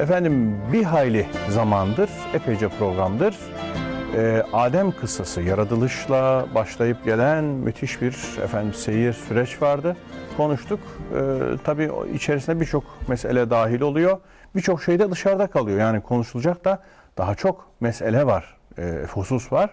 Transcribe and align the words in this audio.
Efendim 0.00 0.56
bir 0.72 0.84
hayli 0.84 1.26
zamandır, 1.48 2.10
epeyce 2.34 2.68
programdır. 2.68 3.36
Ee, 4.16 4.42
Adem 4.52 4.92
kıssası, 4.92 5.42
yaratılışla 5.42 6.46
başlayıp 6.54 7.04
gelen 7.04 7.44
müthiş 7.44 8.02
bir 8.02 8.38
efendim 8.44 8.74
seyir 8.74 9.12
süreç 9.12 9.62
vardı. 9.62 9.96
Konuştuk. 10.36 10.80
Ee, 11.14 11.38
tabii 11.64 11.90
içerisinde 12.14 12.60
birçok 12.60 12.84
mesele 13.08 13.50
dahil 13.50 13.80
oluyor. 13.80 14.18
Birçok 14.56 14.82
şey 14.82 14.98
de 14.98 15.10
dışarıda 15.10 15.46
kalıyor. 15.46 15.78
Yani 15.78 16.00
konuşulacak 16.00 16.64
da 16.64 16.82
daha 17.18 17.34
çok 17.34 17.66
mesele 17.80 18.26
var, 18.26 18.56
e, 18.78 18.98
husus 19.12 19.52
var. 19.52 19.70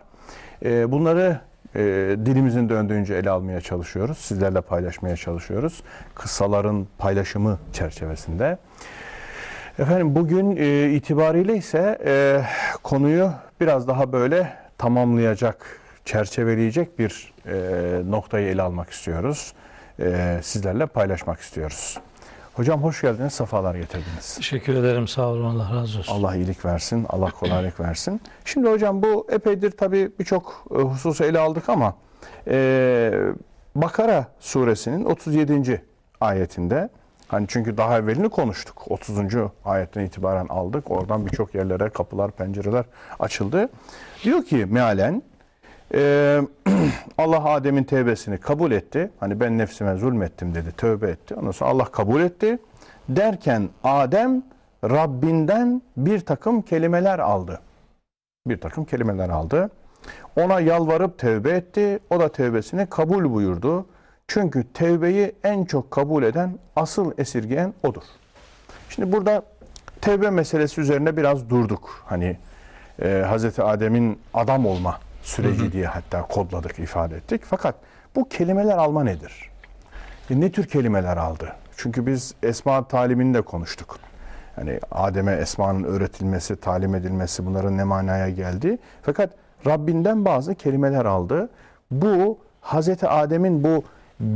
E, 0.65 0.91
bunları 0.91 1.39
e, 1.75 1.81
dilimizin 2.25 2.69
döndüğünce 2.69 3.15
ele 3.15 3.29
almaya 3.29 3.61
çalışıyoruz. 3.61 4.17
Sizlerle 4.17 4.61
paylaşmaya 4.61 5.15
çalışıyoruz. 5.15 5.83
Kıssaların 6.15 6.87
paylaşımı 6.97 7.59
çerçevesinde. 7.73 8.57
Efendim 9.79 10.15
bugün 10.15 10.55
e, 10.55 10.89
itibariyle 10.91 11.57
ise 11.57 11.97
e, 12.05 12.41
konuyu 12.83 13.31
biraz 13.61 13.87
daha 13.87 14.11
böyle 14.11 14.53
tamamlayacak, 14.77 15.79
çerçeveleyecek 16.05 16.99
bir 16.99 17.33
e, 17.45 17.55
noktayı 18.11 18.47
ele 18.47 18.61
almak 18.61 18.89
istiyoruz. 18.89 19.53
E, 19.99 20.39
sizlerle 20.43 20.85
paylaşmak 20.85 21.39
istiyoruz. 21.39 21.97
Hocam 22.53 22.83
hoş 22.83 23.01
geldiniz, 23.01 23.33
sefalar 23.33 23.75
getirdiniz. 23.75 24.35
Teşekkür 24.35 24.75
ederim. 24.75 25.07
Sağ 25.07 25.27
olun. 25.27 25.59
Allah 25.59 25.75
razı 25.75 25.99
olsun. 25.99 26.13
Allah 26.13 26.35
iyilik 26.35 26.65
versin, 26.65 27.05
Allah 27.09 27.31
kolaylık 27.31 27.79
versin. 27.79 28.21
Şimdi 28.45 28.69
hocam 28.69 29.03
bu 29.03 29.27
epeydir 29.31 29.71
tabii 29.71 30.11
birçok 30.19 30.65
e, 30.71 30.75
hususu 30.81 31.23
ele 31.23 31.39
aldık 31.39 31.69
ama 31.69 31.95
e, 32.47 33.11
Bakara 33.75 34.27
suresinin 34.39 35.05
37. 35.05 35.81
ayetinde 36.21 36.89
hani 37.27 37.45
çünkü 37.49 37.77
daha 37.77 37.97
evvelini 37.97 38.29
konuştuk. 38.29 38.91
30. 38.91 39.19
ayetten 39.65 40.01
itibaren 40.05 40.47
aldık. 40.47 40.91
Oradan 40.91 41.25
birçok 41.25 41.55
yerlere 41.55 41.89
kapılar, 41.89 42.31
pencereler 42.31 42.85
açıldı. 43.19 43.69
Diyor 44.23 44.43
ki 44.43 44.65
mealen 44.69 45.21
e, 45.93 46.41
Allah 47.17 47.43
Adem'in 47.43 47.83
tevbesini 47.83 48.37
kabul 48.37 48.71
etti. 48.71 49.11
Hani 49.19 49.39
ben 49.39 49.57
nefsime 49.57 49.95
zulmettim 49.95 50.55
dedi, 50.55 50.71
tövbe 50.71 51.09
etti. 51.09 51.35
Ondan 51.35 51.51
sonra 51.51 51.69
Allah 51.69 51.85
kabul 51.85 52.21
etti. 52.21 52.59
Derken 53.09 53.69
Adem 53.83 54.43
Rabbinden 54.83 55.81
bir 55.97 56.19
takım 56.19 56.61
kelimeler 56.61 57.19
aldı. 57.19 57.59
Bir 58.47 58.61
takım 58.61 58.85
kelimeler 58.85 59.29
aldı. 59.29 59.69
Ona 60.35 60.59
yalvarıp 60.59 61.19
tevbe 61.19 61.51
etti. 61.51 61.99
O 62.09 62.19
da 62.19 62.31
tevbesini 62.31 62.85
kabul 62.85 63.33
buyurdu. 63.33 63.85
Çünkü 64.27 64.63
tevbeyi 64.73 65.35
en 65.43 65.65
çok 65.65 65.91
kabul 65.91 66.23
eden, 66.23 66.59
asıl 66.75 67.11
esirgeyen 67.17 67.73
odur. 67.83 68.03
Şimdi 68.89 69.11
burada 69.11 69.43
tevbe 70.01 70.29
meselesi 70.29 70.81
üzerine 70.81 71.17
biraz 71.17 71.49
durduk. 71.49 72.03
Hani 72.05 72.37
e, 73.01 73.23
Hazreti 73.27 73.63
Adem'in 73.63 74.19
adam 74.33 74.65
olma 74.65 74.99
süreci 75.23 75.71
diye 75.71 75.85
hatta 75.85 76.21
kodladık, 76.21 76.79
ifade 76.79 77.15
ettik. 77.15 77.41
Fakat 77.45 77.75
bu 78.15 78.29
kelimeler 78.29 78.77
alma 78.77 79.03
nedir? 79.03 79.49
E, 80.29 80.39
ne 80.39 80.51
tür 80.51 80.67
kelimeler 80.67 81.17
aldı? 81.17 81.55
Çünkü 81.77 82.05
biz 82.05 82.33
esma 82.43 82.87
talimini 82.87 83.33
de 83.33 83.41
konuştuk. 83.41 83.99
Yani 84.57 84.79
Adem'e 84.91 85.33
esmanın 85.33 85.83
öğretilmesi, 85.83 86.55
talim 86.55 86.95
edilmesi 86.95 87.45
bunların 87.45 87.77
ne 87.77 87.83
manaya 87.83 88.29
geldi. 88.29 88.77
Fakat 89.01 89.29
Rabbinden 89.65 90.25
bazı 90.25 90.55
kelimeler 90.55 91.05
aldı. 91.05 91.49
Bu 91.91 92.37
Hazreti 92.61 93.07
Adem'in 93.07 93.63
bu 93.63 93.83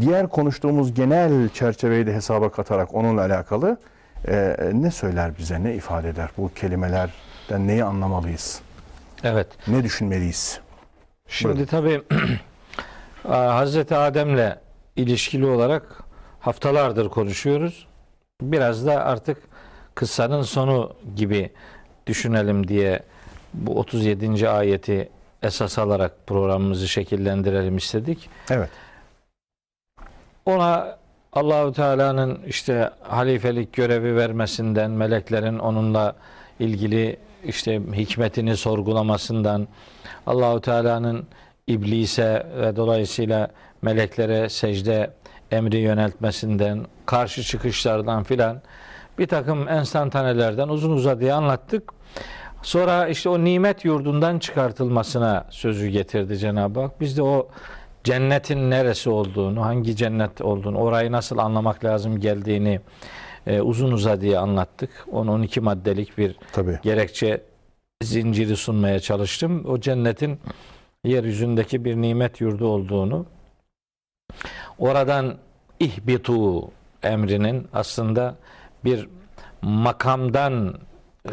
diğer 0.01 0.27
konuştuğumuz 0.27 0.93
genel 0.93 1.49
çerçeveyi 1.49 2.07
de 2.07 2.13
hesaba 2.13 2.51
katarak 2.51 2.95
onunla 2.95 3.21
alakalı 3.21 3.77
e, 4.27 4.55
ne 4.73 4.91
söyler 4.91 5.37
bize, 5.37 5.63
ne 5.63 5.75
ifade 5.75 6.09
eder? 6.09 6.29
Bu 6.37 6.53
kelimelerden 6.53 7.67
neyi 7.67 7.83
anlamalıyız? 7.83 8.61
Evet. 9.23 9.47
Ne 9.67 9.83
düşünmeliyiz? 9.83 10.59
Şimdi 11.27 11.65
tabii 11.65 12.01
Hazreti 13.23 13.95
Adem'le 13.95 14.55
ilişkili 14.95 15.45
olarak 15.45 16.03
haftalardır 16.39 17.09
konuşuyoruz. 17.09 17.87
Biraz 18.41 18.85
da 18.85 19.05
artık 19.05 19.37
kıssanın 19.95 20.41
sonu 20.41 20.93
gibi 21.15 21.51
düşünelim 22.07 22.67
diye 22.67 23.03
bu 23.53 23.79
37. 23.79 24.49
ayeti 24.49 25.09
esas 25.43 25.79
alarak 25.79 26.27
programımızı 26.27 26.87
şekillendirelim 26.87 27.77
istedik. 27.77 28.29
Evet. 28.49 28.69
Ona 30.45 30.97
Allahu 31.33 31.73
Teala'nın 31.73 32.39
işte 32.47 32.89
halifelik 33.01 33.73
görevi 33.73 34.15
vermesinden, 34.15 34.91
meleklerin 34.91 35.59
onunla 35.59 36.15
ilgili 36.59 37.17
işte 37.43 37.81
hikmetini 37.95 38.57
sorgulamasından, 38.57 39.67
Allahu 40.27 40.61
Teala'nın 40.61 41.27
iblise 41.67 42.47
ve 42.61 42.75
dolayısıyla 42.75 43.47
meleklere 43.81 44.49
secde 44.49 45.11
emri 45.51 45.77
yöneltmesinden, 45.77 46.85
karşı 47.05 47.43
çıkışlardan 47.43 48.23
filan 48.23 48.61
bir 49.19 49.27
takım 49.27 49.67
enstantanelerden 49.67 50.67
uzun 50.67 50.91
uzadıya 50.91 51.35
anlattık. 51.35 51.93
Sonra 52.61 53.07
işte 53.07 53.29
o 53.29 53.43
nimet 53.43 53.85
yurdundan 53.85 54.39
çıkartılmasına 54.39 55.45
sözü 55.49 55.87
getirdi 55.87 56.37
Cenab-ı 56.37 56.79
Hak. 56.79 57.01
Biz 57.01 57.17
de 57.17 57.23
o 57.23 57.47
cennetin 58.03 58.69
neresi 58.71 59.09
olduğunu, 59.09 59.65
hangi 59.65 59.95
cennet 59.95 60.41
olduğunu, 60.41 60.77
orayı 60.77 61.11
nasıl 61.11 61.37
anlamak 61.37 61.85
lazım 61.85 62.19
geldiğini 62.19 62.79
e, 63.47 63.61
uzun 63.61 63.91
uzadıya 63.91 64.41
anlattık. 64.41 64.89
10-12 65.11 65.59
maddelik 65.59 66.17
bir 66.17 66.35
Tabii. 66.51 66.79
gerekçe 66.83 67.41
zinciri 68.03 68.55
sunmaya 68.55 68.99
çalıştım. 68.99 69.65
O 69.65 69.79
cennetin 69.79 70.39
yeryüzündeki 71.03 71.85
bir 71.85 71.95
nimet 71.95 72.41
yurdu 72.41 72.67
olduğunu, 72.67 73.25
oradan 74.79 75.37
ihbitu 75.79 76.69
emrinin 77.03 77.67
aslında 77.73 78.35
bir 78.85 79.07
makamdan 79.61 80.79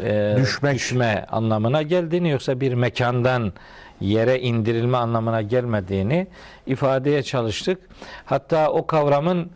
e, 0.03 0.35
Düşmek. 0.37 0.75
düşme 0.75 1.27
anlamına 1.31 1.83
geldiğini 1.83 2.31
yoksa 2.31 2.61
bir 2.61 2.75
mekandan 2.75 3.53
yere 4.01 4.41
indirilme 4.41 4.97
anlamına 4.97 5.43
gelmediğini 5.43 6.27
ifadeye 6.67 7.23
çalıştık. 7.23 7.81
Hatta 8.25 8.71
o 8.71 8.87
kavramın 8.87 9.51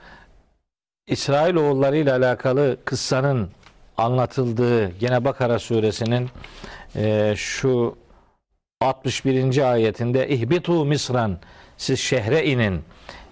İsrail 1.06 1.54
oğulları 1.54 1.96
ile 1.96 2.12
alakalı 2.12 2.76
kıssanın 2.84 3.48
anlatıldığı 3.96 4.88
gene 4.88 5.24
Bakara 5.24 5.58
suresinin 5.58 6.28
e, 6.96 7.34
şu 7.36 7.96
61. 8.80 9.72
ayetinde 9.72 10.28
ihbitu 10.28 10.84
misran 10.84 11.38
siz 11.76 12.00
şehre 12.00 12.46
inin 12.46 12.80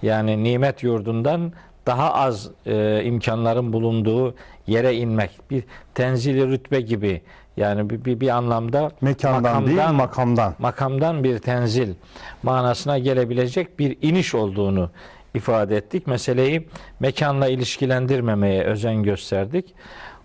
yani 0.03 0.45
nimet 0.45 0.83
yurdundan 0.83 1.53
daha 1.87 2.15
az 2.15 2.51
e, 2.67 3.05
imkanların 3.05 3.73
bulunduğu 3.73 4.35
yere 4.67 4.95
inmek 4.95 5.31
bir 5.51 5.65
tenzili 5.95 6.49
rütbe 6.49 6.81
gibi 6.81 7.23
yani 7.59 7.91
bir, 7.91 8.05
bir, 8.05 8.21
bir 8.21 8.29
anlamda 8.29 8.91
Mekandan 9.01 9.67
değil, 9.67 9.89
makamdan. 9.93 10.55
makamdan 10.59 11.25
bir 11.25 11.39
tenzil 11.39 11.95
manasına 12.43 12.99
gelebilecek 12.99 13.79
bir 13.79 13.99
iniş 14.03 14.35
olduğunu 14.35 14.91
ifade 15.35 15.77
ettik. 15.77 16.07
Meseleyi 16.07 16.69
mekanla 17.01 17.49
ilişkilendirmemeye 17.49 18.65
özen 18.65 19.03
gösterdik. 19.03 19.75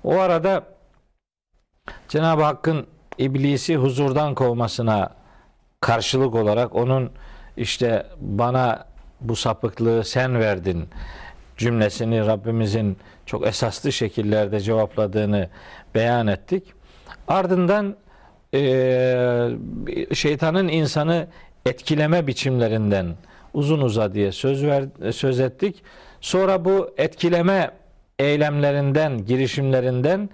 O 0.04 0.20
arada 0.20 0.64
Cenab-ı 2.10 2.44
Hakk'ın 2.44 2.88
iblisi 3.18 3.76
huzurdan 3.76 4.36
kovmasına 4.36 5.10
karşılık 5.82 6.36
olarak 6.36 6.76
onun 6.76 7.12
işte 7.58 8.08
bana 8.20 8.86
bu 9.22 9.36
sapıklığı 9.36 10.04
sen 10.04 10.40
verdin 10.40 10.90
cümlesini 11.58 12.26
Rabbimizin 12.28 12.98
çok 13.26 13.48
esaslı 13.48 13.92
şekillerde 13.92 14.60
cevapladığını 14.60 15.50
beyan 15.96 16.28
ettik. 16.28 16.64
Ardından 17.28 17.96
e, 18.54 19.50
şeytanın 20.14 20.68
insanı 20.68 21.28
etkileme 21.66 22.28
biçimlerinden 22.28 23.16
uzun 23.54 23.82
uzadıya 23.82 24.32
söz 24.32 24.66
ver, 24.66 24.84
söz 25.12 25.40
ettik. 25.40 25.84
Sonra 26.22 26.66
bu 26.66 26.94
etkileme 26.98 27.72
eylemlerinden, 28.20 29.26
girişimlerinden 29.26 30.30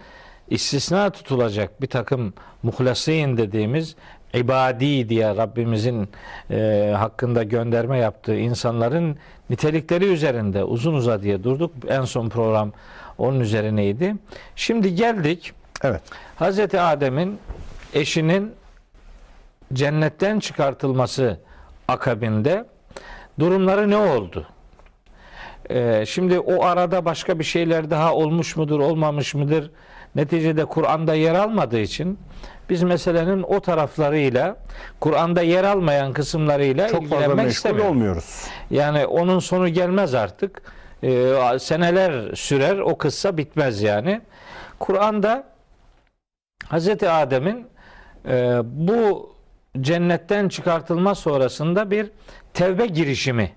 istisna 0.50 1.10
tutulacak 1.10 1.82
bir 1.82 1.88
takım 1.88 2.34
muhlasin 2.64 3.38
dediğimiz 3.38 3.96
ibadi 4.34 5.10
diye 5.10 5.28
Rabbimizin 5.28 6.10
e, 6.52 6.94
hakkında 6.98 7.44
gönderme 7.44 7.98
yaptığı 7.98 8.36
insanların 8.36 9.18
nitelikleri 9.50 10.06
üzerinde 10.06 10.64
uzun 10.64 10.94
uzadıya 10.94 11.44
durduk. 11.44 11.72
En 11.88 12.06
son 12.06 12.30
program 12.30 12.74
onun 13.18 13.40
üzerineydi. 13.40 14.16
Şimdi 14.56 14.96
geldik 14.96 15.54
Evet. 15.84 16.02
Hazreti 16.36 16.80
Adem'in 16.80 17.40
eşinin 17.94 18.54
cennetten 19.74 20.40
çıkartılması 20.40 21.40
akabinde 21.88 22.66
durumları 23.40 23.90
ne 23.90 23.98
oldu? 23.98 24.48
Ee, 25.70 26.04
şimdi 26.08 26.40
o 26.40 26.64
arada 26.66 27.06
başka 27.06 27.40
bir 27.40 27.44
şeyler 27.44 27.90
daha 27.90 28.14
olmuş 28.14 28.56
mudur, 28.56 28.80
olmamış 28.80 29.34
mıdır? 29.34 29.72
neticede 30.16 30.66
Kur'an'da 30.66 31.14
yer 31.14 31.36
almadığı 31.36 31.80
için 31.80 32.20
biz 32.70 32.84
meselenin 32.84 33.44
o 33.44 33.60
taraflarıyla 33.60 34.56
Kur'an'da 35.00 35.42
yer 35.42 35.64
almayan 35.64 36.14
kısımlarıyla 36.14 36.88
Çok 36.88 37.04
ilgilenmek 37.04 37.52
istemiyoruz. 37.52 37.92
olmuyoruz. 37.92 38.44
Yani 38.72 39.06
onun 39.06 39.40
sonu 39.40 39.70
gelmez 39.70 40.14
artık. 40.14 40.62
Ee, 41.04 41.34
seneler 41.60 42.36
sürer, 42.36 42.78
o 42.78 42.98
kıssa 42.98 43.38
bitmez 43.38 43.82
yani. 43.82 44.22
Kur'an'da 44.80 45.44
Hazreti 46.68 47.10
Adem'in 47.10 47.68
e, 48.26 48.62
bu 48.64 49.36
cennetten 49.82 50.50
çıkartılma 50.50 51.16
sonrasında 51.16 51.92
bir 51.92 52.12
tevbe 52.54 52.86
girişimi 52.86 53.52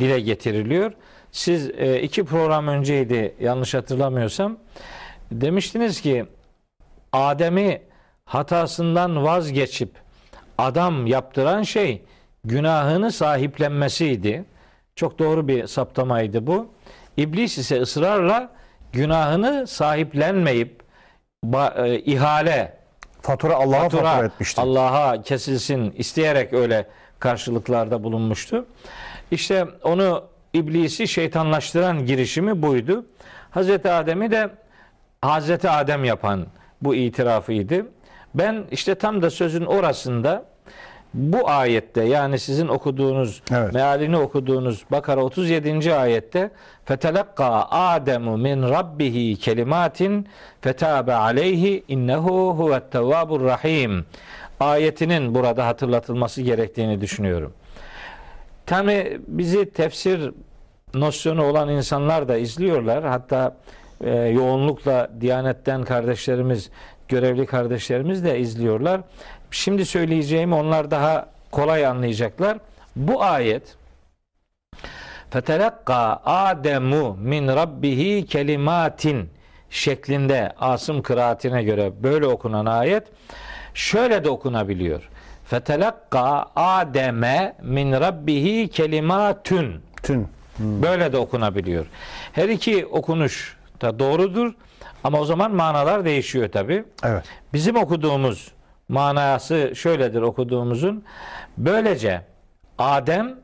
dile 0.00 0.20
getiriliyor. 0.20 0.92
Siz 1.32 1.70
e, 1.70 2.00
iki 2.02 2.24
program 2.24 2.68
önceydi 2.68 3.34
yanlış 3.40 3.74
hatırlamıyorsam 3.74 4.58
demiştiniz 5.32 6.00
ki 6.00 6.26
Adem'i 7.12 7.82
hatasından 8.24 9.24
vazgeçip 9.24 9.90
adam 10.58 11.06
yaptıran 11.06 11.62
şey 11.62 12.02
günahını 12.44 13.12
sahiplenmesiydi. 13.12 14.44
Çok 14.96 15.18
doğru 15.18 15.48
bir 15.48 15.66
saptamaydı 15.66 16.46
bu. 16.46 16.68
İblis 17.16 17.58
ise 17.58 17.80
ısrarla 17.80 18.52
günahını 18.92 19.66
sahiplenmeyip 19.66 20.83
ba- 21.52 21.86
e, 21.88 21.98
ihale 21.98 22.72
Fatura 23.22 23.54
Allah'a 23.54 23.80
fatura, 23.80 24.02
fatura 24.02 24.26
etmişti. 24.26 24.60
Allah'a 24.60 25.22
kesilsin 25.22 25.90
isteyerek 25.96 26.52
öyle 26.52 26.86
karşılıklarda 27.18 28.02
bulunmuştu. 28.04 28.66
İşte 29.30 29.66
onu 29.82 30.24
iblisi 30.52 31.08
şeytanlaştıran 31.08 32.06
girişimi 32.06 32.62
buydu. 32.62 33.04
Hazreti 33.50 33.90
Adem'i 33.90 34.30
de 34.30 34.50
Hazreti 35.22 35.70
Adem 35.70 36.04
yapan 36.04 36.46
bu 36.82 36.94
itirafıydı. 36.94 37.86
Ben 38.34 38.64
işte 38.70 38.94
tam 38.94 39.22
da 39.22 39.30
sözün 39.30 39.64
orasında 39.64 40.44
bu 41.14 41.50
ayette 41.50 42.04
yani 42.04 42.38
sizin 42.38 42.68
okuduğunuz 42.68 43.42
Evet. 43.52 43.72
mealini 43.72 44.16
okuduğunuz 44.16 44.84
Bakara 44.90 45.24
37. 45.24 45.94
ayette 45.94 46.50
fetelakka 46.84 47.66
Ademu 47.70 48.36
min 48.36 48.62
rabbihi 48.62 49.36
kelimatin 49.36 50.28
fetabe 50.60 51.14
aleyhi 51.14 51.84
innehu 51.88 52.54
huvet 52.58 52.92
tevvabur 52.92 53.44
rahim 53.44 54.04
ayetinin 54.60 55.34
burada 55.34 55.66
hatırlatılması 55.66 56.42
gerektiğini 56.42 57.00
düşünüyorum. 57.00 57.52
Tabi 58.66 59.20
bizi 59.28 59.70
tefsir 59.70 60.30
nosyonu 60.94 61.44
olan 61.44 61.68
insanlar 61.68 62.28
da 62.28 62.36
izliyorlar. 62.36 63.04
Hatta 63.04 63.56
e, 64.00 64.10
yoğunlukla 64.16 65.10
Diyanet'ten 65.20 65.82
kardeşlerimiz, 65.82 66.70
görevli 67.08 67.46
kardeşlerimiz 67.46 68.24
de 68.24 68.38
izliyorlar. 68.38 69.00
Şimdi 69.54 69.86
söyleyeceğimi 69.86 70.54
onlar 70.54 70.90
daha 70.90 71.26
kolay 71.50 71.86
anlayacaklar. 71.86 72.58
Bu 72.96 73.22
ayet 73.22 73.76
Fetelakka 75.30 76.20
Ademu 76.24 77.16
min 77.20 77.48
rabbihi 77.48 78.26
kelimatin 78.26 79.30
şeklinde 79.70 80.52
Asım 80.60 81.02
kıraatine 81.02 81.62
göre 81.62 81.92
böyle 82.02 82.26
okunan 82.26 82.66
ayet 82.66 83.02
şöyle 83.74 84.24
de 84.24 84.30
okunabiliyor. 84.30 85.08
Fetelakka 85.44 86.46
Ademe 86.56 87.56
min 87.62 87.92
rabbihi 87.92 88.68
kelimatün 88.68 89.80
Tün. 90.02 90.28
Böyle 90.58 91.12
de 91.12 91.18
okunabiliyor. 91.18 91.86
Her 92.32 92.48
iki 92.48 92.86
okunuş 92.86 93.56
da 93.80 93.98
doğrudur 93.98 94.52
ama 95.04 95.20
o 95.20 95.24
zaman 95.24 95.54
manalar 95.54 96.04
değişiyor 96.04 96.52
tabi. 96.52 96.84
Evet. 97.04 97.24
Bizim 97.52 97.76
okuduğumuz 97.76 98.54
manası 98.88 99.72
şöyledir 99.74 100.22
okuduğumuzun. 100.22 101.04
Böylece 101.58 102.20
Adem 102.78 103.34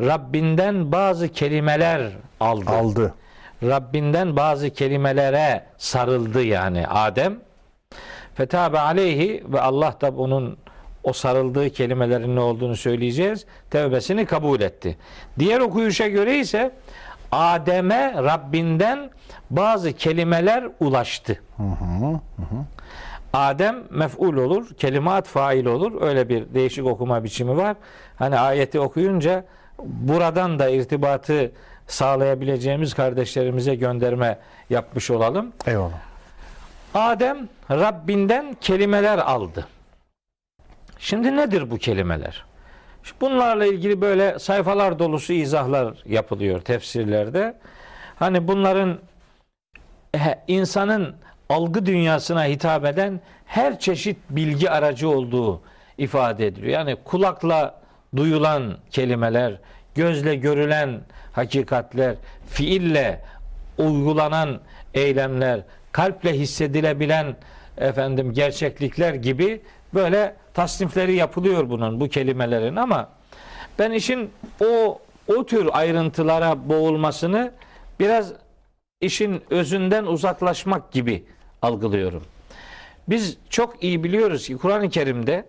Rabbinden 0.00 0.92
bazı 0.92 1.28
kelimeler 1.28 2.12
aldı. 2.40 2.70
Aldı. 2.70 3.14
Rabbinden 3.62 4.36
bazı 4.36 4.70
kelimelere 4.70 5.66
sarıldı 5.78 6.42
yani 6.42 6.86
Adem. 6.86 7.38
Fetabe 8.34 8.78
aleyhi 8.78 9.44
ve 9.48 9.60
Allah 9.60 9.94
da 10.00 10.16
bunun 10.16 10.58
o 11.04 11.12
sarıldığı 11.12 11.70
kelimelerin 11.70 12.36
ne 12.36 12.40
olduğunu 12.40 12.76
söyleyeceğiz. 12.76 13.46
Tevbesini 13.70 14.26
kabul 14.26 14.60
etti. 14.60 14.98
Diğer 15.38 15.60
okuyuşa 15.60 16.08
göre 16.08 16.38
ise 16.38 16.70
Adem'e 17.32 18.14
Rabbinden 18.14 19.10
bazı 19.50 19.92
kelimeler 19.92 20.68
ulaştı. 20.80 21.42
Adem 23.32 23.84
mef'ul 23.90 24.36
olur, 24.36 24.74
kelimat 24.74 25.26
fail 25.26 25.66
olur. 25.66 26.02
Öyle 26.02 26.28
bir 26.28 26.54
değişik 26.54 26.86
okuma 26.86 27.24
biçimi 27.24 27.56
var. 27.56 27.76
Hani 28.16 28.38
ayeti 28.38 28.80
okuyunca 28.80 29.44
buradan 29.82 30.58
da 30.58 30.68
irtibatı 30.68 31.52
sağlayabileceğimiz 31.86 32.94
kardeşlerimize 32.94 33.74
gönderme 33.74 34.38
yapmış 34.70 35.10
olalım. 35.10 35.52
Eyvallah. 35.66 36.00
Adem 36.94 37.48
Rabbinden 37.70 38.56
kelimeler 38.60 39.18
aldı. 39.18 39.66
Şimdi 40.98 41.36
nedir 41.36 41.70
bu 41.70 41.78
kelimeler? 41.78 42.44
Bunlarla 43.20 43.66
ilgili 43.66 44.00
böyle 44.00 44.38
sayfalar 44.38 44.98
dolusu 44.98 45.32
izahlar 45.32 45.94
yapılıyor 46.06 46.60
tefsirlerde. 46.60 47.54
Hani 48.18 48.48
bunların 48.48 48.98
insanın 50.48 51.14
algı 51.48 51.86
dünyasına 51.86 52.44
hitap 52.44 52.84
eden 52.84 53.20
her 53.46 53.78
çeşit 53.78 54.16
bilgi 54.30 54.70
aracı 54.70 55.08
olduğu 55.08 55.60
ifade 55.98 56.46
ediliyor. 56.46 56.72
Yani 56.72 56.96
kulakla 57.04 57.80
duyulan 58.16 58.76
kelimeler, 58.90 59.54
gözle 59.94 60.34
görülen 60.34 61.00
hakikatler, 61.32 62.14
fiille 62.48 63.20
uygulanan 63.78 64.60
eylemler, 64.94 65.60
kalple 65.92 66.38
hissedilebilen 66.38 67.36
efendim 67.78 68.32
gerçeklikler 68.32 69.14
gibi 69.14 69.60
böyle 69.94 70.34
tasnifleri 70.54 71.14
yapılıyor 71.14 71.70
bunun 71.70 72.00
bu 72.00 72.08
kelimelerin 72.08 72.76
ama 72.76 73.08
ben 73.78 73.90
işin 73.90 74.30
o 74.64 74.98
o 75.36 75.46
tür 75.46 75.68
ayrıntılara 75.72 76.68
boğulmasını 76.68 77.52
biraz 78.00 78.32
işin 79.00 79.42
özünden 79.50 80.04
uzaklaşmak 80.04 80.92
gibi 80.92 81.24
algılıyorum. 81.62 82.22
Biz 83.08 83.36
çok 83.50 83.82
iyi 83.84 84.04
biliyoruz 84.04 84.46
ki 84.46 84.56
Kur'an-ı 84.56 84.90
Kerim'de 84.90 85.44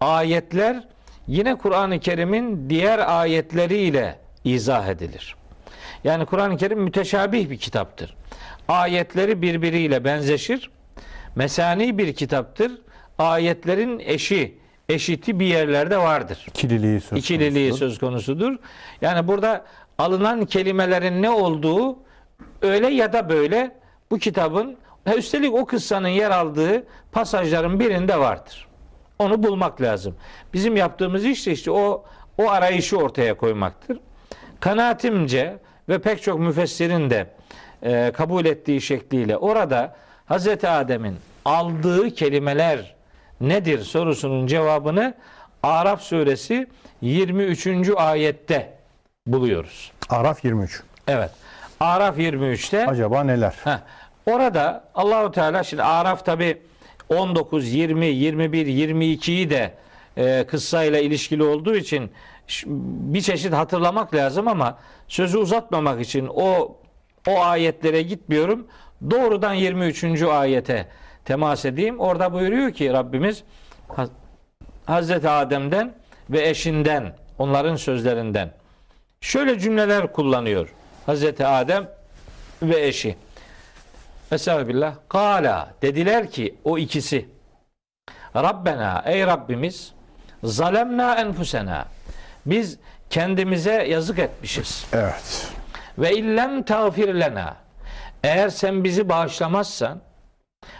ayetler 0.00 0.84
yine 1.26 1.54
Kur'an-ı 1.58 2.00
Kerim'in 2.00 2.70
diğer 2.70 3.18
ayetleriyle 3.20 4.18
izah 4.44 4.88
edilir. 4.88 5.36
Yani 6.04 6.26
Kur'an-ı 6.26 6.56
Kerim 6.56 6.80
müteşabih 6.80 7.50
bir 7.50 7.58
kitaptır. 7.58 8.16
Ayetleri 8.68 9.42
birbiriyle 9.42 10.04
benzeşir. 10.04 10.70
Mesani 11.36 11.98
bir 11.98 12.12
kitaptır. 12.14 12.72
Ayetlerin 13.18 13.98
eşi, 13.98 14.58
eşiti 14.88 15.40
bir 15.40 15.46
yerlerde 15.46 15.98
vardır. 15.98 16.46
İkililiği 16.48 17.00
söz 17.00 17.18
İkililiği 17.18 17.68
konusudur. 17.70 17.90
söz 17.90 17.98
konusudur. 17.98 18.56
Yani 19.00 19.28
burada 19.28 19.64
alınan 19.98 20.46
kelimelerin 20.46 21.22
ne 21.22 21.30
olduğu 21.30 21.98
öyle 22.62 22.88
ya 22.88 23.12
da 23.12 23.28
böyle 23.28 23.70
bu 24.10 24.18
kitabın 24.18 24.76
ve 25.06 25.16
üstelik 25.16 25.54
o 25.54 25.66
kıssanın 25.66 26.08
yer 26.08 26.30
aldığı 26.30 26.86
pasajların 27.12 27.80
birinde 27.80 28.18
vardır. 28.18 28.66
Onu 29.18 29.42
bulmak 29.42 29.80
lazım. 29.82 30.16
Bizim 30.54 30.76
yaptığımız 30.76 31.24
iş 31.24 31.46
de 31.46 31.52
işte 31.52 31.70
o 31.70 32.04
o 32.38 32.50
arayışı 32.50 32.96
ortaya 32.98 33.36
koymaktır. 33.36 34.00
Kanaatimce 34.60 35.58
ve 35.88 35.98
pek 35.98 36.22
çok 36.22 36.38
müfessirin 36.38 37.10
de 37.10 37.34
e, 37.82 38.12
kabul 38.14 38.44
ettiği 38.44 38.80
şekliyle 38.80 39.36
orada 39.36 39.96
Hazreti 40.26 40.68
Adem'in 40.68 41.16
aldığı 41.44 42.10
kelimeler 42.10 42.94
nedir 43.40 43.78
sorusunun 43.80 44.46
cevabını 44.46 45.14
Araf 45.62 46.02
suresi 46.02 46.66
23. 47.00 47.68
ayette 47.96 48.74
buluyoruz. 49.26 49.92
Araf 50.10 50.44
23. 50.44 50.82
Evet. 51.08 51.30
Araf 51.80 52.18
23'te 52.18 52.86
Acaba 52.86 53.24
neler? 53.24 53.54
Heh, 53.64 53.78
orada 54.26 54.84
Allahu 54.94 55.32
Teala 55.32 55.62
şimdi 55.64 55.82
Araf 55.82 56.24
tabi 56.24 56.62
19, 57.08 57.72
20, 57.72 58.06
21, 58.06 58.66
22'yi 58.66 59.50
de 59.50 59.74
e, 60.16 60.44
kıssayla 60.46 60.98
ilişkili 61.00 61.42
olduğu 61.42 61.76
için 61.76 62.10
bir 62.66 63.20
çeşit 63.20 63.52
hatırlamak 63.52 64.14
lazım 64.14 64.48
ama 64.48 64.78
sözü 65.08 65.38
uzatmamak 65.38 66.00
için 66.00 66.28
o 66.34 66.76
o 67.28 67.40
ayetlere 67.42 68.02
gitmiyorum. 68.02 68.66
Doğrudan 69.10 69.54
23. 69.54 70.22
ayete 70.22 70.88
temas 71.24 71.64
edeyim. 71.64 72.00
Orada 72.00 72.32
buyuruyor 72.32 72.70
ki 72.72 72.92
Rabbimiz 72.92 73.42
Haz- 73.88 74.10
Hazreti 74.86 75.28
Adem'den 75.28 75.94
ve 76.30 76.48
eşinden 76.48 77.16
onların 77.38 77.76
sözlerinden 77.76 78.50
şöyle 79.20 79.58
cümleler 79.58 80.12
kullanıyor. 80.12 80.74
Hazreti 81.06 81.46
Adem 81.46 81.88
ve 82.62 82.86
eşi. 82.86 83.16
Estağfirullah. 84.32 84.94
Kala 85.08 85.74
dediler 85.82 86.30
ki 86.30 86.54
o 86.64 86.78
ikisi 86.78 87.28
Rabbena 88.36 89.02
ey 89.06 89.26
Rabbimiz 89.26 89.92
zalemna 90.44 91.14
enfusena 91.14 91.84
biz 92.46 92.78
kendimize 93.10 93.72
yazık 93.72 94.18
etmişiz. 94.18 94.86
Evet. 94.92 95.52
Ve 95.98 96.16
illem 96.16 96.62
tağfir 96.62 97.14
lena 97.14 97.56
eğer 98.22 98.48
sen 98.48 98.84
bizi 98.84 99.08
bağışlamazsan 99.08 100.00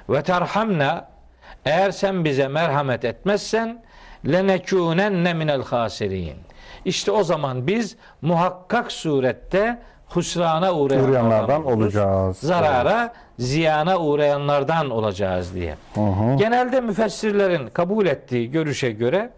ve 0.08 0.22
terhamna 0.22 1.08
eğer 1.64 1.90
sen 1.90 2.24
bize 2.24 2.48
merhamet 2.48 3.04
etmezsen 3.04 3.84
lenekûnenne 4.26 5.34
minel 5.34 5.62
hasirin. 5.62 6.36
İşte 6.84 7.10
o 7.10 7.24
zaman 7.24 7.66
biz 7.66 7.96
muhakkak 8.22 8.92
surette 8.92 9.82
husrana 10.08 10.75
uğrayanlardan, 10.75 11.10
Uğrayanlardan 11.10 11.64
olacağız. 11.64 12.38
Zarara, 12.38 13.12
ziyana 13.38 13.98
uğrayanlardan 13.98 14.90
olacağız 14.90 15.54
diye. 15.54 15.75
Hı 15.94 16.00
hı. 16.00 16.36
Genelde 16.36 16.80
müfessirlerin 16.80 17.66
kabul 17.66 18.06
ettiği 18.06 18.50
görüşe 18.50 18.90
göre 18.90 19.30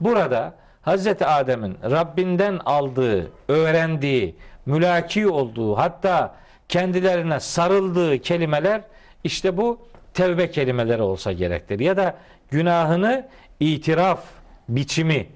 burada 0.00 0.54
Hazreti 0.82 1.26
Adem'in 1.26 1.76
Rabbinden 1.90 2.60
aldığı, 2.64 3.30
öğrendiği, 3.48 4.36
mülaki 4.66 5.28
olduğu 5.28 5.78
hatta 5.78 6.34
kendilerine 6.68 7.40
sarıldığı 7.40 8.18
kelimeler 8.18 8.80
işte 9.24 9.56
bu 9.56 9.78
tevbe 10.14 10.50
kelimeleri 10.50 11.02
olsa 11.02 11.32
gerektir. 11.32 11.80
Ya 11.80 11.96
da 11.96 12.14
günahını 12.50 13.26
itiraf 13.60 14.20
biçimi 14.68 15.26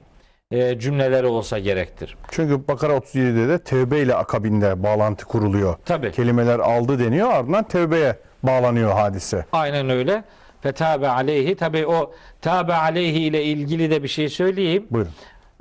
e, 0.54 0.78
cümleleri 0.78 1.26
olsa 1.26 1.58
gerektir. 1.58 2.16
Çünkü 2.30 2.68
Bakara 2.68 2.92
37'de 2.92 3.49
de 3.49 3.58
tevbe 3.58 4.00
ile 4.00 4.14
akabinde 4.14 4.82
bağlantı 4.82 5.25
kuruluyor. 5.25 5.76
Tabi. 5.84 6.12
Kelimeler 6.12 6.58
aldı 6.58 6.99
deniyor 6.99 7.30
ardından 7.32 7.64
tevbeye 7.64 8.18
bağlanıyor 8.42 8.92
hadise. 8.92 9.44
Aynen 9.52 9.90
öyle. 9.90 10.25
Fetabe 10.61 11.08
aleyhi. 11.08 11.56
Tabi 11.56 11.87
o 11.87 12.14
tabe 12.40 12.75
aleyhi 12.75 13.18
ile 13.18 13.44
ilgili 13.44 13.90
de 13.90 14.02
bir 14.02 14.08
şey 14.08 14.28
söyleyeyim. 14.28 14.87
Buyurun. 14.90 15.12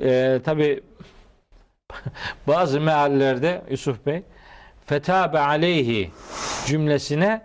Ee, 0.04 0.40
Tabi 0.46 0.84
bazı 2.48 2.82
meallerde 2.82 3.62
Yusuf 3.70 4.06
Bey 4.06 4.24
fetabe 4.86 5.40
aleyhi 5.40 6.12
cümlesine 6.66 7.42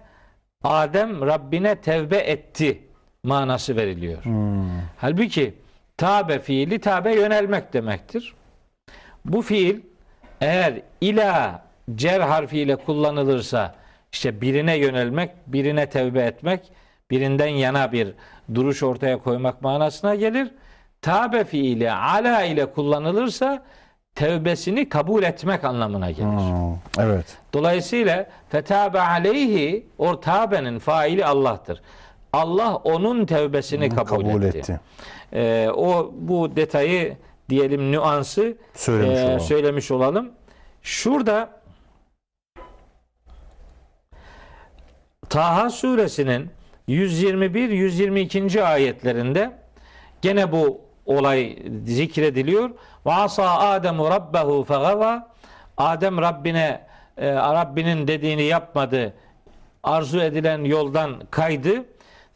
Adem 0.65 1.27
Rabbine 1.27 1.77
tevbe 1.81 2.17
etti 2.17 2.83
manası 3.23 3.77
veriliyor. 3.77 4.23
Halbuki 4.97 5.55
tabe 5.99 6.39
fiili 6.39 6.79
tabe 6.79 7.15
yönelmek 7.15 7.73
demektir. 7.73 8.35
Bu 9.25 9.43
fiil 9.43 9.81
eğer 10.41 10.81
ila 11.01 11.63
cer 11.95 12.21
harfiyle 12.21 12.77
kullanılırsa 12.77 13.75
işte 14.13 14.41
birine 14.41 14.77
yönelmek, 14.77 15.31
birine 15.47 15.89
tevbe 15.89 16.23
etmek, 16.23 16.73
birinden 17.11 17.47
yana 17.49 17.93
bir 17.93 18.15
duruş 18.55 18.83
ortaya 18.83 19.19
koymak 19.19 19.63
manasına 19.63 20.15
gelir. 20.15 20.51
Tabe 21.03 21.45
fiili 21.45 21.93
ala 21.93 22.43
ile 22.43 22.67
kullanılırsa 22.67 23.63
tevbesini 24.15 24.89
kabul 24.89 25.23
etmek 25.23 25.65
anlamına 25.65 26.11
gelir. 26.11 26.29
Hmm, 26.29 26.75
evet. 26.99 27.39
Dolayısıyla 27.53 28.27
fetabe 28.49 29.01
aleyhi 29.01 29.87
o 29.99 30.21
tabenin 30.21 30.79
faili 30.79 31.25
Allah'tır. 31.25 31.83
Allah 32.33 32.77
onun 32.77 33.27
tevbesini 33.27 33.89
kabul, 33.89 34.07
Kabul 34.07 34.43
etti. 34.43 34.59
etti. 34.59 34.81
Ee, 35.33 35.69
o 35.75 36.13
bu 36.15 36.57
detayı 36.57 37.17
diyelim 37.49 37.93
nüansı 37.93 38.57
Söylemiş 38.75 39.19
e, 39.19 39.25
olalım. 39.25 39.41
söylemiş 39.41 39.91
olalım. 39.91 40.31
Şurada 40.83 41.51
Taha 45.29 45.71
suresinin 45.71 46.51
121-122. 46.89 48.63
ayetlerinde 48.63 49.51
gene 50.23 50.53
bu 50.53 50.81
olay 51.07 51.59
zikrediliyor. 51.87 52.71
Ve 53.07 53.13
asa 53.13 53.59
Ademu 53.59 54.11
rabbehu 54.11 54.65
fegava 54.65 55.29
Adem 55.77 56.19
Rabbine 56.23 56.81
e, 57.17 57.33
Rabbinin 57.35 58.09
dediğini 58.09 58.43
yapmadı. 58.43 59.15
Arzu 59.83 60.21
edilen 60.21 60.65
yoldan 60.65 61.23
kaydı. 61.31 61.85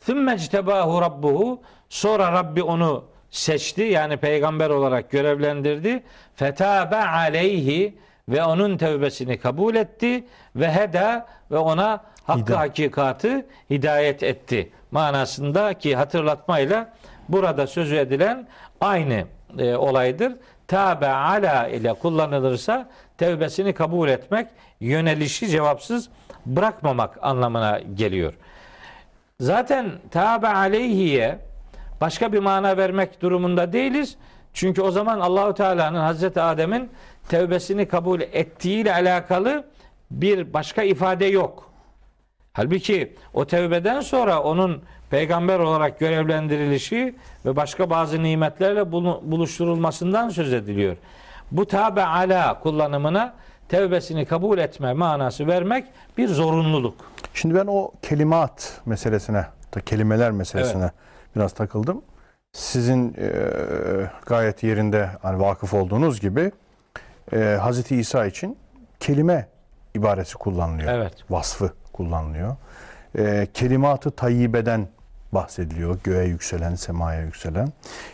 Thumma 0.07 0.35
ictebahu 0.35 1.01
rabbuhu 1.01 1.61
sonra 1.89 2.33
Rabbi 2.33 2.63
onu 2.63 3.05
seçti 3.31 3.83
yani 3.83 4.17
peygamber 4.17 4.71
olarak 4.71 5.11
görevlendirdi. 5.11 6.03
Fetabe 6.37 6.97
aleyhi 6.97 7.95
ve 8.29 8.45
onun 8.45 8.77
tevbesini 8.77 9.39
kabul 9.39 9.75
etti 9.75 10.25
ve 10.57 10.73
heda 10.73 11.27
ve 11.51 11.59
ona 11.59 12.01
hakkı 12.25 12.41
Hidayet. 12.41 12.59
hakikatı 12.61 13.47
hidayet 13.71 14.23
etti 14.23 14.71
manasındaki 14.91 15.97
hatırlatmayla 15.97 16.93
burada 17.29 17.67
sözü 17.67 17.97
edilen 17.97 18.49
aynı 18.81 19.25
e, 19.59 19.75
olaydır. 19.75 20.33
Tabe 20.69 21.09
ala 21.09 21.69
ile 21.69 21.93
kullanılırsa 21.93 22.89
tevbesini 23.19 23.73
kabul 23.73 24.09
etmek, 24.09 24.49
yönelişi 24.81 25.49
cevapsız 25.49 26.09
bırakmamak 26.47 27.19
anlamına 27.23 27.81
geliyor. 27.95 28.35
Zaten 29.43 29.91
tabe 30.11 30.49
aleyhiye 30.49 31.39
başka 32.01 32.33
bir 32.33 32.39
mana 32.39 32.77
vermek 32.77 33.23
durumunda 33.23 33.73
değiliz. 33.73 34.17
Çünkü 34.53 34.83
o 34.83 34.91
zaman 34.91 35.21
Allahu 35.21 35.55
Teala'nın 35.55 35.99
Hazreti 36.01 36.41
Adem'in 36.41 36.91
tevbesini 37.29 37.89
kabul 37.89 38.21
ettiğiyle 38.21 38.93
alakalı 38.93 39.65
bir 40.11 40.53
başka 40.53 40.83
ifade 40.83 41.25
yok. 41.25 41.71
Halbuki 42.53 43.17
o 43.35 43.45
tevbeden 43.45 44.01
sonra 44.01 44.43
onun 44.43 44.83
peygamber 45.11 45.59
olarak 45.59 46.01
görevlendirilişi 46.01 47.15
ve 47.47 47.57
başka 47.57 47.91
bazı 47.91 48.23
nimetlerle 48.23 48.93
buluşturulmasından 48.93 50.29
söz 50.29 50.53
ediliyor. 50.53 50.97
Bu 51.53 51.67
tabe 51.67 52.05
ala 52.05 52.61
kullanımına 52.61 53.35
tevbesini 53.73 54.27
kabul 54.27 54.59
etme 54.59 54.93
manası 54.93 55.47
vermek 55.47 55.85
bir 56.19 56.29
zorunluluk. 56.29 56.95
Şimdi 57.35 57.55
ben 57.55 57.67
o 57.67 57.91
kelimat 58.03 58.81
meselesine, 58.87 59.47
da 59.75 59.81
kelimeler 59.81 60.31
meselesine 60.31 60.91
biraz 61.37 61.53
takıldım. 61.53 62.03
Sizin 62.53 63.15
e, 63.19 63.31
gayet 64.27 64.63
yerinde 64.63 65.09
hani 65.23 65.41
vakıf 65.41 65.75
olduğunuz 65.75 66.21
gibi 66.21 66.53
e, 67.33 67.39
Hazreti 67.39 67.97
İsa 67.97 68.27
için 68.27 68.59
kelime 69.01 69.49
ibaresi 69.95 70.35
kullanılıyor. 70.35 70.93
Evet. 70.93 71.13
Vasfı 71.31 71.73
kullanılıyor. 71.93 72.57
E, 73.19 73.47
kelimatı 73.55 74.11
tayyibeden 74.11 74.89
bahsediliyor. 75.33 75.99
Göğe 76.05 76.25
yükselen, 76.25 76.75
semaya 76.75 77.23
yükselen. 77.23 77.69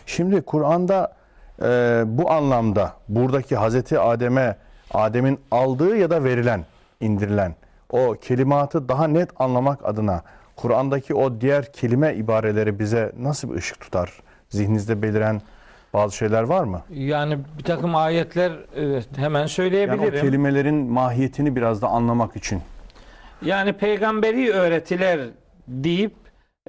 Şimdi 0.05 0.41
Kur'an'da 0.41 1.15
e, 1.61 2.03
bu 2.05 2.31
anlamda 2.31 2.93
buradaki 3.09 3.55
Hazreti 3.55 3.99
Adem'e 3.99 4.55
Adem'in 4.93 5.39
aldığı 5.51 5.97
ya 5.97 6.09
da 6.09 6.23
verilen, 6.23 6.65
indirilen 6.99 7.55
o 7.89 8.15
kelimatı 8.21 8.89
daha 8.89 9.07
net 9.07 9.29
anlamak 9.41 9.85
adına 9.85 10.23
Kur'an'daki 10.55 11.15
o 11.15 11.41
diğer 11.41 11.73
kelime 11.73 12.15
ibareleri 12.15 12.79
bize 12.79 13.11
nasıl 13.19 13.51
bir 13.51 13.55
ışık 13.55 13.79
tutar? 13.79 14.13
Zihninizde 14.49 15.01
beliren 15.01 15.41
bazı 15.93 16.15
şeyler 16.15 16.43
var 16.43 16.63
mı? 16.63 16.81
Yani 16.89 17.37
bir 17.57 17.63
takım 17.63 17.95
ayetler 17.95 18.51
hemen 19.15 19.39
Yani 19.39 19.45
o 19.45 19.47
söyleyebilirim. 19.47 20.21
kelimelerin 20.21 20.75
mahiyetini 20.75 21.55
biraz 21.55 21.81
da 21.81 21.87
anlamak 21.87 22.35
için. 22.35 22.61
Yani 23.41 23.73
peygamberi 23.73 24.51
öğretiler 24.51 25.19
deyip 25.67 26.13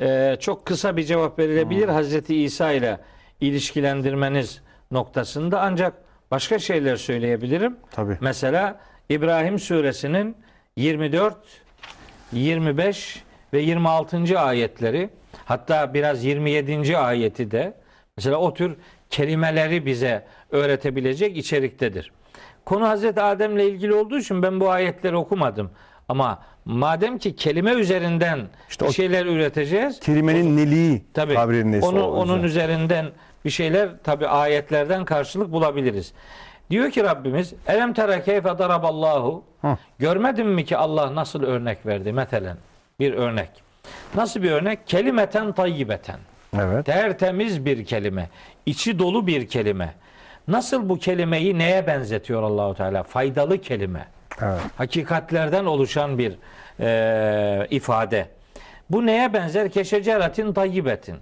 e, 0.00 0.36
çok 0.40 0.66
kısa 0.66 0.96
bir 0.96 1.04
cevap 1.04 1.38
verilebilir 1.38 1.88
Hazreti 1.88 2.42
İsa 2.42 2.72
ile 2.72 2.98
ilişkilendirmeniz 3.40 4.60
noktasında 4.90 5.60
ancak 5.60 5.94
başka 6.30 6.58
şeyler 6.58 6.96
söyleyebilirim. 6.96 7.76
Tabii. 7.90 8.16
Mesela 8.20 8.80
İbrahim 9.08 9.58
suresinin 9.58 10.36
24, 10.76 11.36
25 12.32 13.22
ve 13.52 13.60
26. 13.60 14.40
ayetleri 14.40 15.10
hatta 15.44 15.94
biraz 15.94 16.24
27. 16.24 16.96
ayeti 16.98 17.50
de 17.50 17.74
mesela 18.16 18.36
o 18.36 18.54
tür 18.54 18.76
kelimeleri 19.10 19.86
bize 19.86 20.24
öğretebilecek 20.50 21.36
içeriktedir. 21.36 22.12
Konu 22.64 22.88
Hazreti 22.88 23.20
Adem'le 23.22 23.58
ilgili 23.58 23.94
olduğu 23.94 24.18
için 24.18 24.42
ben 24.42 24.60
bu 24.60 24.70
ayetleri 24.70 25.16
okumadım. 25.16 25.70
Ama 26.08 26.42
madem 26.64 27.18
ki 27.18 27.36
kelime 27.36 27.72
üzerinden 27.72 28.40
İşte 28.70 28.84
o- 28.84 28.92
şeyler 28.92 29.26
üreteceğiz. 29.26 30.00
Kelimenin 30.00 30.56
neliği 30.56 31.02
Tabii. 31.14 31.34
tabirinin 31.34 31.80
Onu, 31.80 32.02
o 32.02 32.10
onun 32.10 32.42
üzerinden 32.42 33.06
bir 33.44 33.50
şeyler 33.50 33.88
tabi 34.04 34.26
ayetlerden 34.26 35.04
karşılık 35.04 35.52
bulabiliriz. 35.52 36.12
Diyor 36.70 36.90
ki 36.90 37.04
Rabbimiz 37.04 37.54
Elem 37.66 37.92
tere 37.94 38.22
keyfe 38.22 38.58
daraballahu. 38.58 39.44
Görmedin 39.98 40.46
mi 40.46 40.64
ki 40.64 40.76
Allah 40.76 41.14
nasıl 41.14 41.42
örnek 41.42 41.86
verdi 41.86 42.12
metelen 42.12 42.56
bir 43.00 43.12
örnek. 43.12 43.50
Nasıl 44.14 44.42
bir 44.42 44.50
örnek? 44.50 44.86
Kelimeten 44.86 45.52
tayyibeten. 45.52 46.18
Evet. 46.58 46.86
Tertemiz 46.86 47.64
bir 47.64 47.84
kelime. 47.84 48.28
içi 48.66 48.98
dolu 48.98 49.26
bir 49.26 49.48
kelime. 49.48 49.94
Nasıl 50.48 50.88
bu 50.88 50.98
kelimeyi 50.98 51.58
neye 51.58 51.86
benzetiyor 51.86 52.42
Allahu 52.42 52.74
Teala? 52.74 53.02
Faydalı 53.02 53.58
kelime 53.58 54.06
Evet. 54.42 54.60
hakikatlerden 54.76 55.64
oluşan 55.64 56.18
bir 56.18 56.32
e, 56.80 57.66
ifade. 57.70 58.26
Bu 58.90 59.06
neye 59.06 59.32
benzer? 59.32 59.70
Keşeceratin 59.70 60.52
tayyibetin. 60.52 61.16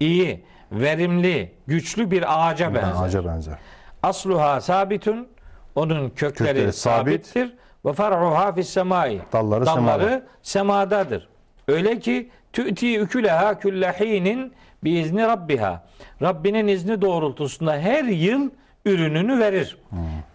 İyi, 0.00 0.44
verimli, 0.72 1.52
güçlü 1.66 2.10
bir 2.10 2.24
ağaca 2.48 2.74
benzer. 2.74 3.04
Ağaca 3.04 3.24
benzer. 3.24 3.54
Asluha 4.02 4.60
sabitun. 4.60 5.28
Onun 5.74 6.10
kökleri, 6.10 6.48
Kökleri 6.48 6.72
sabit. 6.72 7.26
sabittir. 7.26 7.56
Ve 7.84 7.92
far'uha 7.92 8.52
fis 8.52 8.68
semai. 8.68 9.20
Dalları 9.32 9.66
Dalları 9.66 10.24
semadadır. 10.42 11.28
Öyle 11.68 11.98
ki 11.98 12.30
tü'ti 12.52 12.98
üküleha 12.98 13.58
küllehinin 13.58 14.52
biizni 14.84 15.22
rabbiha. 15.22 15.84
Rabbinin 16.22 16.68
izni 16.68 17.02
doğrultusunda 17.02 17.72
her 17.78 18.04
yıl 18.04 18.50
ürününü 18.84 19.38
verir. 19.40 19.78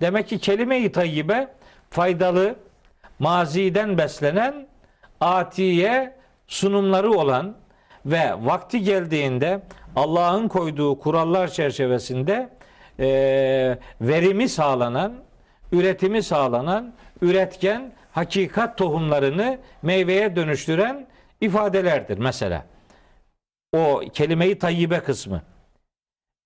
Demek 0.01 0.27
ki 0.27 0.39
kelime-i 0.39 0.91
tayyibe 0.91 1.47
faydalı, 1.89 2.55
maziden 3.19 3.97
beslenen, 3.97 4.67
atiye 5.21 6.15
sunumları 6.47 7.11
olan 7.11 7.55
ve 8.05 8.33
vakti 8.41 8.81
geldiğinde 8.83 9.61
Allah'ın 9.95 10.47
koyduğu 10.47 10.99
kurallar 10.99 11.47
çerçevesinde 11.47 12.49
eee, 12.99 13.79
verimi 14.01 14.49
sağlanan, 14.49 15.13
üretimi 15.71 16.23
sağlanan, 16.23 16.93
üretken, 17.21 17.91
hakikat 18.11 18.77
tohumlarını 18.77 19.57
meyveye 19.81 20.35
dönüştüren 20.35 21.07
ifadelerdir 21.41 22.17
mesela. 22.17 22.65
O 23.75 24.01
kelimeyi 24.13 24.59
tayyibe 24.59 24.99
kısmı. 24.99 25.41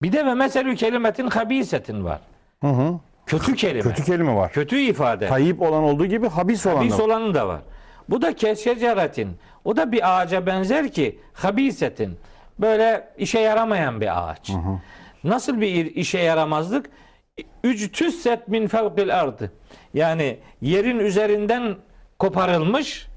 Bir 0.02 0.12
de 0.12 0.26
ve 0.26 0.34
meselü 0.34 0.76
kelimetin 0.76 1.28
habisetin 1.28 2.06
var. 2.06 2.20
Hı 2.62 2.68
hı. 2.68 3.00
Kötü 3.26 3.56
kelime. 3.56 3.82
Kötü 3.82 4.04
kelime 4.04 4.36
var. 4.36 4.52
Kötü 4.52 4.80
ifade. 4.80 5.28
Tayyip 5.28 5.62
olan 5.62 5.84
olduğu 5.84 6.06
gibi 6.06 6.28
habis 6.28 6.66
olan 6.66 6.76
Habis 6.76 6.94
da 6.94 6.98
var. 6.98 7.04
olanı 7.04 7.34
da 7.34 7.48
var. 7.48 7.62
Bu 8.10 8.22
da 8.22 8.36
keşeceratin. 8.36 9.38
O 9.66 9.76
da 9.76 9.92
bir 9.92 10.20
ağaca 10.22 10.46
benzer 10.46 10.92
ki 10.92 11.20
habisetin. 11.34 12.18
Böyle 12.60 13.10
işe 13.18 13.40
yaramayan 13.40 14.02
bir 14.02 14.30
ağaç. 14.30 14.52
Nasıl 15.24 15.62
bir 15.62 15.96
işe 15.96 16.20
yaramazlık? 16.20 16.90
Üctüsset 17.64 18.48
min 18.48 18.68
fevkil 18.68 19.20
ardı. 19.20 19.52
Yani 19.94 20.40
yerin 20.62 21.00
üzerinden 21.00 21.76
koparılmış 22.20 23.08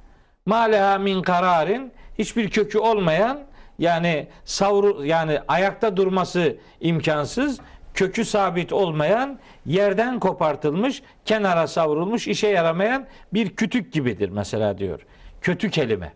maleha 0.47 0.99
min 0.99 1.23
kararin 1.23 1.92
hiçbir 2.18 2.50
kökü 2.50 2.78
olmayan 2.78 3.40
yani 3.78 4.28
savru 4.44 5.04
yani 5.04 5.38
ayakta 5.49 5.97
durması 5.97 6.56
imkansız 6.80 7.61
kökü 7.94 8.25
sabit 8.25 8.73
olmayan 8.73 9.38
yerden 9.66 10.20
kopartılmış 10.20 11.02
kenara 11.25 11.66
savrulmuş 11.66 12.28
işe 12.28 12.49
yaramayan 12.49 13.06
bir 13.35 13.56
kütük 13.56 13.92
gibidir 13.92 14.28
mesela 14.28 14.78
diyor. 14.78 15.00
Kötü 15.40 15.70
kelime. 15.70 16.12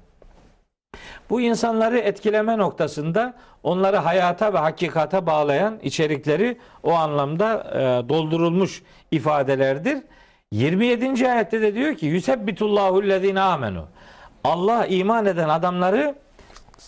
Bu 1.30 1.40
insanları 1.40 1.98
etkileme 1.98 2.58
noktasında 2.58 3.34
onları 3.62 3.96
hayata 3.96 4.52
ve 4.54 4.58
hakikata 4.58 5.26
bağlayan 5.26 5.78
içerikleri 5.82 6.58
o 6.82 6.92
anlamda 6.92 7.64
e, 7.74 8.08
doldurulmuş 8.08 8.82
ifadelerdir. 9.10 9.98
27. 10.52 11.30
ayette 11.30 11.60
de 11.62 11.74
diyor 11.74 11.94
ki 11.94 12.06
Yusebbitullahu 12.06 13.08
lezine 13.08 13.40
amenu. 13.40 13.84
Allah 14.44 14.86
iman 14.86 15.26
eden 15.26 15.48
adamları 15.48 16.14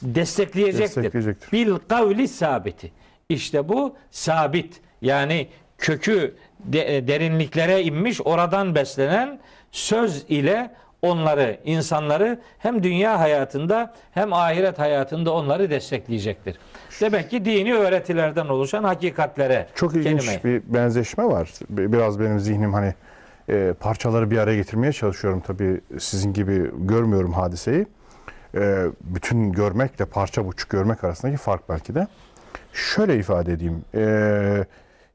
destekleyecektir. 0.02 1.02
Destekleyecektir. 1.02 1.52
Bil 1.52 1.75
kavli 1.88 2.28
sabiti. 2.28 2.92
İşte 3.28 3.68
bu 3.68 3.96
sabit. 4.10 4.80
Yani 5.02 5.48
kökü 5.78 6.36
de- 6.60 7.08
derinliklere 7.08 7.82
inmiş, 7.82 8.20
oradan 8.25 8.75
beslenen 8.75 9.38
söz 9.72 10.25
ile 10.28 10.70
onları, 11.06 11.58
insanları 11.64 12.38
hem 12.58 12.82
dünya 12.82 13.20
hayatında 13.20 13.92
hem 14.12 14.32
ahiret 14.32 14.78
hayatında 14.78 15.32
onları 15.34 15.70
destekleyecektir. 15.70 16.58
Demek 17.00 17.30
ki 17.30 17.44
dini 17.44 17.75
öğretilerden 17.75 18.46
oluşan 18.48 18.84
hakikatlere 18.84 19.66
Çok 19.75 19.95
ilginç 19.97 20.25
kelime. 20.26 20.45
bir 20.45 20.75
benzeşme 20.75 21.25
var. 21.25 21.50
Bi- 21.71 21.92
Biraz 21.92 22.21
benim 22.21 22.40
zihnim 22.40 22.73
hani 22.75 22.95
e, 23.49 23.73
parçaları 23.80 24.30
bir 24.30 24.38
araya 24.38 24.56
getirmeye 24.56 24.92
çalışıyorum. 24.92 25.42
Tabii 25.47 25.80
sizin 25.99 26.32
gibi 26.32 26.71
görmüyorum 26.78 27.32
hadiseyi. 27.32 27.86
E, 28.54 28.84
bütün 29.00 29.52
görmekle 29.52 30.04
parça 30.04 30.47
buçuk 30.47 30.71
görmek 30.71 31.04
arasındaki 31.04 31.36
fark 31.36 31.69
belki 31.69 31.95
de. 31.95 32.06
Şöyle 32.73 33.16
ifade 33.16 33.52
edeyim. 33.52 33.84
E, 33.95 34.64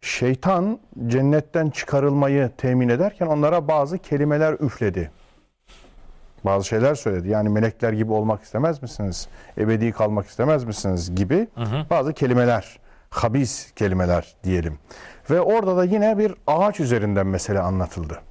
şeytan 0.01 0.79
cennetten 1.07 1.69
çıkarılmayı 1.69 2.49
temin 2.57 2.89
ederken 2.89 3.25
onlara 3.27 3.67
bazı 3.67 3.97
kelimeler 3.97 4.53
üfledi. 4.53 5.11
Bazı 6.45 6.67
şeyler 6.67 6.95
söyledi. 6.95 7.29
Yani 7.29 7.49
melekler 7.49 7.93
gibi 7.93 8.11
olmak 8.11 8.43
istemez 8.43 8.81
misiniz? 8.81 9.27
Ebedi 9.57 9.91
kalmak 9.91 10.27
istemez 10.27 10.63
misiniz? 10.63 11.15
Gibi 11.15 11.47
bazı 11.89 12.13
kelimeler, 12.13 12.79
habis 13.09 13.71
kelimeler 13.71 14.35
diyelim. 14.43 14.77
Ve 15.29 15.41
orada 15.41 15.77
da 15.77 15.83
yine 15.83 16.17
bir 16.17 16.33
ağaç 16.47 16.79
üzerinden 16.79 17.27
mesele 17.27 17.59
anlatıldı. 17.59 18.21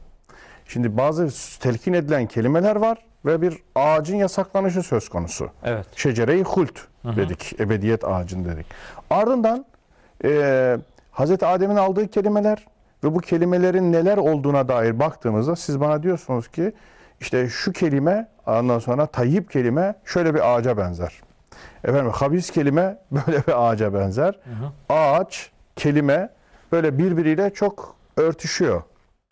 Şimdi 0.69 0.97
bazı 0.97 1.29
telkin 1.61 1.93
edilen 1.93 2.27
kelimeler 2.27 2.77
var 2.77 2.99
ve 3.25 3.43
bir 3.43 3.57
ağacın 3.75 4.17
yasaklanışı 4.17 4.83
söz 4.83 5.09
konusu. 5.09 5.51
Evet. 5.65 5.87
Şecere-i 5.97 6.43
hult 6.43 6.81
dedik. 7.05 7.61
Ebediyet 7.61 8.05
ağacın 8.05 8.45
dedik. 8.45 8.67
Ardından 9.11 9.65
e, 10.25 10.77
Hazreti 11.11 11.47
Adem'in 11.47 11.77
aldığı 11.77 12.09
kelimeler 12.09 12.67
ve 13.05 13.15
bu 13.15 13.19
kelimelerin 13.19 13.93
neler 13.93 14.17
olduğuna 14.17 14.69
dair 14.69 14.99
baktığımızda 14.99 15.57
siz 15.57 15.81
bana 15.81 16.03
diyorsunuz 16.03 16.49
ki 16.49 16.73
işte 17.21 17.49
şu 17.49 17.73
kelime 17.73 18.29
ondan 18.47 18.79
sonra 18.79 19.07
tayyip 19.07 19.51
kelime 19.51 19.95
şöyle 20.05 20.35
bir 20.35 20.55
ağaca 20.55 20.77
benzer. 20.77 21.13
Efendim 21.85 22.11
habis 22.15 22.51
kelime 22.51 22.99
böyle 23.11 23.47
bir 23.47 23.71
ağaca 23.71 23.95
benzer. 23.95 24.39
Ağaç, 24.89 25.51
kelime 25.77 26.31
böyle 26.73 26.99
birbiriyle 26.99 27.51
çok 27.55 27.97
örtüşüyor. 28.17 28.83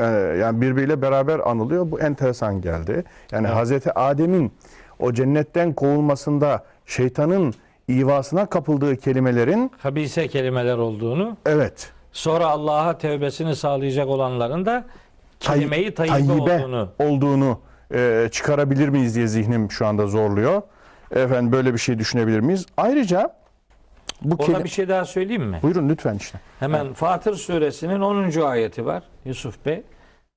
Ee, 0.00 0.04
yani 0.40 0.60
birbiriyle 0.60 1.02
beraber 1.02 1.38
anılıyor. 1.38 1.90
Bu 1.90 2.00
enteresan 2.00 2.60
geldi. 2.60 3.04
Yani 3.32 3.46
Hazreti 3.46 3.92
Adem'in 3.92 4.52
o 4.98 5.12
cennetten 5.12 5.72
kovulmasında 5.72 6.64
şeytanın 6.86 7.54
ivasına 7.90 8.46
kapıldığı 8.46 8.96
kelimelerin 8.96 9.70
Habise 9.78 10.28
kelimeler 10.28 10.78
olduğunu, 10.78 11.36
evet 11.46 11.92
sonra 12.12 12.46
Allah'a 12.46 12.98
tevbesini 12.98 13.56
sağlayacak 13.56 14.08
olanların 14.08 14.66
da 14.66 14.84
kelimeyi 15.40 15.94
tayyibe, 15.94 16.26
tayyibe 16.26 16.42
olduğunu 16.42 16.88
olduğunu 16.98 17.60
e, 17.94 18.28
çıkarabilir 18.32 18.88
miyiz 18.88 19.16
diye 19.16 19.26
zihnim 19.26 19.70
şu 19.70 19.86
anda 19.86 20.06
zorluyor. 20.06 20.62
Efendim 21.14 21.52
böyle 21.52 21.72
bir 21.72 21.78
şey 21.78 21.98
düşünebilir 21.98 22.40
miyiz? 22.40 22.66
Ayrıca 22.76 23.36
bu 24.22 24.34
Orada 24.34 24.46
kelime... 24.46 24.64
bir 24.64 24.68
şey 24.68 24.88
daha 24.88 25.04
söyleyeyim 25.04 25.44
mi? 25.44 25.58
Buyurun 25.62 25.88
lütfen 25.88 26.14
işte. 26.14 26.40
Hemen 26.60 26.92
Fatır 26.92 27.34
suresinin 27.34 28.00
10. 28.00 28.40
ayeti 28.40 28.86
var 28.86 29.02
Yusuf 29.24 29.66
Bey. 29.66 29.82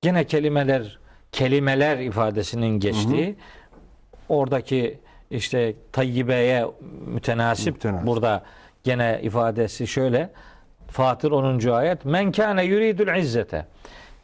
Gene 0.01 0.23
kelimeler 0.23 0.99
kelimeler 1.31 1.97
ifadesinin 1.97 2.79
geçtiği 2.79 3.35
oradaki 4.29 4.99
işte 5.31 5.73
tayyibeye 5.91 6.65
mütenasip, 7.05 7.73
Mütenasip. 7.73 8.07
burada 8.07 8.43
gene 8.83 9.19
ifadesi 9.23 9.87
şöyle 9.87 10.29
Fatır 10.87 11.31
10. 11.31 11.69
ayet 11.69 12.05
men 12.05 12.31
kâne 12.31 12.63
yuridul 12.63 13.15
izzete 13.17 13.65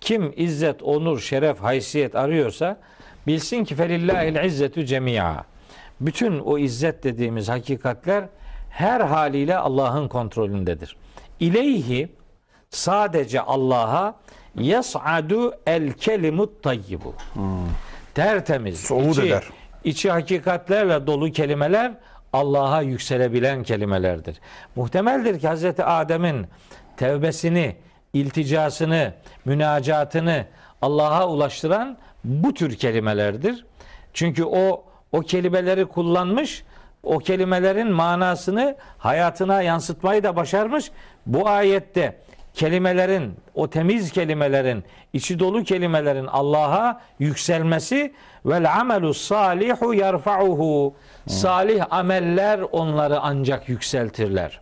kim 0.02 0.34
izzet, 0.36 0.84
onur, 0.84 1.20
şeref, 1.20 1.60
haysiyet 1.60 2.16
arıyorsa 2.16 2.80
bilsin 3.28 3.64
ki 3.64 3.76
felillahil 3.76 4.46
izzetü 4.46 4.86
cemia. 4.86 5.44
Bütün 6.02 6.40
o 6.40 6.58
izzet 6.58 7.04
dediğimiz 7.04 7.50
hakikatler 7.50 8.26
her 8.70 9.02
haliyle 9.02 9.58
Allah'ın 9.58 10.08
kontrolündedir. 10.08 10.96
İleyhi 11.40 12.10
sadece 12.70 13.42
Allah'a 13.42 14.16
yas'adu 14.56 15.54
el 15.66 15.92
kelimut 15.92 16.64
tayyibu. 16.64 17.14
Tertemiz, 18.16 18.80
Suud 18.80 19.10
içi, 19.10 19.22
eder. 19.22 19.44
içi 19.84 20.12
hakikatlerle 20.12 21.08
dolu 21.08 21.32
kelimeler 21.32 21.92
Allah'a 22.34 22.82
yükselebilen 22.82 23.64
kelimelerdir. 23.64 24.40
Muhtemeldir 24.76 25.40
ki 25.40 25.48
Hazreti 25.48 25.84
Adem'in 25.84 26.48
tevbesini, 26.98 27.76
ilticasını, 28.14 29.14
münacatını 29.46 30.46
Allah'a 30.82 31.28
ulaştıran 31.28 31.98
bu 32.28 32.54
tür 32.54 32.76
kelimelerdir. 32.76 33.66
Çünkü 34.14 34.44
o 34.44 34.84
o 35.12 35.20
kelimeleri 35.20 35.86
kullanmış, 35.86 36.64
o 37.04 37.18
kelimelerin 37.18 37.92
manasını 37.92 38.76
hayatına 38.98 39.62
yansıtmayı 39.62 40.24
da 40.24 40.36
başarmış. 40.36 40.92
Bu 41.26 41.48
ayette 41.50 42.18
kelimelerin, 42.54 43.36
o 43.56 43.70
temiz 43.70 44.12
kelimelerin, 44.12 44.84
içi 45.14 45.40
dolu 45.40 45.64
kelimelerin 45.64 46.28
Allah'a 46.28 47.02
yükselmesi 47.20 48.14
vel 48.46 48.80
amelu 48.80 49.14
salihu 49.14 49.94
yerfa'uhu. 49.94 50.94
Salih 51.28 51.86
ameller 51.90 52.60
onları 52.60 53.20
ancak 53.20 53.70
yükseltirler. 53.70 54.62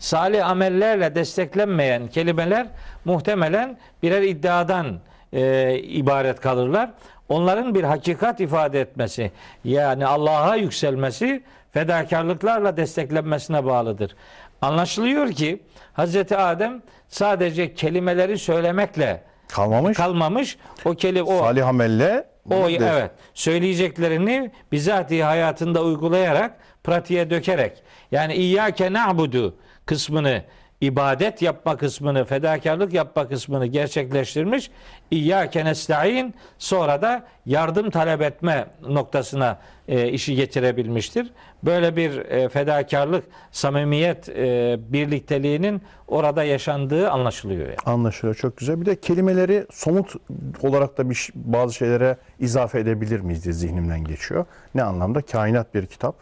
Salih 0.00 0.50
amellerle 0.50 1.14
desteklenmeyen 1.14 2.08
kelimeler 2.08 2.66
muhtemelen 3.04 3.78
birer 4.02 4.22
iddiadan 4.22 5.00
e, 5.32 5.78
ibaret 5.78 6.40
kalırlar. 6.40 6.90
onların 7.28 7.74
bir 7.74 7.84
hakikat 7.84 8.40
ifade 8.40 8.80
etmesi 8.80 9.30
yani 9.64 10.06
Allah'a 10.06 10.56
yükselmesi 10.56 11.42
fedakarlıklarla 11.72 12.76
desteklenmesine 12.76 13.64
bağlıdır. 13.66 14.16
Anlaşılıyor 14.62 15.30
ki 15.32 15.62
Hazreti 15.92 16.36
Adem 16.36 16.82
sadece 17.08 17.74
kelimeleri 17.74 18.38
söylemekle 18.38 19.22
Kalmamış. 19.48 19.96
kalmamış. 19.96 20.56
O 20.84 20.94
kelime 20.94 21.22
o 21.22 21.38
Salih 21.38 21.68
amelle 21.68 22.24
o 22.50 22.68
de- 22.68 22.74
evet 22.74 23.10
söyleyeceklerini 23.34 24.50
bizatihi 24.72 25.22
hayatında 25.24 25.82
uygulayarak 25.82 26.56
pratiğe 26.84 27.30
dökerek 27.30 27.82
yani 28.12 28.34
İyyâke 28.34 28.92
na'budu 28.92 29.56
kısmını 29.86 30.42
ibadet 30.82 31.42
yapma 31.42 31.76
kısmını, 31.76 32.24
fedakarlık 32.24 32.92
yapma 32.92 33.28
kısmını 33.28 33.66
gerçekleştirmiş. 33.66 34.70
İyyâke 35.10 35.64
nesta'in 35.64 36.34
sonra 36.58 37.02
da 37.02 37.24
yardım 37.46 37.90
talep 37.90 38.22
etme 38.22 38.66
noktasına 38.88 39.58
e, 39.88 40.08
işi 40.08 40.34
getirebilmiştir. 40.34 41.30
Böyle 41.62 41.96
bir 41.96 42.18
e, 42.18 42.48
fedakarlık, 42.48 43.24
samimiyet 43.52 44.28
e, 44.28 44.78
birlikteliğinin 44.88 45.82
orada 46.08 46.44
yaşandığı 46.44 47.10
anlaşılıyor. 47.10 47.66
Yani. 47.66 47.76
Anlaşılıyor 47.86 48.34
çok 48.34 48.56
güzel. 48.56 48.80
Bir 48.80 48.86
de 48.86 49.00
kelimeleri 49.00 49.66
somut 49.72 50.14
olarak 50.62 50.98
da 50.98 51.10
bir 51.10 51.28
bazı 51.34 51.74
şeylere 51.74 52.16
izafe 52.38 52.80
edebilir 52.80 53.20
miyiz 53.20 53.44
diye 53.44 53.52
zihnimden 53.52 54.04
geçiyor. 54.04 54.44
Ne 54.74 54.82
anlamda? 54.82 55.20
Kainat 55.20 55.74
bir 55.74 55.86
kitap. 55.86 56.14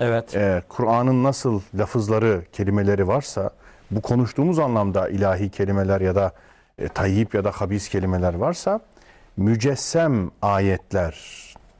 Evet. 0.00 0.36
Ee, 0.36 0.62
Kur'an'ın 0.68 1.24
nasıl 1.24 1.60
lafızları, 1.78 2.44
kelimeleri 2.52 3.08
varsa 3.08 3.50
bu 3.92 4.00
konuştuğumuz 4.00 4.58
anlamda 4.58 5.08
ilahi 5.08 5.50
kelimeler 5.50 6.00
ya 6.00 6.14
da 6.14 6.32
e, 6.78 6.88
tayyip 6.88 7.34
ya 7.34 7.44
da 7.44 7.50
habis 7.50 7.88
kelimeler 7.88 8.34
varsa 8.34 8.80
mücessem 9.36 10.30
ayetler, 10.42 11.14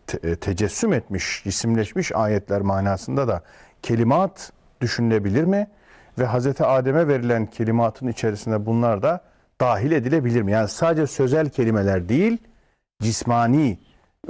te- 0.06 0.30
e, 0.30 0.36
tecessüm 0.36 0.92
etmiş, 0.92 1.46
isimleşmiş 1.46 2.12
ayetler 2.12 2.60
manasında 2.60 3.28
da 3.28 3.42
kelimat 3.82 4.52
düşünülebilir 4.80 5.44
mi? 5.44 5.66
Ve 6.18 6.26
Hazreti 6.26 6.64
Adem'e 6.64 7.08
verilen 7.08 7.46
kelimatın 7.46 8.06
içerisinde 8.06 8.66
bunlar 8.66 9.02
da 9.02 9.20
dahil 9.60 9.92
edilebilir 9.92 10.42
mi? 10.42 10.52
Yani 10.52 10.68
sadece 10.68 11.06
sözel 11.06 11.48
kelimeler 11.48 12.08
değil, 12.08 12.38
cismani 13.02 13.78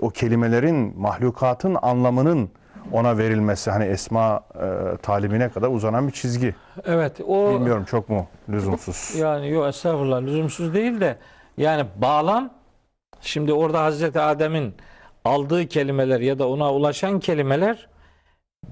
o 0.01 0.11
kelimelerin 0.11 1.01
mahlukatın 1.01 1.77
anlamının 1.83 2.51
ona 2.93 3.19
verilmesi 3.19 3.71
hani 3.71 3.85
esma 3.85 4.41
e, 4.55 4.97
talimine 4.97 5.49
kadar 5.49 5.69
uzanan 5.69 6.07
bir 6.09 6.13
çizgi. 6.13 6.55
Evet. 6.85 7.21
O 7.29 7.55
Bilmiyorum 7.55 7.85
çok 7.85 8.09
mu 8.09 8.27
lüzumsuz? 8.49 9.15
Yani 9.19 9.51
yok 9.51 9.67
estağfurullah 9.69 10.23
lüzumsuz 10.23 10.75
değil 10.75 11.01
de 11.01 11.17
yani 11.57 11.85
bağlam 11.97 12.51
şimdi 13.21 13.53
orada 13.53 13.85
Hazreti 13.85 14.21
Adem'in 14.21 14.75
aldığı 15.25 15.67
kelimeler 15.67 16.21
ya 16.21 16.39
da 16.39 16.49
ona 16.49 16.73
ulaşan 16.73 17.21
kelimeler 17.21 17.89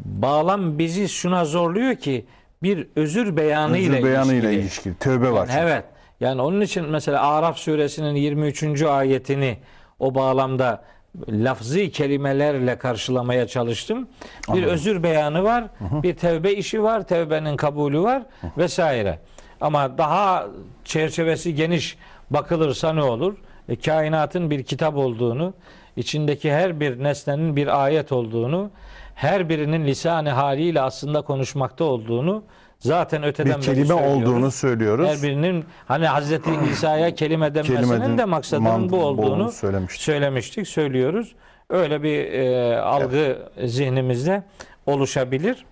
bağlam 0.05 0.79
bizi 0.79 1.09
şuna 1.09 1.44
zorluyor 1.44 1.94
ki 1.96 2.27
bir 2.62 2.88
özür 2.96 3.37
beyanı 3.37 3.79
ile 3.79 3.92
Özür 3.96 4.05
beyanıyla 4.05 4.51
ilişkili. 4.51 4.61
ilişkili. 4.62 4.94
Tövbe 4.94 5.33
var. 5.33 5.49
Yani 5.49 5.61
evet. 5.61 5.85
Yani 6.20 6.42
onun 6.42 6.61
için 6.61 6.85
mesela 6.90 7.23
Araf 7.31 7.59
suresinin 7.59 8.14
23. 8.14 8.83
ayetini 8.83 9.59
o 9.99 10.14
bağlamda 10.14 10.83
lafzi 11.29 11.92
kelimelerle 11.92 12.79
karşılamaya 12.79 13.46
çalıştım. 13.46 14.09
Bir 14.49 14.53
Anladım. 14.53 14.68
özür 14.70 15.03
beyanı 15.03 15.44
var, 15.44 15.64
bir 15.81 16.16
tevbe 16.16 16.53
işi 16.53 16.83
var, 16.83 17.07
tevbenin 17.07 17.57
kabulü 17.57 18.01
var 18.01 18.23
vesaire. 18.59 19.18
Ama 19.61 19.99
daha 19.99 20.46
çerçevesi 20.85 21.55
geniş 21.55 21.99
bakılırsa 22.31 22.92
ne 22.92 23.03
olur? 23.03 23.35
E, 23.68 23.77
kainatın 23.77 24.51
bir 24.51 24.62
kitap 24.62 24.96
olduğunu, 24.96 25.55
içindeki 25.96 26.53
her 26.53 26.81
bir 26.81 27.03
nesnenin 27.05 27.57
bir 27.57 27.85
ayet 27.85 28.12
olduğunu, 28.12 28.70
her 29.14 29.49
birinin 29.49 29.87
lisanı 29.87 30.31
haliyle 30.31 30.81
aslında 30.81 31.23
konuşmakta 31.23 31.85
olduğunu 31.85 32.42
zaten 32.81 33.23
öteden 33.23 33.59
bir 33.59 33.62
kelime 33.64 33.87
söylüyoruz. 33.87 34.23
olduğunu 34.23 34.51
söylüyoruz. 34.51 35.09
Her 35.09 35.23
birinin 35.23 35.64
hani 35.88 36.07
Hazreti 36.07 36.51
İsa'ya 36.73 37.14
kelime 37.14 37.55
denmesinin 37.55 37.77
Kelimenin 37.77 38.19
de 38.19 38.25
maksadının 38.25 38.90
bu 38.90 39.05
olduğunu 39.05 39.53
söylemiştik. 39.53 40.03
söylemiştik, 40.03 40.69
söylüyoruz. 40.69 41.35
Öyle 41.71 42.03
bir 42.03 42.33
e, 42.33 42.77
algı 42.81 43.38
zihnimizde 43.64 44.43
oluşabilir. 44.87 45.64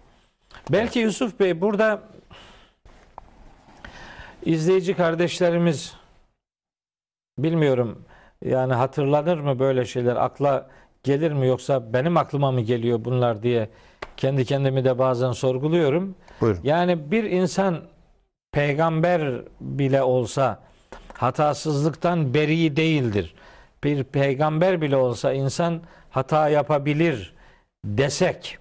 Belki 0.70 0.98
Yusuf 0.98 1.40
Bey 1.40 1.60
burada 1.60 2.02
izleyici 4.44 4.94
kardeşlerimiz 4.94 5.94
bilmiyorum 7.38 8.04
yani 8.44 8.74
hatırlanır 8.74 9.38
mı 9.38 9.58
böyle 9.58 9.84
şeyler 9.84 10.16
akla 10.16 10.68
gelir 11.02 11.32
mi 11.32 11.46
yoksa 11.46 11.92
benim 11.92 12.16
aklıma 12.16 12.52
mı 12.52 12.60
geliyor 12.60 13.04
bunlar 13.04 13.42
diye 13.42 13.68
kendi 14.18 14.44
kendimi 14.44 14.84
de 14.84 14.98
bazen 14.98 15.32
sorguluyorum. 15.32 16.14
Buyurun. 16.40 16.60
Yani 16.62 17.10
bir 17.10 17.24
insan 17.24 17.80
peygamber 18.52 19.42
bile 19.60 20.02
olsa 20.02 20.58
hatasızlıktan 21.14 22.34
beri 22.34 22.76
değildir. 22.76 23.34
Bir 23.84 24.04
peygamber 24.04 24.80
bile 24.80 24.96
olsa 24.96 25.32
insan 25.32 25.80
hata 26.10 26.48
yapabilir 26.48 27.34
desek 27.84 28.58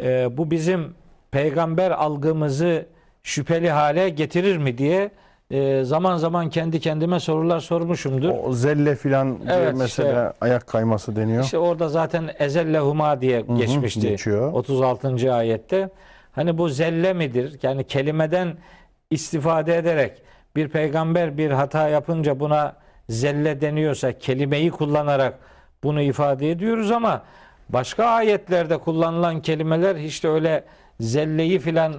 e, 0.00 0.36
bu 0.36 0.50
bizim 0.50 0.94
peygamber 1.30 1.90
algımızı 1.90 2.86
şüpheli 3.22 3.70
hale 3.70 4.08
getirir 4.08 4.56
mi 4.56 4.78
diye 4.78 5.10
e, 5.50 5.84
zaman 5.84 6.16
zaman 6.16 6.50
kendi 6.50 6.80
kendime 6.80 7.20
sorular 7.20 7.60
sormuşumdur. 7.60 8.30
O 8.44 8.52
zelle 8.52 8.96
filan 8.96 9.38
Evet, 9.50 9.74
mesela 9.76 10.32
ayak 10.40 10.66
kayması 10.66 11.16
deniyor. 11.16 11.44
İşte 11.44 11.58
orada 11.58 11.88
zaten 11.88 12.30
ezellehuma 12.38 13.20
diye 13.20 13.40
hı, 13.40 13.56
geçmişti. 13.56 14.00
geçiyor. 14.00 14.52
36. 14.52 15.34
ayette. 15.34 15.88
Hani 16.32 16.58
bu 16.58 16.68
zelle 16.68 17.12
midir? 17.12 17.58
Yani 17.62 17.84
kelimeden 17.84 18.56
istifade 19.10 19.76
ederek 19.76 20.22
bir 20.56 20.68
peygamber 20.68 21.38
bir 21.38 21.50
hata 21.50 21.88
yapınca 21.88 22.40
buna 22.40 22.76
zelle 23.08 23.60
deniyorsa 23.60 24.12
kelimeyi 24.18 24.70
kullanarak 24.70 25.38
bunu 25.82 26.02
ifade 26.02 26.50
ediyoruz 26.50 26.90
ama 26.90 27.22
başka 27.68 28.04
ayetlerde 28.04 28.78
kullanılan 28.78 29.42
kelimeler 29.42 29.96
hiç 29.96 30.24
de 30.24 30.28
öyle 30.28 30.64
zelleyi 31.00 31.58
filan 31.58 31.94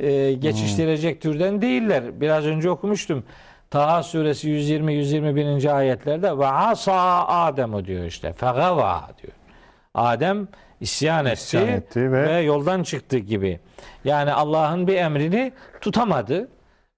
e, 0.00 0.32
geçiştirecek 0.32 1.20
türden 1.22 1.62
değiller. 1.62 2.20
Biraz 2.20 2.46
önce 2.46 2.70
okumuştum. 2.70 3.24
Taha 3.70 4.02
suresi 4.02 4.48
120-121. 4.50 5.72
ayetlerde 5.72 6.38
ve 6.38 6.46
asa 6.46 7.26
Adem'u 7.28 7.84
diyor 7.84 8.04
işte. 8.04 8.32
Fegava 8.32 9.10
diyor. 9.22 9.32
Adem 9.94 10.48
isyan 10.80 11.26
etti, 11.26 11.34
İsyan 11.42 11.68
etti 11.68 12.12
ve- 12.12 12.28
ve 12.28 12.40
yoldan 12.40 12.82
çıktı 12.82 13.18
gibi. 13.18 13.60
Yani 14.04 14.32
Allah'ın 14.32 14.86
bir 14.86 14.94
emrini 14.96 15.52
tutamadı 15.80 16.48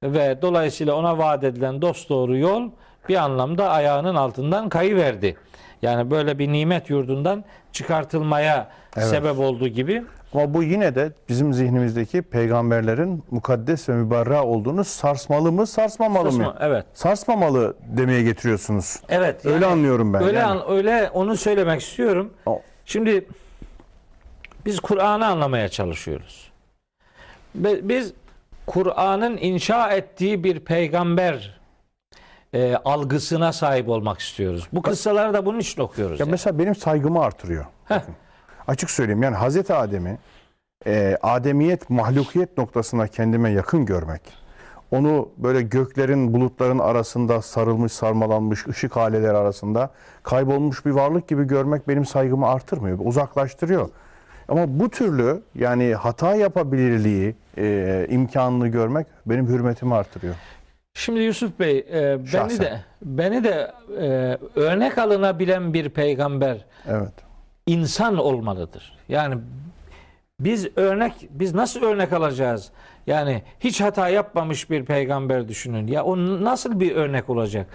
ve 0.03 0.43
dolayısıyla 0.43 0.95
ona 0.95 1.19
vaat 1.19 1.45
edilen 1.45 1.83
dost 1.83 2.09
doğru 2.09 2.37
yol 2.37 2.71
bir 3.09 3.17
anlamda 3.17 3.71
ayağının 3.71 4.15
altından 4.15 4.69
kayıverdi. 4.69 5.37
Yani 5.83 6.11
böyle 6.11 6.39
bir 6.39 6.53
nimet 6.53 6.91
yurdundan 6.91 7.45
çıkartılmaya 7.73 8.69
Evet. 8.97 9.07
sebep 9.09 9.39
olduğu 9.39 9.69
gibi. 9.69 10.03
Ama 10.35 10.55
bu 10.55 10.63
yine 10.63 10.95
de 10.95 11.13
bizim 11.29 11.53
zihnimizdeki 11.55 12.23
peygamberlerin 12.23 13.25
mukaddes 13.31 13.89
ve 13.89 13.93
mübarra 13.93 14.45
olduğunu 14.45 14.85
sarsmalı 14.85 15.53
mı, 15.53 15.67
sarsmamalı 15.67 16.29
Saçma- 16.29 16.45
mı? 16.45 16.57
Evet. 16.61 16.87
Sarsmamalı 16.95 17.77
demeye 17.97 18.23
getiriyorsunuz. 18.23 19.01
Evet. 19.09 19.47
Öyle 19.47 19.55
yani 19.55 19.67
anlıyorum 19.67 20.13
ben. 20.15 20.23
Öyle 20.23 20.39
yani. 20.39 20.61
an- 20.61 20.71
öyle 20.71 21.11
onu 21.15 21.37
söylemek 21.37 21.81
istiyorum. 21.81 22.33
O- 22.47 22.63
Şimdi 22.85 23.27
biz 24.67 24.81
Kur'an'ı 24.81 25.27
anlamaya 25.27 25.69
çalışıyoruz. 25.69 26.51
Biz 27.55 28.13
Kur'an'ın 28.67 29.37
inşa 29.37 29.91
ettiği 29.93 30.45
bir 30.45 30.61
peygamber 30.61 31.61
e, 32.55 32.77
algısına 32.85 33.53
sahip 33.53 33.89
olmak 33.89 34.19
istiyoruz. 34.21 34.69
Bu 34.73 34.83
kıssaları 34.83 35.35
da 35.35 35.47
bunun 35.47 35.59
için 35.59 35.83
okuyoruz. 35.83 36.21
Ya 36.21 36.25
yani. 36.25 36.31
mesela 36.31 36.59
benim 36.59 36.75
saygımı 36.75 37.21
artırıyor. 37.21 37.67
Bakın, 37.91 38.15
Açık 38.69 38.91
söyleyeyim 38.91 39.23
yani 39.23 39.37
Hazreti 39.37 39.75
Adem'i 39.75 40.19
e, 40.87 41.19
ademiyet, 41.23 41.91
mahlukiyet 41.91 42.59
noktasına 42.59 43.07
kendime 43.07 43.51
yakın 43.51 43.87
görmek, 43.87 44.21
onu 44.91 45.29
böyle 45.37 45.63
göklerin, 45.63 46.33
bulutların 46.33 46.79
arasında 46.79 47.43
sarılmış, 47.43 47.93
sarmalanmış 47.93 48.67
ışık 48.67 48.97
haleleri 48.97 49.37
arasında 49.37 49.91
kaybolmuş 50.23 50.87
bir 50.87 50.91
varlık 50.91 51.29
gibi 51.29 51.45
görmek 51.45 51.89
benim 51.89 52.05
saygımı 52.05 52.49
artırmıyor, 52.49 52.99
uzaklaştırıyor. 53.03 53.89
Ama 54.49 54.81
bu 54.81 54.91
türlü 54.91 55.43
yani 55.55 55.95
hata 55.95 56.35
yapabilirliği 56.35 57.35
e, 57.59 58.07
imkanını 58.11 58.69
görmek 58.69 59.07
benim 59.27 59.47
hürmetimi 59.49 59.95
artırıyor. 59.95 60.35
Şimdi 60.95 61.21
Yusuf 61.21 61.59
Bey 61.61 61.79
e, 61.79 62.19
beni 62.19 62.29
Şahsen. 62.29 62.61
de 62.61 62.81
beni 63.03 63.45
de 63.45 63.73
e, 64.01 64.39
örnek 64.61 64.99
alınabilen 64.99 65.75
bir 65.75 65.89
peygamber 65.89 66.65
Evet. 66.89 67.13
İnsan 67.67 68.19
olmalıdır. 68.19 68.97
Yani 69.09 69.39
biz 70.41 70.69
örnek 70.77 71.13
biz 71.31 71.55
nasıl 71.55 71.83
örnek 71.83 72.13
alacağız? 72.13 72.71
Yani 73.07 73.43
hiç 73.61 73.81
hata 73.81 74.09
yapmamış 74.09 74.71
bir 74.71 74.85
peygamber 74.85 75.49
düşünün. 75.49 75.87
Ya 75.87 76.05
o 76.05 76.17
nasıl 76.45 76.81
bir 76.81 76.97
örnek 76.97 77.31
olacak? 77.31 77.67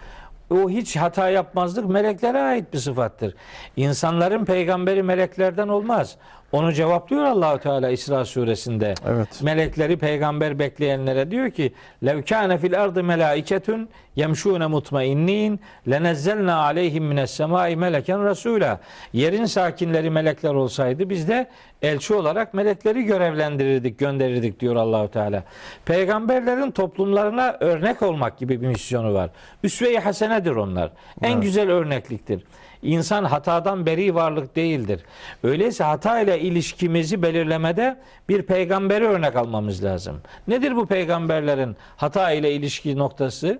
o 0.49 0.69
hiç 0.69 0.95
hata 0.95 1.29
yapmazlık 1.29 1.89
meleklere 1.89 2.41
ait 2.41 2.73
bir 2.73 2.77
sıfattır. 2.77 3.35
İnsanların 3.75 4.45
peygamberi 4.45 5.03
meleklerden 5.03 5.67
olmaz. 5.67 6.17
Onu 6.51 6.73
cevaplıyor 6.73 7.23
Allahu 7.23 7.59
Teala 7.59 7.89
İsra 7.89 8.25
suresinde. 8.25 8.93
Evet. 9.07 9.41
Melekleri 9.41 9.97
peygamber 9.97 10.59
bekleyenlere 10.59 11.31
diyor 11.31 11.51
ki: 11.51 11.73
"Lev 12.05 12.21
kana 12.21 12.57
fil 12.57 12.81
ardı 12.81 13.03
melaiketun 13.03 13.89
yemşûne 14.15 14.67
mutmainnin 14.67 15.59
lenezzelna 15.89 16.55
aleyhim 16.55 17.05
mines 17.05 17.31
semai 17.31 17.75
meleken 17.75 18.23
rasula." 18.23 18.79
Yerin 19.13 19.45
sakinleri 19.45 20.09
melekler 20.09 20.53
olsaydı 20.53 21.09
biz 21.09 21.27
de 21.27 21.47
elçi 21.81 22.13
olarak 22.13 22.53
melekleri 22.53 23.03
görevlendirirdik, 23.03 23.99
gönderirdik 23.99 24.59
diyor 24.59 24.75
Allahu 24.75 25.11
Teala. 25.11 25.43
Peygamberlerin 25.85 26.71
toplumlarına 26.71 27.57
örnek 27.59 28.01
olmak 28.01 28.37
gibi 28.37 28.61
bir 28.61 28.67
misyonu 28.67 29.13
var. 29.13 29.29
Üsve-i 29.63 29.99
hasenedir 29.99 30.51
onlar. 30.51 30.91
En 31.21 31.41
güzel 31.41 31.71
örnekliktir. 31.71 32.43
İnsan 32.83 33.23
hatadan 33.23 33.85
beri 33.85 34.15
varlık 34.15 34.55
değildir. 34.55 35.03
Öyleyse 35.43 35.83
hata 35.83 36.19
ile 36.19 36.39
ilişkimizi 36.39 37.21
belirlemede 37.21 37.97
bir 38.29 38.41
peygamberi 38.41 39.05
örnek 39.07 39.35
almamız 39.35 39.83
lazım. 39.83 40.21
Nedir 40.47 40.75
bu 40.75 40.85
peygamberlerin 40.85 41.77
hata 41.97 42.31
ile 42.31 42.51
ilişki 42.51 42.97
noktası? 42.97 43.59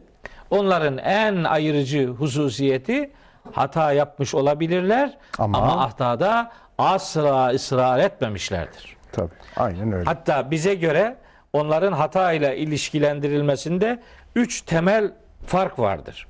Onların 0.49 0.97
en 0.97 1.43
ayırıcı 1.43 2.07
hususiyeti 2.07 3.11
hata 3.51 3.91
yapmış 3.91 4.35
olabilirler 4.35 5.17
Ama- 5.37 5.57
ama, 5.57 5.83
hatada 5.83 6.51
asla 6.77 7.49
ısrar 7.49 7.99
etmemişlerdir. 7.99 8.97
Tabii. 9.11 9.29
Aynen 9.57 9.91
öyle. 9.91 10.05
Hatta 10.05 10.51
bize 10.51 10.75
göre 10.75 11.15
onların 11.53 11.91
hata 11.93 12.31
ile 12.33 12.57
ilişkilendirilmesinde 12.57 13.99
üç 14.35 14.61
temel 14.61 15.11
fark 15.45 15.79
vardır. 15.79 16.27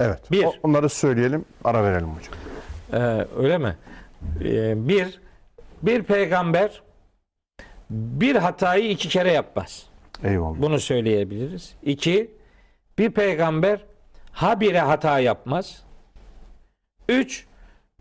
Evet. 0.00 0.30
Bir. 0.30 0.46
Onları 0.62 0.88
söyleyelim, 0.88 1.44
ara 1.64 1.84
verelim 1.84 2.08
hocam. 2.08 2.34
Ee, 2.92 3.26
öyle 3.38 3.58
mi? 3.58 3.76
Ee, 4.44 4.88
bir, 4.88 5.20
bir 5.82 6.02
peygamber 6.02 6.82
bir 7.90 8.36
hatayı 8.36 8.90
iki 8.90 9.08
kere 9.08 9.32
yapmaz. 9.32 9.86
Eyvallah. 10.24 10.56
Bunu 10.58 10.80
söyleyebiliriz. 10.80 11.74
İki, 11.82 12.30
bir 12.98 13.10
peygamber 13.10 13.80
habire 14.32 14.80
hata 14.80 15.18
yapmaz. 15.18 15.82
Üç, 17.08 17.46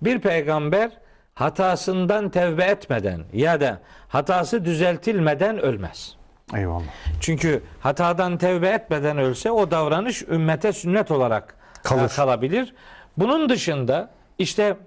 bir 0.02 0.20
peygamber 0.20 0.92
hatasından 1.34 2.30
tevbe 2.30 2.64
etmeden 2.64 3.24
ya 3.34 3.62
da 3.62 3.80
hatası 4.08 4.66
düzeltilmeden 4.66 5.60
ölmez. 5.60 6.16
Eyvallah. 6.56 6.84
Çünkü 7.22 7.64
hatadan 7.80 8.38
tevbe 8.38 8.70
etmeden 8.70 9.18
ölse 9.18 9.52
o 9.52 9.72
davranış 9.72 10.22
ümmete 10.22 10.74
sünnet 10.74 11.12
olarak 11.12 11.56
Kalır. 11.84 12.10
kalabilir. 12.16 12.74
Bunun 13.18 13.50
dışında 13.50 14.10
işte 14.38 14.78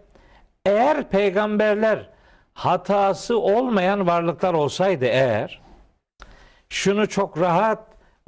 eğer 0.66 1.08
peygamberler 1.08 2.08
hatası 2.54 3.38
olmayan 3.38 4.06
varlıklar 4.06 4.54
olsaydı 4.54 5.04
eğer 5.04 5.60
şunu 6.68 7.08
çok 7.08 7.40
rahat 7.40 7.78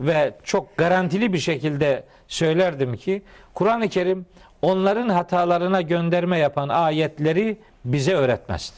ve 0.01 0.35
çok 0.45 0.77
garantili 0.77 1.33
bir 1.33 1.39
şekilde 1.39 2.05
söylerdim 2.29 2.97
ki 2.97 3.23
Kur'an-ı 3.55 3.89
Kerim 3.89 4.27
onların 4.63 5.09
hatalarına 5.09 5.81
gönderme 5.81 6.39
yapan 6.39 6.69
ayetleri 6.69 7.59
bize 7.85 8.15
öğretmezdi. 8.15 8.77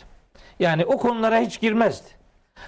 Yani 0.61 0.85
o 0.85 0.99
konulara 0.99 1.39
hiç 1.39 1.61
girmezdi. 1.61 2.18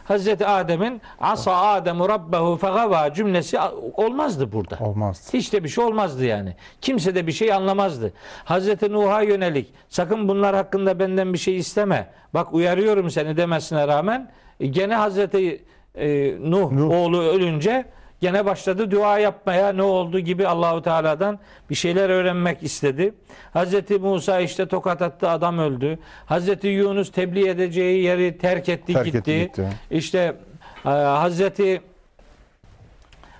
Hazreti 0.04 0.46
Adem'in 0.46 1.00
asa 1.20 1.56
Ademu 1.56 2.08
rabbehu 2.08 2.56
fegava 2.56 3.14
cümlesi 3.14 3.58
olmazdı 3.94 4.52
burada. 4.52 4.78
Olmaz. 4.80 5.30
Hiç 5.32 5.52
de 5.52 5.64
bir 5.64 5.68
şey 5.68 5.84
olmazdı 5.84 6.24
yani. 6.24 6.56
Kimse 6.80 7.14
de 7.14 7.26
bir 7.26 7.32
şey 7.32 7.52
anlamazdı. 7.52 8.12
Hazreti 8.44 8.92
Nuh'a 8.92 9.22
yönelik 9.22 9.72
sakın 9.88 10.28
bunlar 10.28 10.56
hakkında 10.56 10.98
benden 10.98 11.32
bir 11.32 11.38
şey 11.38 11.56
isteme. 11.56 12.10
Bak 12.34 12.54
uyarıyorum 12.54 13.10
seni 13.10 13.36
demesine 13.36 13.88
rağmen 13.88 14.30
e, 14.60 14.66
gene 14.66 14.94
Hazreti 14.94 15.64
e, 15.94 16.34
Nuh, 16.50 16.72
Nuh. 16.72 16.90
oğlu 16.90 17.22
ölünce 17.22 17.84
gene 18.20 18.44
başladı 18.44 18.90
dua 18.90 19.18
yapmaya 19.18 19.72
ne 19.72 19.82
oldu 19.82 20.18
gibi 20.18 20.48
Allahu 20.48 20.82
Teala'dan 20.82 21.38
bir 21.70 21.74
şeyler 21.74 22.08
öğrenmek 22.10 22.62
istedi. 22.62 23.14
Hazreti 23.52 23.98
Musa 23.98 24.40
işte 24.40 24.68
tokat 24.68 25.02
attı 25.02 25.28
adam 25.28 25.58
öldü. 25.58 25.98
Hazreti 26.26 26.68
Yunus 26.68 27.12
tebliğ 27.12 27.48
edeceği 27.48 28.02
yeri 28.02 28.38
terk 28.38 28.68
etti 28.68 28.92
Terk 28.92 29.04
gitti. 29.04 29.18
etti, 29.18 29.40
gitti. 29.46 29.68
İşte 29.90 30.36
e, 30.84 30.88
Hazreti 30.90 31.82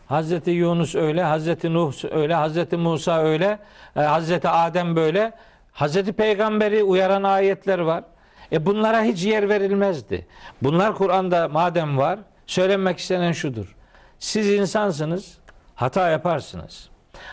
Hazreti 0.06 0.50
Yunus 0.50 0.94
öyle, 0.94 1.22
Hazreti 1.22 1.74
Nuh 1.74 1.92
öyle, 2.10 2.34
Hazreti 2.34 2.76
Musa 2.76 3.18
öyle, 3.22 3.58
e, 3.96 4.00
Hazreti 4.00 4.48
Adem 4.48 4.96
böyle. 4.96 5.32
Hazreti 5.72 6.12
Peygamberi 6.12 6.82
uyaran 6.82 7.22
ayetler 7.22 7.78
var. 7.78 8.04
E 8.52 8.66
bunlara 8.66 9.02
hiç 9.02 9.24
yer 9.24 9.48
verilmezdi. 9.48 10.26
Bunlar 10.62 10.94
Kur'an'da 10.94 11.48
madem 11.48 11.98
var, 11.98 12.18
söylenmek 12.46 12.98
istenen 12.98 13.32
şudur. 13.32 13.76
Siz 14.20 14.48
insansınız, 14.48 15.38
hata 15.74 16.09
yaparsınız. 16.11 16.88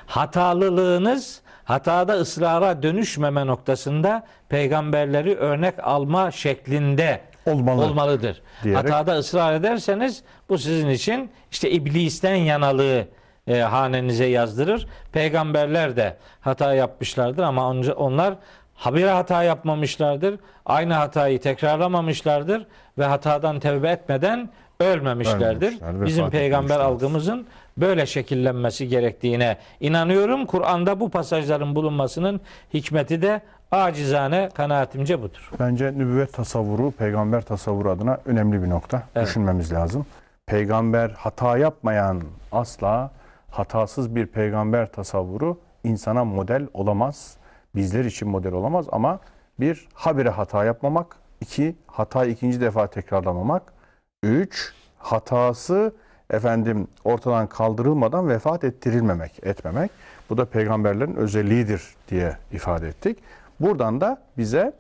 Hatalılığınız 0.05 1.41
hatada 1.63 2.13
ısrara 2.13 2.83
dönüşmeme 2.83 3.47
noktasında 3.47 4.23
peygamberleri 4.49 5.35
örnek 5.35 5.73
alma 5.83 6.31
şeklinde 6.31 7.21
Olmalı. 7.45 7.81
olmalıdır. 7.85 8.41
Diyerek- 8.63 8.75
Hatada 8.75 9.17
ısrar 9.17 9.53
ederseniz 9.53 10.23
bu 10.49 10.57
sizin 10.57 10.89
için 10.89 11.31
işte 11.51 11.71
iblisten 11.71 12.35
yanalığı 12.35 13.05
e, 13.47 13.59
hanenize 13.59 14.25
yazdırır. 14.25 14.87
Peygamberler 15.11 15.95
de 15.95 16.17
hata 16.41 16.73
yapmışlardır 16.73 17.43
ama 17.43 17.69
onlar 17.97 18.33
habire 18.75 19.09
hata 19.09 19.43
yapmamışlardır. 19.43 20.39
Aynı 20.65 20.93
hatayı 20.93 21.41
tekrarlamamışlardır 21.41 22.65
ve 22.97 23.05
hatadan 23.05 23.59
tevbe 23.59 23.89
etmeden 23.89 24.49
ölmemişlerdir. 24.79 25.81
Ölmemişler, 25.81 26.05
Bizim 26.05 26.29
peygamber 26.29 26.79
algımızın 26.79 27.45
böyle 27.77 28.05
şekillenmesi 28.05 28.87
gerektiğine 28.87 29.57
inanıyorum. 29.79 30.45
Kur'an'da 30.45 30.99
bu 30.99 31.09
pasajların 31.09 31.75
bulunmasının 31.75 32.41
hikmeti 32.73 33.21
de 33.21 33.41
acizane 33.71 34.49
kanaatimce 34.53 35.21
budur. 35.21 35.51
Bence 35.59 35.91
nübüvvet 35.91 36.33
tasavvuru, 36.33 36.91
peygamber 36.91 37.41
tasavvuru 37.41 37.91
adına 37.91 38.17
önemli 38.25 38.63
bir 38.63 38.69
nokta. 38.69 39.03
Evet. 39.15 39.27
Düşünmemiz 39.27 39.73
lazım. 39.73 40.05
Peygamber 40.45 41.09
hata 41.09 41.57
yapmayan 41.57 42.21
asla 42.51 43.11
hatasız 43.51 44.15
bir 44.15 44.25
peygamber 44.27 44.91
tasavvuru 44.91 45.59
insana 45.83 46.25
model 46.25 46.67
olamaz. 46.73 47.37
Bizler 47.75 48.05
için 48.05 48.27
model 48.29 48.53
olamaz 48.53 48.85
ama 48.91 49.19
bir 49.59 49.87
habire 49.93 50.29
hata 50.29 50.65
yapmamak, 50.65 51.15
iki 51.41 51.75
hatayı 51.87 52.31
ikinci 52.31 52.61
defa 52.61 52.87
tekrarlamamak, 52.87 53.73
üç 54.23 54.73
hatası 54.97 55.93
efendim 56.29 56.87
ortadan 57.03 57.47
kaldırılmadan 57.47 58.29
vefat 58.29 58.63
ettirilmemek, 58.63 59.39
etmemek. 59.43 59.91
Bu 60.29 60.37
da 60.37 60.45
peygamberlerin 60.45 61.15
özelliğidir 61.15 61.81
diye 62.09 62.37
ifade 62.51 62.87
ettik. 62.87 63.17
Buradan 63.59 64.01
da 64.01 64.21
bize 64.37 64.73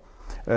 e, 0.47 0.51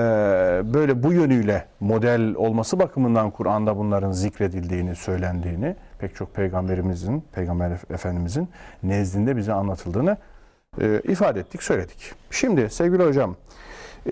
böyle 0.75 1.03
bu 1.03 1.13
yönüyle 1.13 1.67
model 1.81 2.35
olması 2.35 2.79
bakımından 2.79 3.31
Kur'an'da 3.31 3.77
bunların 3.77 4.13
zikredildiğini, 4.13 4.97
söylendiğini, 4.97 5.77
pek 5.99 6.15
çok 6.15 6.35
peygamberimizin, 6.35 7.25
peygamber 7.33 7.73
efendimizin 7.91 8.49
nezdinde 8.83 9.37
bize 9.37 9.53
anlatıldığını 9.53 10.17
e, 10.81 11.01
ifade 11.05 11.41
ettik, 11.41 11.63
söyledik. 11.63 12.13
Şimdi 12.31 12.71
sevgili 12.71 13.05
hocam, 13.05 13.37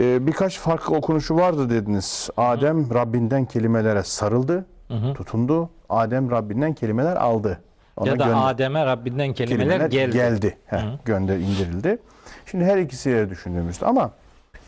e, 0.01 0.27
birkaç 0.27 0.59
farklı 0.59 0.97
okunuşu 0.97 1.37
vardı 1.37 1.71
dediniz. 1.71 2.31
Adem 2.37 2.95
Rabbinden 2.95 3.45
kelimelere 3.45 4.03
sarıldı, 4.03 4.67
tutundu. 5.15 5.71
Adem 5.89 6.31
Rabbinden 6.31 6.73
kelimeler 6.75 7.17
aldı. 7.17 7.61
Ona 7.97 8.09
ya 8.09 8.19
da 8.19 8.25
gönder- 8.25 8.51
Adem'e 8.51 8.87
Rabbinden 8.87 9.33
kelimeler, 9.33 9.81
geldi. 9.91 10.13
geldi. 10.13 10.59
Heh, 10.67 10.79
gönder 11.05 11.37
indirildi. 11.37 11.99
Şimdi 12.47 12.65
her 12.65 12.79
ikisiyle 12.79 13.31
düşündüğümüzde 13.31 13.87
ama 13.87 14.11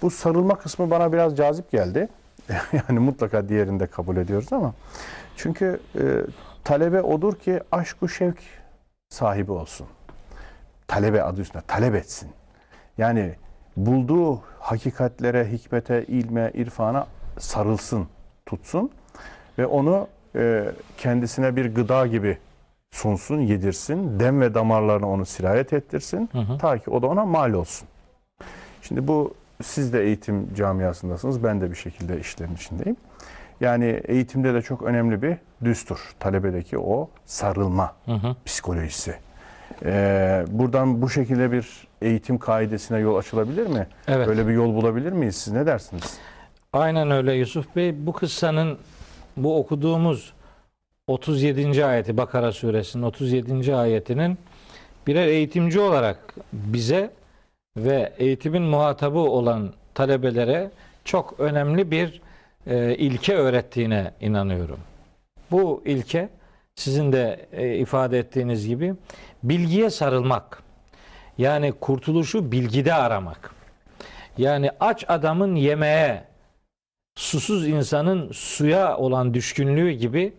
bu 0.03 0.11
sarılma 0.11 0.55
kısmı 0.59 0.91
bana 0.91 1.13
biraz 1.13 1.37
cazip 1.37 1.71
geldi. 1.71 2.09
yani 2.89 2.99
mutlaka 2.99 3.49
diğerini 3.49 3.81
de 3.81 3.87
kabul 3.87 4.17
ediyoruz 4.17 4.53
ama 4.53 4.75
çünkü 5.37 5.81
e, 5.95 6.03
talebe 6.65 7.03
odur 7.03 7.35
ki 7.35 7.61
aşku 7.73 8.09
şevk 8.09 8.39
sahibi 9.09 9.53
olsun. 9.53 9.87
Talebe 10.89 11.23
adı 11.23 11.41
üstünde 11.41 11.63
talep 11.67 11.95
etsin. 11.95 12.31
Yani 12.99 13.35
bulduğu 13.77 14.41
hakikatlere, 14.59 15.53
hikmete, 15.53 16.05
ilme, 16.05 16.51
irfana 16.55 17.07
sarılsın, 17.39 18.07
tutsun 18.47 18.91
ve 19.59 19.67
onu 19.67 20.07
e, 20.37 20.65
kendisine 20.99 21.57
bir 21.57 21.75
gıda 21.75 22.07
gibi 22.07 22.39
sunsun, 22.91 23.41
yedirsin. 23.41 24.21
Dem 24.21 24.41
ve 24.41 24.55
damarlarına 24.55 25.09
onu 25.09 25.27
sirayet 25.27 25.73
ettirsin. 25.73 26.31
Ta 26.59 26.79
ki 26.79 26.91
o 26.91 27.03
da 27.03 27.07
ona 27.07 27.25
mal 27.25 27.53
olsun. 27.53 27.89
Şimdi 28.83 29.09
bu 29.09 29.35
siz 29.63 29.93
de 29.93 30.03
eğitim 30.03 30.55
camiasındasınız. 30.55 31.45
Ben 31.45 31.61
de 31.61 31.71
bir 31.71 31.77
şekilde 31.77 32.21
işlerin 32.21 32.55
içindeyim. 32.55 32.97
Yani 33.61 34.01
eğitimde 34.05 34.55
de 34.55 34.63
çok 34.63 34.83
önemli 34.83 35.23
bir 35.23 35.37
düstur. 35.65 36.15
Talebedeki 36.21 36.79
o 36.79 37.11
sarılma 37.27 37.95
psikolojisi. 38.45 39.15
Ee, 39.85 40.45
buradan 40.51 41.03
bu 41.03 41.11
şekilde 41.11 41.53
bir 41.53 41.89
eğitim 42.03 42.39
kaidesine 42.39 42.99
yol 42.99 43.17
açılabilir 43.17 43.67
mi? 43.67 43.87
Evet. 44.09 44.29
Böyle 44.29 44.49
bir 44.49 44.53
yol 44.53 44.75
bulabilir 44.75 45.13
miyiz? 45.13 45.37
Siz 45.37 45.53
ne 45.53 45.67
dersiniz? 45.67 46.19
Aynen 46.73 47.11
öyle 47.11 47.33
Yusuf 47.35 47.77
Bey. 47.77 48.07
Bu 48.07 48.13
kıssanın 48.13 48.79
bu 49.37 49.59
okuduğumuz 49.59 50.33
37. 51.07 51.85
ayeti 51.85 52.17
Bakara 52.17 52.53
suresinin 52.53 53.03
37. 53.03 53.75
ayetinin 53.75 54.39
birer 55.07 55.27
eğitimci 55.27 55.81
olarak 55.81 56.35
bize 56.53 57.11
ve 57.77 58.13
eğitimin 58.19 58.63
muhatabı 58.63 59.19
olan 59.19 59.73
talebelere 59.95 60.71
çok 61.05 61.41
önemli 61.41 61.91
bir 61.91 62.21
e, 62.67 62.95
ilke 62.95 63.35
öğrettiğine 63.35 64.11
inanıyorum. 64.21 64.79
Bu 65.51 65.83
ilke 65.85 66.29
sizin 66.75 67.13
de 67.13 67.47
e, 67.53 67.77
ifade 67.77 68.19
ettiğiniz 68.19 68.67
gibi 68.67 68.95
bilgiye 69.43 69.91
sarılmak. 69.91 70.63
Yani 71.39 71.73
kurtuluşu 71.73 72.53
bilgide 72.53 72.95
aramak. 72.95 73.51
Yani 74.39 74.71
aç 74.81 75.05
adamın 75.09 75.55
yemeğe, 75.55 76.25
susuz 77.17 77.69
insanın 77.69 78.33
suya 78.33 78.97
olan 78.97 79.35
düşkünlüğü 79.35 79.91
gibi 79.91 80.33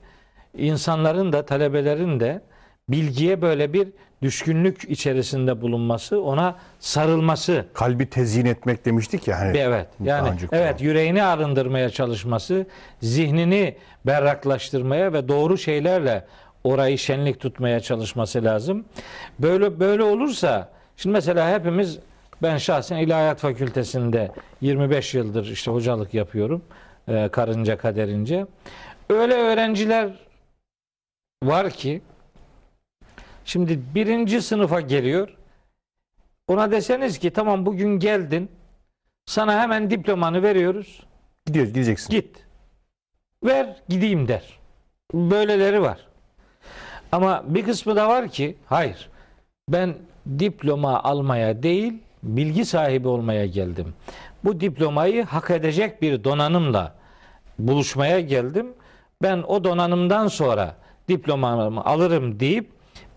insanların 0.58 1.34
da 1.34 1.45
talebelerin 1.45 2.19
de 2.19 2.41
bilgiye 2.89 3.41
böyle 3.41 3.73
bir 3.73 3.88
düşkünlük 4.21 4.84
içerisinde 4.89 5.62
bulunması, 5.62 6.21
ona 6.21 6.56
sarılması. 6.80 7.65
Kalbi 7.73 8.10
tezyin 8.10 8.45
etmek 8.45 8.86
demiştik 8.86 9.27
ya. 9.27 9.39
Hani, 9.39 9.58
Evet. 9.58 9.88
Yani 10.04 10.30
evet 10.51 10.82
yüreğini 10.82 11.23
arındırmaya 11.23 11.89
çalışması, 11.89 12.65
zihnini 13.01 13.75
berraklaştırmaya 14.06 15.13
ve 15.13 15.27
doğru 15.27 15.58
şeylerle 15.58 16.25
orayı 16.63 16.97
şenlik 16.97 17.39
tutmaya 17.39 17.80
çalışması 17.80 18.43
lazım. 18.43 18.86
Böyle 19.39 19.80
böyle 19.80 20.04
olursa 20.04 20.69
şimdi 21.02 21.14
mesela 21.14 21.54
hepimiz 21.54 22.00
ben 22.42 22.58
şahsen 22.58 22.98
İlahiyat 22.98 23.40
Fakültesinde 23.40 24.32
25 24.62 25.14
yıldır 25.14 25.48
işte 25.48 25.72
hocalık 25.72 26.14
yapıyorum. 26.14 26.62
e, 27.08 27.30
karınca 27.30 27.78
kaderince. 27.78 28.46
Öyle 29.10 29.34
öğrenciler 29.34 30.14
var 31.44 31.70
ki 31.70 32.02
şimdi 33.46 33.80
birinci 33.96 34.42
sınıfa 34.42 34.82
geliyor. 34.82 35.38
Ona 36.48 36.72
deseniz 36.72 37.20
ki 37.20 37.30
tamam 37.30 37.66
bugün 37.66 38.00
geldin. 38.00 38.52
Sana 39.26 39.62
hemen 39.62 39.90
diplomanı 39.90 40.44
veriyoruz. 40.44 41.04
Gidiyor, 41.46 41.66
gideceksin. 41.66 42.10
Git. 42.14 42.46
Ver 43.44 43.76
gideyim 43.90 44.28
der. 44.28 44.60
Böyleleri 45.14 45.82
var. 45.82 46.08
Ama 47.12 47.44
bir 47.48 47.66
kısmı 47.66 47.96
da 47.96 48.10
var 48.10 48.30
ki 48.30 48.58
hayır. 48.66 49.10
Ben 49.70 49.96
diploma 50.40 51.04
almaya 51.04 51.64
değil, 51.64 51.94
bilgi 52.24 52.66
sahibi 52.66 53.08
olmaya 53.08 53.46
geldim. 53.46 53.94
Bu 54.44 54.60
diplomayı 54.62 55.24
hak 55.26 55.50
edecek 55.52 56.02
bir 56.02 56.24
donanımla 56.24 56.96
buluşmaya 57.60 58.20
geldim. 58.20 58.68
Ben 59.22 59.44
o 59.48 59.64
donanımdan 59.64 60.28
sonra 60.28 60.76
diplomamı 61.10 61.86
alırım 61.86 62.40
deyip 62.40 62.70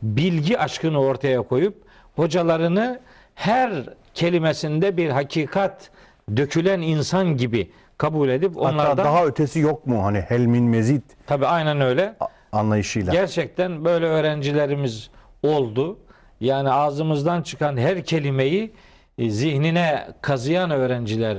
bilgi 0.02 0.58
aşkını 0.58 1.00
ortaya 1.00 1.42
koyup 1.42 1.82
hocalarını 2.16 3.00
her 3.34 3.72
kelimesinde 4.14 4.96
bir 4.96 5.10
hakikat 5.10 5.90
dökülen 6.36 6.80
insan 6.80 7.36
gibi 7.36 7.70
kabul 7.98 8.28
edip 8.28 8.56
Hatta 8.56 8.68
onlardan 8.68 9.04
daha 9.04 9.24
ötesi 9.24 9.60
yok 9.60 9.86
mu? 9.86 10.04
Hani 10.04 10.18
helmin 10.20 10.64
mezit 10.64 11.02
tabii 11.26 11.46
aynen 11.46 11.80
öyle 11.80 12.14
anlayışıyla. 12.52 13.12
Gerçekten 13.12 13.84
böyle 13.84 14.06
öğrencilerimiz 14.06 15.10
oldu. 15.42 15.98
Yani 16.44 16.70
ağzımızdan 16.70 17.42
çıkan 17.42 17.76
her 17.76 18.04
kelimeyi 18.04 18.72
e, 19.18 19.30
zihnine 19.30 20.08
kazıyan 20.20 20.70
öğrenciler 20.70 21.36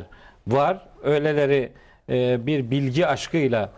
var. 0.47 0.85
Öyleleri 1.03 1.71
e, 2.09 2.45
bir 2.45 2.71
bilgi 2.71 3.07
aşkıyla 3.07 3.69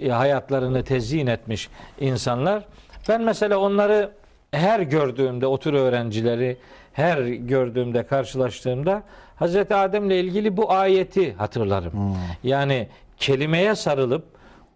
e, 0.00 0.08
hayatlarını 0.08 0.84
tezyin 0.84 1.26
etmiş 1.26 1.68
insanlar. 2.00 2.64
Ben 3.08 3.22
mesela 3.22 3.58
onları 3.58 4.10
her 4.50 4.80
gördüğümde 4.80 5.46
o 5.46 5.58
tür 5.58 5.72
öğrencileri 5.72 6.56
her 6.92 7.18
gördüğümde 7.26 8.02
karşılaştığımda 8.02 9.02
Hazreti 9.36 9.74
Adem'le 9.74 10.10
ilgili 10.10 10.56
bu 10.56 10.72
ayeti 10.72 11.32
hatırlarım. 11.32 12.16
Yani 12.42 12.88
kelimeye 13.16 13.74
sarılıp 13.74 14.24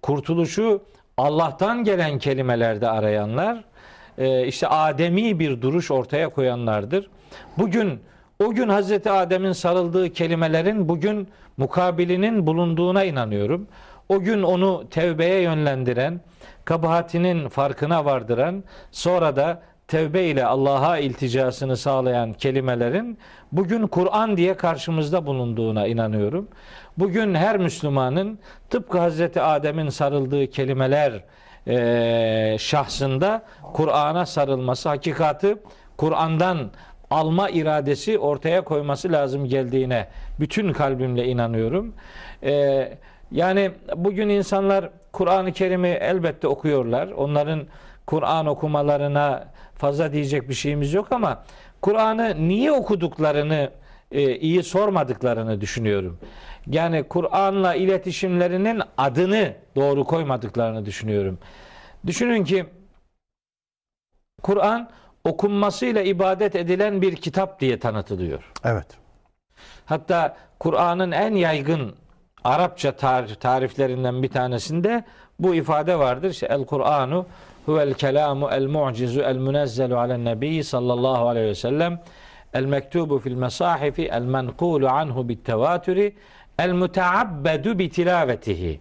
kurtuluşu 0.03 0.83
Allah'tan 1.16 1.85
gelen 1.85 2.18
kelimelerde 2.18 2.88
arayanlar 2.88 3.64
e, 4.18 4.46
işte 4.46 4.68
Ademi 4.68 5.38
bir 5.38 5.62
duruş 5.62 5.90
ortaya 5.90 6.29
koyanlardır. 6.29 7.11
Bugün 7.59 8.01
o 8.44 8.51
gün 8.51 8.68
Hazreti 8.68 9.11
Adem'in 9.11 9.53
sarıldığı 9.53 10.12
kelimelerin 10.12 10.88
bugün 10.88 11.29
mukabilinin 11.57 12.46
bulunduğuna 12.46 13.05
inanıyorum. 13.05 13.66
O 14.09 14.20
gün 14.20 14.42
onu 14.42 14.85
tevbeye 14.90 15.40
yönlendiren, 15.40 16.20
kabahatinin 16.64 17.49
farkına 17.49 18.05
vardıran, 18.05 18.64
sonra 18.90 19.37
da 19.37 19.62
tevbe 19.88 20.25
ile 20.25 20.44
Allah'a 20.44 20.99
ilticasını 20.99 21.77
sağlayan 21.77 22.33
kelimelerin 22.33 23.18
bugün 23.53 23.87
Kur'an 23.87 24.37
diye 24.37 24.57
karşımızda 24.57 25.27
bulunduğuna 25.27 25.87
inanıyorum. 25.87 26.49
Bugün 26.99 27.35
her 27.35 27.59
Müslümanın 27.59 28.38
tıpkı 28.70 28.99
Hazreti 28.99 29.40
Adem'in 29.40 29.88
sarıldığı 29.88 30.46
kelimeler 30.51 31.25
eee, 31.66 32.57
şahsında 32.59 33.42
Kur'an'a 33.73 34.27
sarılması, 34.27 34.88
hakikati 34.88 35.57
Kur'an'dan 35.96 36.70
alma 37.11 37.51
iradesi 37.51 38.18
ortaya 38.18 38.64
koyması 38.64 39.12
lazım 39.12 39.44
geldiğine 39.44 40.09
bütün 40.40 40.73
kalbimle 40.73 41.27
inanıyorum. 41.27 41.94
Eee, 42.42 42.99
yani 43.33 43.70
bugün 43.96 44.29
insanlar 44.29 44.90
Kur'an-ı 45.12 45.53
Kerim'i 45.53 45.88
elbette 45.88 46.49
okuyorlar. 46.49 47.09
Onların 47.09 47.62
Kur'an 48.07 48.46
okumalarına 48.46 49.44
fazla 49.75 50.12
diyecek 50.12 50.49
bir 50.49 50.55
şeyimiz 50.55 50.94
yok 50.94 51.07
ama 51.11 51.42
Kur'an'ı 51.83 52.49
niye 52.49 52.73
okuduklarını 52.73 53.70
e, 54.12 54.37
iyi 54.37 54.62
sormadıklarını 54.62 55.61
düşünüyorum. 55.61 56.18
Yani 56.66 57.03
Kur'an'la 57.03 57.75
iletişimlerinin 57.75 58.83
adını 58.99 59.55
doğru 59.77 60.05
koymadıklarını 60.05 60.87
düşünüyorum. 60.87 61.38
Düşünün 62.07 62.44
ki 62.44 62.66
Kur'an 64.42 64.90
okunmasıyla 65.25 66.03
ibadet 66.03 66.57
edilen 66.57 67.03
bir 67.03 67.16
kitap 67.16 67.61
diye 67.61 67.79
tanıtılıyor. 67.79 68.53
Evet. 68.64 68.87
Hatta 69.87 70.37
Kur'an'ın 70.59 71.11
en 71.11 71.35
yaygın 71.35 71.94
Arapça 72.44 72.88
tar- 72.88 73.35
tariflerinden 73.38 74.23
bir 74.23 74.29
tanesinde 74.29 75.05
bu 75.38 75.55
ifade 75.55 75.99
vardır. 75.99 76.31
İşte 76.31 76.46
el 76.46 76.64
Kur'anu 76.64 77.27
huvel 77.66 77.94
kelamu 77.94 78.49
el 78.53 78.66
mu'cizu 78.66 79.20
el 79.20 79.37
munezzelu 79.37 79.99
alen 79.99 80.25
nebi 80.25 80.64
sallallahu 80.64 81.29
aleyhi 81.29 81.46
ve 81.46 81.55
sellem 81.55 82.01
el 82.55 82.65
mektubu 82.65 83.19
fil 83.19 83.35
mesahifi 83.35 84.03
el 84.09 84.23
menkulu 84.23 84.89
anhu 84.89 85.29
bit 85.29 85.45
tevatüri 85.45 86.15
el 86.59 86.73
muteabbedu 86.73 87.79
bi 87.79 87.91
tilavetihi 87.91 88.81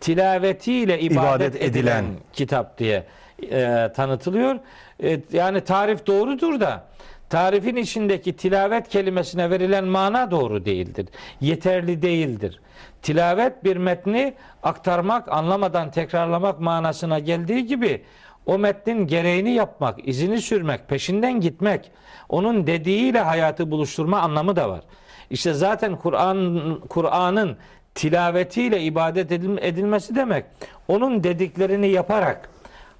tilavetiyle 0.00 1.00
ibadet, 1.00 1.54
İbadet 1.54 1.62
edilen, 1.62 2.04
edilen. 2.04 2.04
kitap 2.32 2.78
diye 2.78 3.06
e, 3.50 3.88
tanıtılıyor. 3.96 4.58
E, 5.02 5.20
yani 5.32 5.60
tarif 5.60 6.06
doğrudur 6.06 6.60
da 6.60 6.84
tarifin 7.30 7.76
içindeki 7.76 8.36
tilavet 8.36 8.88
kelimesine 8.88 9.50
verilen 9.50 9.84
mana 9.84 10.30
doğru 10.30 10.64
değildir. 10.64 11.06
Yeterli 11.40 12.02
değildir. 12.02 12.60
Tilavet 13.02 13.64
bir 13.64 13.76
metni 13.76 14.34
aktarmak, 14.62 15.28
anlamadan 15.32 15.90
tekrarlamak 15.90 16.60
manasına 16.60 17.18
geldiği 17.18 17.66
gibi 17.66 18.02
o 18.46 18.58
metnin 18.58 19.06
gereğini 19.06 19.50
yapmak, 19.50 20.08
izini 20.08 20.40
sürmek, 20.40 20.88
peşinden 20.88 21.40
gitmek, 21.40 21.90
onun 22.28 22.66
dediğiyle 22.66 23.20
hayatı 23.20 23.70
buluşturma 23.70 24.20
anlamı 24.20 24.56
da 24.56 24.70
var. 24.70 24.80
İşte 25.30 25.52
zaten 25.54 25.96
Kur'an 25.96 26.80
Kur'an'ın 26.88 27.56
tilavetiyle 27.94 28.80
ibadet 28.82 29.32
edil- 29.32 29.58
edilmesi 29.60 30.14
demek 30.14 30.44
onun 30.88 31.24
dediklerini 31.24 31.88
yaparak 31.88 32.50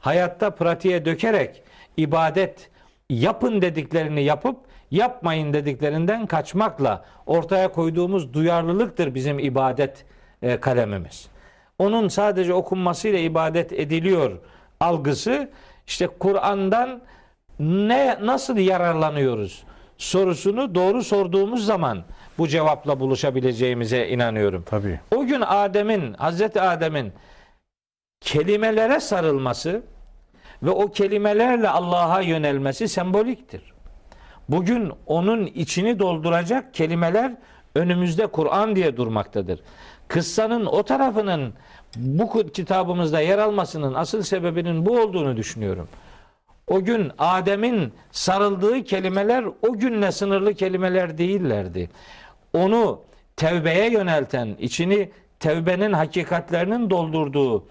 hayatta 0.00 0.50
pratiğe 0.50 1.04
dökerek 1.04 1.62
ibadet 1.96 2.70
yapın 3.10 3.62
dediklerini 3.62 4.22
yapıp 4.22 4.56
yapmayın 4.90 5.52
dediklerinden 5.52 6.26
kaçmakla 6.26 7.04
ortaya 7.26 7.72
koyduğumuz 7.72 8.32
duyarlılıktır 8.34 9.14
bizim 9.14 9.38
ibadet 9.38 10.04
e, 10.42 10.56
kalemimiz. 10.60 11.28
Onun 11.78 12.08
sadece 12.08 12.54
okunmasıyla 12.54 13.18
ibadet 13.18 13.72
ediliyor 13.72 14.38
algısı 14.80 15.50
işte 15.86 16.06
Kur'an'dan 16.06 17.02
ne 17.58 18.18
nasıl 18.22 18.56
yararlanıyoruz 18.56 19.64
sorusunu 20.00 20.74
doğru 20.74 21.04
sorduğumuz 21.04 21.66
zaman 21.66 22.02
bu 22.38 22.48
cevapla 22.48 23.00
buluşabileceğimize 23.00 24.08
inanıyorum. 24.08 24.64
Tabii. 24.66 25.00
O 25.16 25.26
gün 25.26 25.40
Adem'in, 25.46 26.14
Hazreti 26.14 26.60
Adem'in 26.60 27.12
kelimelere 28.20 29.00
sarılması 29.00 29.82
ve 30.62 30.70
o 30.70 30.90
kelimelerle 30.90 31.68
Allah'a 31.68 32.20
yönelmesi 32.20 32.88
semboliktir. 32.88 33.72
Bugün 34.48 34.92
onun 35.06 35.46
içini 35.46 35.98
dolduracak 35.98 36.74
kelimeler 36.74 37.32
önümüzde 37.74 38.26
Kur'an 38.26 38.76
diye 38.76 38.96
durmaktadır. 38.96 39.60
Kıssanın 40.08 40.66
o 40.66 40.82
tarafının 40.82 41.54
bu 41.96 42.46
kitabımızda 42.52 43.20
yer 43.20 43.38
almasının 43.38 43.94
asıl 43.94 44.22
sebebinin 44.22 44.86
bu 44.86 45.00
olduğunu 45.00 45.36
düşünüyorum. 45.36 45.88
O 46.66 46.84
gün 46.84 47.12
Adem'in 47.18 47.92
sarıldığı 48.10 48.84
kelimeler 48.84 49.44
o 49.62 49.78
günle 49.78 50.12
sınırlı 50.12 50.54
kelimeler 50.54 51.18
değillerdi. 51.18 51.90
Onu 52.52 53.00
tevbeye 53.36 53.90
yönelten, 53.90 54.56
içini 54.58 55.10
tevbenin 55.40 55.92
hakikatlerinin 55.92 56.90
doldurduğu 56.90 57.64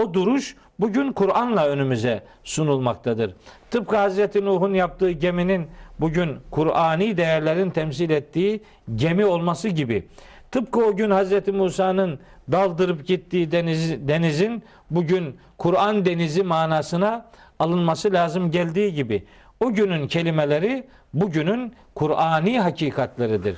o 0.00 0.14
duruş 0.14 0.56
bugün 0.78 1.12
Kur'an'la 1.12 1.66
önümüze 1.66 2.22
sunulmaktadır. 2.44 3.34
Tıpkı 3.70 3.96
Hazreti 3.96 4.44
Nuh'un 4.44 4.74
yaptığı 4.74 5.10
geminin 5.10 5.66
bugün 6.00 6.36
Kur'ani 6.50 7.16
değerlerin 7.16 7.70
temsil 7.70 8.10
ettiği 8.10 8.60
gemi 8.94 9.24
olması 9.24 9.68
gibi. 9.68 10.06
Tıpkı 10.52 10.84
o 10.84 10.96
gün 10.96 11.10
Hazreti 11.10 11.52
Musa'nın 11.52 12.18
daldırıp 12.52 13.06
gittiği 13.06 13.52
deniz, 13.52 14.08
denizin 14.08 14.62
bugün 14.90 15.36
Kur'an 15.58 16.04
denizi 16.04 16.42
manasına 16.42 17.26
alınması 17.58 18.12
lazım 18.12 18.50
geldiği 18.50 18.94
gibi. 18.94 19.26
O 19.60 19.72
günün 19.72 20.08
kelimeleri 20.08 20.86
bugünün 21.14 21.74
Kur'ani 21.94 22.60
hakikatleridir. 22.60 23.56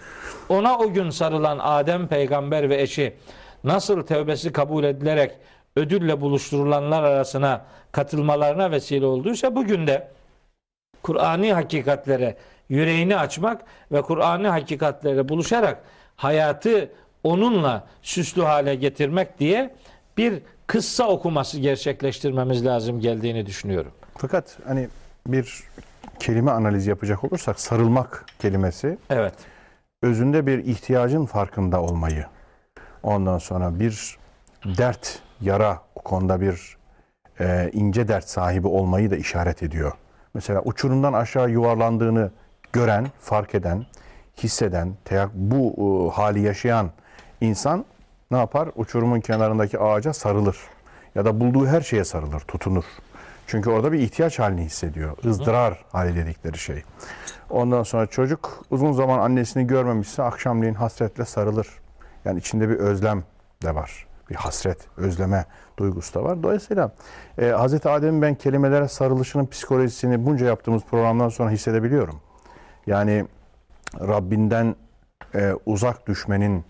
Ona 0.49 0.79
o 0.79 0.93
gün 0.93 1.11
sarılan 1.11 1.59
Adem 1.63 2.09
peygamber 2.09 2.71
ve 2.71 2.83
eşi 2.83 3.15
nasıl 3.65 4.03
tevbesi 4.03 4.53
kabul 4.53 4.85
edilerek 4.85 5.33
ödülle 5.77 6.21
buluşturulanlar 6.21 7.03
arasına 7.03 7.65
katılmalarına 7.93 8.71
vesile 8.71 9.07
olduysa 9.07 9.57
bugün 9.57 9.87
de 9.87 10.09
Kur'ani 11.03 11.53
hakikatlere 11.53 12.37
yüreğini 12.69 13.17
açmak 13.17 13.63
ve 13.93 14.03
Kur'ani 14.03 14.49
hakikatlere 14.49 15.29
buluşarak 15.29 15.83
hayatı 16.17 16.91
onunla 17.25 17.87
süslü 18.03 18.43
hale 18.43 18.75
getirmek 18.75 19.39
diye 19.39 19.75
bir 20.17 20.43
kıssa 20.67 21.09
okuması 21.09 21.61
gerçekleştirmemiz 21.61 22.67
lazım 22.67 23.01
geldiğini 23.01 23.47
düşünüyorum. 23.47 23.93
Fakat 24.17 24.59
hani 24.67 24.89
bir 25.27 25.63
kelime 26.19 26.51
analizi 26.51 26.91
yapacak 26.91 27.25
olursak 27.25 27.61
sarılmak 27.61 28.25
kelimesi 28.39 28.99
Evet. 29.11 29.35
özünde 30.03 30.47
bir 30.47 30.59
ihtiyacın 30.59 31.27
farkında 31.27 31.83
olmayı, 31.83 32.27
ondan 33.03 33.39
sonra 33.39 33.81
bir 33.81 34.17
dert, 34.65 35.19
yara, 35.41 35.81
o 35.95 36.01
konuda 36.03 36.41
bir 36.41 36.77
e, 37.41 37.71
ince 37.73 38.09
dert 38.09 38.29
sahibi 38.29 38.67
olmayı 38.67 39.11
da 39.11 39.17
işaret 39.17 39.63
ediyor. 39.63 39.93
Mesela 40.35 40.63
uçurumdan 40.63 41.13
aşağı 41.13 41.51
yuvarlandığını 41.51 42.31
gören, 42.73 43.07
fark 43.21 43.55
eden, 43.55 43.87
hisseden, 44.43 44.95
bu 45.35 45.75
e, 45.79 46.17
hali 46.17 46.41
yaşayan 46.41 46.91
insan 47.41 47.85
ne 48.31 48.39
yapar? 48.39 48.69
Uçurumun 48.77 49.21
kenarındaki 49.21 49.79
ağaca 49.79 50.13
sarılır. 50.13 50.57
Ya 51.15 51.25
da 51.25 51.41
bulduğu 51.41 51.67
her 51.67 51.81
şeye 51.81 52.05
sarılır, 52.05 52.41
tutunur. 52.41 52.85
Çünkü 53.47 53.71
orada 53.71 53.93
bir 53.93 53.99
ihtiyaç 53.99 54.39
halini 54.39 54.63
hissediyor. 54.63 55.17
ızdırar 55.25 55.85
hali 55.93 56.17
dedikleri 56.17 56.59
şey. 56.59 56.83
Ondan 57.51 57.83
sonra 57.83 58.07
çocuk 58.07 58.65
uzun 58.71 58.93
zaman 58.93 59.19
annesini 59.19 59.67
görmemişse 59.67 60.23
akşamleyin 60.23 60.75
hasretle 60.75 61.25
sarılır. 61.25 61.69
Yani 62.25 62.39
içinde 62.39 62.69
bir 62.69 62.75
özlem 62.75 63.25
de 63.63 63.75
var. 63.75 64.07
Bir 64.31 64.35
hasret, 64.35 64.79
özleme 64.97 65.45
duygusu 65.79 66.15
da 66.15 66.25
var. 66.25 66.43
Dolayısıyla 66.43 66.93
e, 67.39 67.53
Hz. 67.53 67.87
Adem'in 67.87 68.23
ben 68.23 68.35
kelimelere 68.35 68.89
sarılışının 68.89 69.47
psikolojisini 69.47 70.27
bunca 70.27 70.47
yaptığımız 70.47 70.83
programdan 70.85 71.29
sonra 71.29 71.51
hissedebiliyorum. 71.51 72.21
Yani 72.87 73.27
Rabbinden 74.01 74.77
e, 75.35 75.53
uzak 75.67 76.07
düşmenin, 76.09 76.65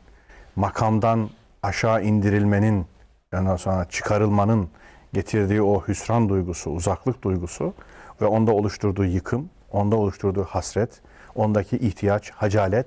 makamdan 0.56 1.30
aşağı 1.62 2.02
indirilmenin, 2.02 2.86
ondan 3.34 3.56
sonra 3.56 3.84
çıkarılmanın 3.84 4.68
getirdiği 5.12 5.62
o 5.62 5.82
hüsran 5.88 6.28
duygusu, 6.28 6.70
uzaklık 6.70 7.22
duygusu 7.22 7.74
ve 8.20 8.26
onda 8.26 8.52
oluşturduğu 8.52 9.04
yıkım, 9.04 9.50
onda 9.72 9.96
oluşturduğu 9.96 10.44
hasret, 10.44 10.90
ondaki 11.34 11.76
ihtiyaç, 11.76 12.30
hacalet, 12.30 12.86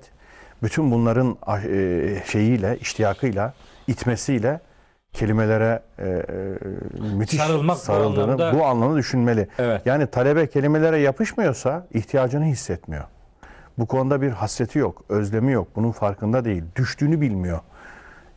bütün 0.63 0.91
bunların 0.91 1.37
e, 1.63 2.23
şeyiyle, 2.25 2.77
iştiyakıyla, 2.77 3.53
itmesiyle 3.87 4.59
kelimelere 5.13 5.81
e, 5.99 6.07
e, 6.07 6.23
müthiş 7.15 7.39
Sarılmak 7.39 7.75
bu 7.75 7.79
sarıldığını, 7.79 8.31
anlamda- 8.33 8.53
bu 8.53 8.65
anlamda 8.65 8.97
düşünmeli. 8.97 9.47
Evet. 9.59 9.81
Yani 9.85 10.07
talebe 10.07 10.47
kelimelere 10.47 10.97
yapışmıyorsa 10.99 11.87
ihtiyacını 11.93 12.45
hissetmiyor. 12.45 13.03
Bu 13.77 13.85
konuda 13.85 14.21
bir 14.21 14.29
hasreti 14.31 14.79
yok, 14.79 15.03
özlemi 15.09 15.51
yok. 15.51 15.67
Bunun 15.75 15.91
farkında 15.91 16.45
değil. 16.45 16.63
Düştüğünü 16.75 17.21
bilmiyor. 17.21 17.59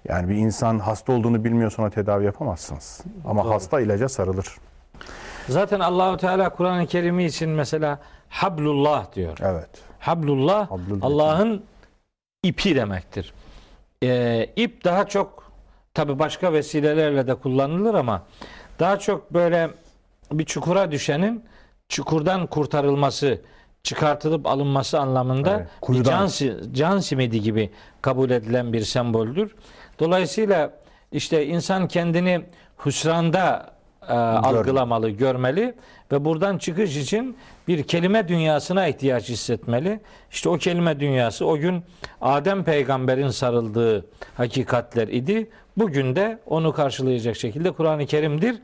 Yani 0.08 0.28
bir 0.28 0.34
insan 0.34 0.78
hasta 0.78 1.12
olduğunu 1.12 1.44
bilmiyor 1.44 1.70
sonra 1.70 1.90
tedavi 1.90 2.24
yapamazsınız. 2.24 3.00
Ama 3.24 3.44
Doğru. 3.44 3.52
hasta 3.52 3.80
ilaca 3.80 4.08
sarılır. 4.08 4.46
Zaten 5.48 5.80
Allahu 5.80 6.16
Teala 6.16 6.48
Kur'an-ı 6.50 6.86
Kerim'i 6.86 7.24
için 7.24 7.50
mesela 7.50 7.98
hablullah 8.28 9.14
diyor. 9.14 9.38
Evet. 9.42 9.68
Hablullah 9.98 10.70
Hablul 10.70 10.98
Allah'ın 11.02 11.64
ipi 12.42 12.76
demektir. 12.76 13.34
Ee, 14.02 14.46
ip 14.56 14.84
daha 14.84 15.06
çok 15.06 15.52
tabi 15.94 16.18
başka 16.18 16.52
vesilelerle 16.52 17.26
de 17.26 17.34
kullanılır 17.34 17.94
ama 17.94 18.22
daha 18.78 18.98
çok 18.98 19.34
böyle 19.34 19.70
bir 20.32 20.44
çukura 20.44 20.90
düşenin 20.90 21.44
çukurdan 21.88 22.46
kurtarılması, 22.46 23.40
çıkartılıp 23.82 24.46
alınması 24.46 25.00
anlamında 25.00 25.56
Evet, 25.56 25.68
bir 25.98 26.04
can, 26.04 26.30
can 26.72 26.98
simidi 26.98 27.40
gibi 27.40 27.70
kabul 28.02 28.30
edilen 28.30 28.72
bir 28.72 28.80
semboldür. 28.80 29.54
Dolayısıyla 29.98 30.72
işte 31.12 31.46
insan 31.46 31.88
kendini 31.88 32.42
hüsranda 32.86 33.70
e, 34.08 34.12
algılamalı, 34.12 35.10
görmeli 35.10 35.74
ve 36.12 36.24
buradan 36.24 36.58
çıkış 36.58 36.96
için 36.96 37.36
bir 37.68 37.82
kelime 37.82 38.28
dünyasına 38.28 38.86
ihtiyaç 38.86 39.28
hissetmeli. 39.28 40.00
İşte 40.30 40.48
o 40.48 40.58
kelime 40.58 41.00
dünyası 41.00 41.46
o 41.46 41.56
gün 41.56 41.84
Adem 42.20 42.64
peygamberin 42.64 43.28
sarıldığı 43.28 44.06
hakikatler 44.36 45.08
idi. 45.08 45.50
Bugün 45.76 46.16
de 46.16 46.38
onu 46.46 46.72
karşılayacak 46.72 47.36
şekilde 47.36 47.70
Kur'an-ı 47.72 48.06
Kerim'dir. 48.06 48.62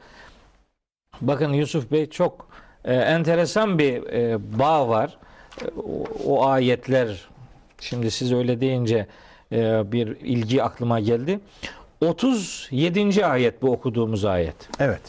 Bakın 1.21 1.53
Yusuf 1.53 1.93
Bey 1.93 2.11
çok 2.11 2.49
e, 2.87 2.95
enteresan 2.95 3.79
bir 3.79 4.03
e, 4.13 4.39
bağ 4.59 4.89
var. 4.89 5.19
E, 5.63 5.65
o, 5.77 6.05
o 6.27 6.47
ayetler 6.47 7.29
şimdi 7.81 8.11
siz 8.11 8.33
öyle 8.33 8.61
deyince 8.61 9.07
e, 9.53 9.93
bir 9.93 10.07
ilgi 10.07 10.63
aklıma 10.63 11.01
geldi. 11.01 11.41
37. 12.01 13.27
ayet 13.27 13.63
bu 13.63 13.73
okuduğumuz 13.73 14.25
ayet. 14.25 14.57
Evet. 14.81 15.01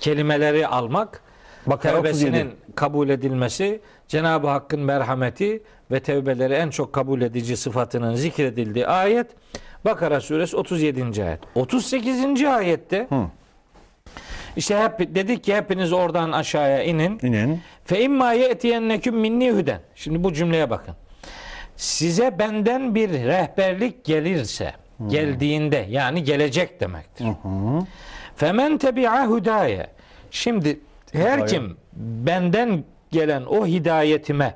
Kelimeleri 0.00 0.66
almak, 0.66 1.20
Bakara 1.66 1.96
tevbesinin 1.96 2.46
37. 2.46 2.74
kabul 2.74 3.08
edilmesi, 3.08 3.80
Cenab-ı 4.08 4.48
Hakk'ın 4.48 4.80
merhameti 4.80 5.62
ve 5.90 6.00
tevbeleri 6.00 6.54
en 6.54 6.70
çok 6.70 6.92
kabul 6.92 7.20
edici 7.22 7.56
sıfatının 7.56 8.14
zikredildiği 8.14 8.86
ayet 8.86 9.26
Bakara 9.84 10.20
suresi 10.20 10.56
37. 10.56 11.24
ayet. 11.24 11.40
38. 11.54 12.44
ayette 12.44 13.06
Hı. 13.08 13.24
İşte 14.56 14.78
hep 14.78 15.14
dedik 15.14 15.44
ki 15.44 15.56
hepiniz 15.56 15.92
oradan 15.92 16.32
aşağıya 16.32 16.82
inin. 16.82 17.18
İnin. 17.22 17.60
Fe 17.84 18.02
imma 18.02 18.32
ye'tiyenneküm 18.32 19.16
minni 19.16 19.52
hüden. 19.52 19.80
Şimdi 19.94 20.24
bu 20.24 20.32
cümleye 20.32 20.70
bakın. 20.70 20.94
Size 21.76 22.38
benden 22.38 22.94
bir 22.94 23.10
rehberlik 23.10 24.04
gelirse, 24.04 24.72
geldiğinde 25.06 25.86
yani 25.90 26.24
gelecek 26.24 26.80
demektir. 26.80 27.26
Femen 28.36 28.78
tebi'a 28.78 29.26
hudaye. 29.26 29.86
Şimdi 30.30 30.80
her 31.12 31.46
kim 31.46 31.76
benden 31.96 32.84
gelen 33.10 33.44
o 33.44 33.66
hidayetime 33.66 34.54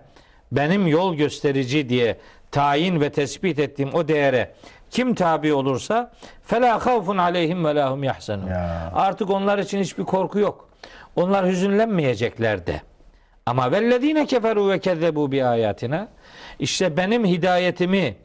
benim 0.52 0.86
yol 0.86 1.14
gösterici 1.14 1.88
diye 1.88 2.16
tayin 2.50 3.00
ve 3.00 3.10
tespit 3.10 3.58
ettiğim 3.58 3.94
o 3.94 4.08
değere 4.08 4.54
kim 4.90 5.14
tabi 5.14 5.52
olursa 5.52 6.10
fela 6.42 6.86
havfun 6.86 7.18
aleyhim 7.18 7.64
ve 7.64 7.74
lahum 7.74 8.04
yahzanun. 8.04 8.46
Ya. 8.46 8.92
Artık 8.94 9.30
onlar 9.30 9.58
için 9.58 9.80
hiçbir 9.80 10.04
korku 10.04 10.38
yok. 10.38 10.68
Onlar 11.16 11.46
hüzünlenmeyecekler 11.46 12.66
de. 12.66 12.80
Ama 13.46 13.72
vellezine 13.72 14.26
keferu 14.26 14.68
ve 14.68 14.78
kezzebu 14.78 15.32
bi 15.32 15.44
ayatina 15.44 16.08
işte 16.58 16.96
benim 16.96 17.24
hidayetimi 17.24 18.16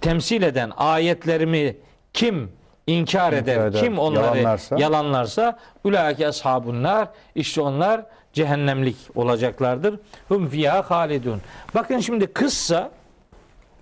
temsil 0.00 0.42
eden 0.42 0.72
ayetlerimi 0.76 1.76
kim 2.12 2.52
inkar 2.86 3.32
eder, 3.32 3.66
eder, 3.66 3.80
kim 3.80 3.98
onları 3.98 4.36
yalanlarsa? 4.38 4.78
yalanlarsa 4.78 5.58
ulaike 5.84 6.28
ashabun 6.28 6.82
nar 6.82 7.08
işte 7.34 7.60
onlar 7.60 8.02
cehennemlik 8.32 8.96
olacaklardır. 9.14 10.00
Hum 10.28 10.48
fiha 10.48 10.90
halidun. 10.90 11.42
Bakın 11.74 11.98
şimdi 11.98 12.26
kıssa 12.26 12.90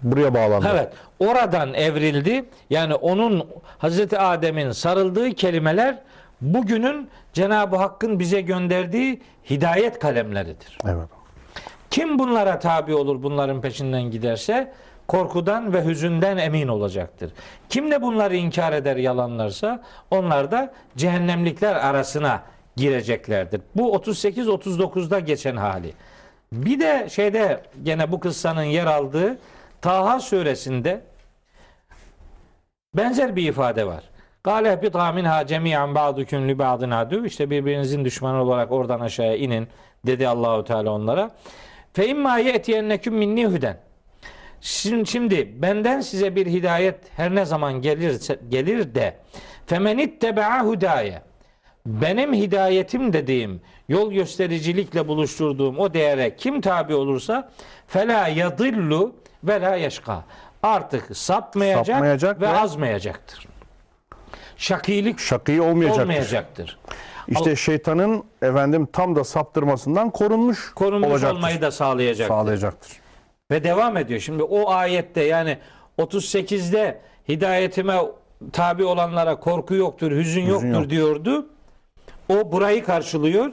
Buraya 0.05 0.35
bağlandı. 0.35 0.69
Evet. 0.73 0.93
Oradan 1.19 1.75
evrildi. 1.75 2.45
Yani 2.71 2.95
onun 2.95 3.47
Hazreti 3.79 4.19
Adem'in 4.19 4.71
sarıldığı 4.71 5.31
kelimeler 5.31 5.99
bugünün 6.41 7.09
Cenab-ı 7.33 7.77
Hakk'ın 7.77 8.19
bize 8.19 8.41
gönderdiği 8.41 9.23
hidayet 9.51 9.99
kalemleridir. 9.99 10.79
Evet. 10.85 11.09
Kim 11.91 12.19
bunlara 12.19 12.59
tabi 12.59 12.95
olur 12.95 13.23
bunların 13.23 13.61
peşinden 13.61 14.03
giderse 14.03 14.73
korkudan 15.09 15.73
ve 15.73 15.85
hüzünden 15.85 16.37
emin 16.37 16.69
olacaktır. 16.69 17.33
Kim 17.69 17.91
de 17.91 18.03
bunları 18.03 18.37
inkar 18.37 18.73
eder 18.73 18.97
yalanlarsa 18.97 19.83
onlar 20.11 20.51
da 20.51 20.73
cehennemlikler 20.97 21.75
arasına 21.75 22.43
gireceklerdir. 22.77 23.61
Bu 23.77 23.97
38-39'da 23.97 25.21
geçen 25.21 25.57
hali. 25.57 25.93
Bir 26.53 26.81
de 26.81 27.09
şeyde 27.11 27.61
gene 27.83 28.13
bu 28.13 28.21
kıssanın 28.21 28.63
yer 28.63 28.87
aldığı 28.87 29.39
Taha 29.85 30.21
suresinde 30.21 31.01
benzer 32.95 33.37
bir 33.37 33.49
ifade 33.49 33.87
var. 33.87 34.05
Gale 34.45 34.83
bi 34.83 34.91
minha 35.15 35.47
cemi'an 35.47 35.95
ba'dukum 35.95 36.49
li 36.49 36.59
ba'din 36.59 36.91
adu. 36.91 37.27
İşte 37.27 37.51
birbirinizin 37.51 38.05
düşmanı 38.05 38.43
olarak 38.43 38.73
oradan 38.73 39.01
aşağıya 39.01 39.37
inin 39.37 39.69
dedi 40.07 40.29
Allahu 40.29 40.65
Teala 40.65 40.91
onlara. 40.91 41.31
Fe 41.93 42.09
imma 42.09 42.39
ye'tiyenneküm 42.39 43.15
minni 43.15 43.47
huden. 43.47 43.77
Şimdi, 44.61 45.11
şimdi 45.11 45.63
benden 45.63 46.01
size 46.01 46.37
bir 46.37 46.47
hidayet 46.47 46.97
her 47.17 47.35
ne 47.35 47.45
zaman 47.45 47.83
gelirse 47.83 48.39
gelir 48.49 48.95
de 48.95 49.17
femen 49.67 49.99
itteba'a 49.99 50.61
hudaye 50.61 51.23
benim 51.87 52.35
hidayetim 52.35 53.13
dediğim 53.13 53.61
yol 53.89 54.13
göstericilikle 54.13 55.09
buluşturduğum 55.09 55.79
o 55.79 55.95
değere 55.95 56.37
kim 56.37 56.61
tabi 56.61 56.95
olursa 56.95 57.51
fela 57.87 58.29
yadillu 58.29 59.24
ve 59.47 59.61
la 59.61 59.75
yeşka 59.77 60.25
artık 60.63 61.17
sapmayacak, 61.17 61.87
Sapmayacak 61.87 62.41
ve, 62.41 62.47
ve- 62.47 62.59
azmayacaktır. 62.59 63.47
Şakilik 64.57 65.19
Şakî 65.19 65.61
olmayacaktır. 65.63 66.03
olmayacaktır. 66.03 66.79
İşte 67.29 67.57
şeytanın 67.57 68.25
efendim 68.43 68.89
tam 68.93 69.17
da 69.17 69.25
saptırmasından 69.25 70.11
korunmuş, 70.11 70.73
Korunmuş 70.75 71.09
olacaktır. 71.11 71.37
olmayı 71.37 71.63
da 71.63 71.71
sağlayacaktır. 71.71 72.35
sağlayacaktır. 72.35 72.93
Ve 73.51 73.65
devam 73.65 73.97
ediyor. 73.97 74.21
Şimdi 74.21 74.43
o 74.43 74.71
ayette 74.71 75.23
yani 75.23 75.59
38'de 75.99 77.01
hidayetime 77.29 77.99
tabi 78.53 78.85
olanlara 78.85 79.41
korku 79.41 79.75
yoktur, 79.75 80.11
hüzün, 80.13 80.47
yoktur 80.47 80.69
yok. 80.69 80.91
diyordu. 80.91 81.47
O 82.29 82.53
burayı 82.53 82.85
karşılıyor. 82.85 83.53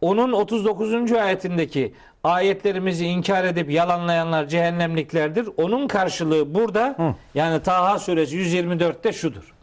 Onun 0.00 0.32
39. 0.32 1.12
ayetindeki 1.12 1.94
ayetlerimizi 2.24 3.06
inkar 3.06 3.44
edip 3.44 3.70
yalanlayanlar 3.70 4.46
cehennemliklerdir. 4.48 5.48
Onun 5.56 5.88
karşılığı 5.88 6.54
burada 6.54 6.96
yani 7.34 7.62
Taha 7.62 7.98
suresi 7.98 8.36
124'te 8.36 9.12
şudur. 9.12 9.54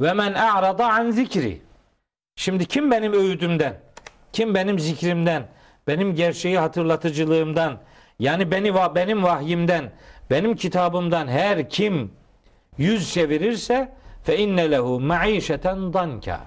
Ve 0.00 0.12
men 0.12 0.32
a'rada 0.32 0.92
an 0.92 1.10
zikri. 1.10 1.62
Şimdi 2.36 2.66
kim 2.66 2.90
benim 2.90 3.12
öğüdümden, 3.12 3.74
kim 4.32 4.54
benim 4.54 4.78
zikrimden, 4.78 5.46
benim 5.88 6.14
gerçeği 6.14 6.58
hatırlatıcılığımdan, 6.58 7.78
yani 8.18 8.50
beni 8.50 8.74
benim 8.74 9.22
vahyimden, 9.22 9.92
benim 10.30 10.56
kitabımdan 10.56 11.28
her 11.28 11.68
kim 11.68 12.12
yüz 12.78 13.12
çevirirse 13.12 13.92
fe 14.24 14.38
inne 14.38 14.70
lehu 14.70 15.00
maişeten 15.00 15.92
danka. 15.92 16.40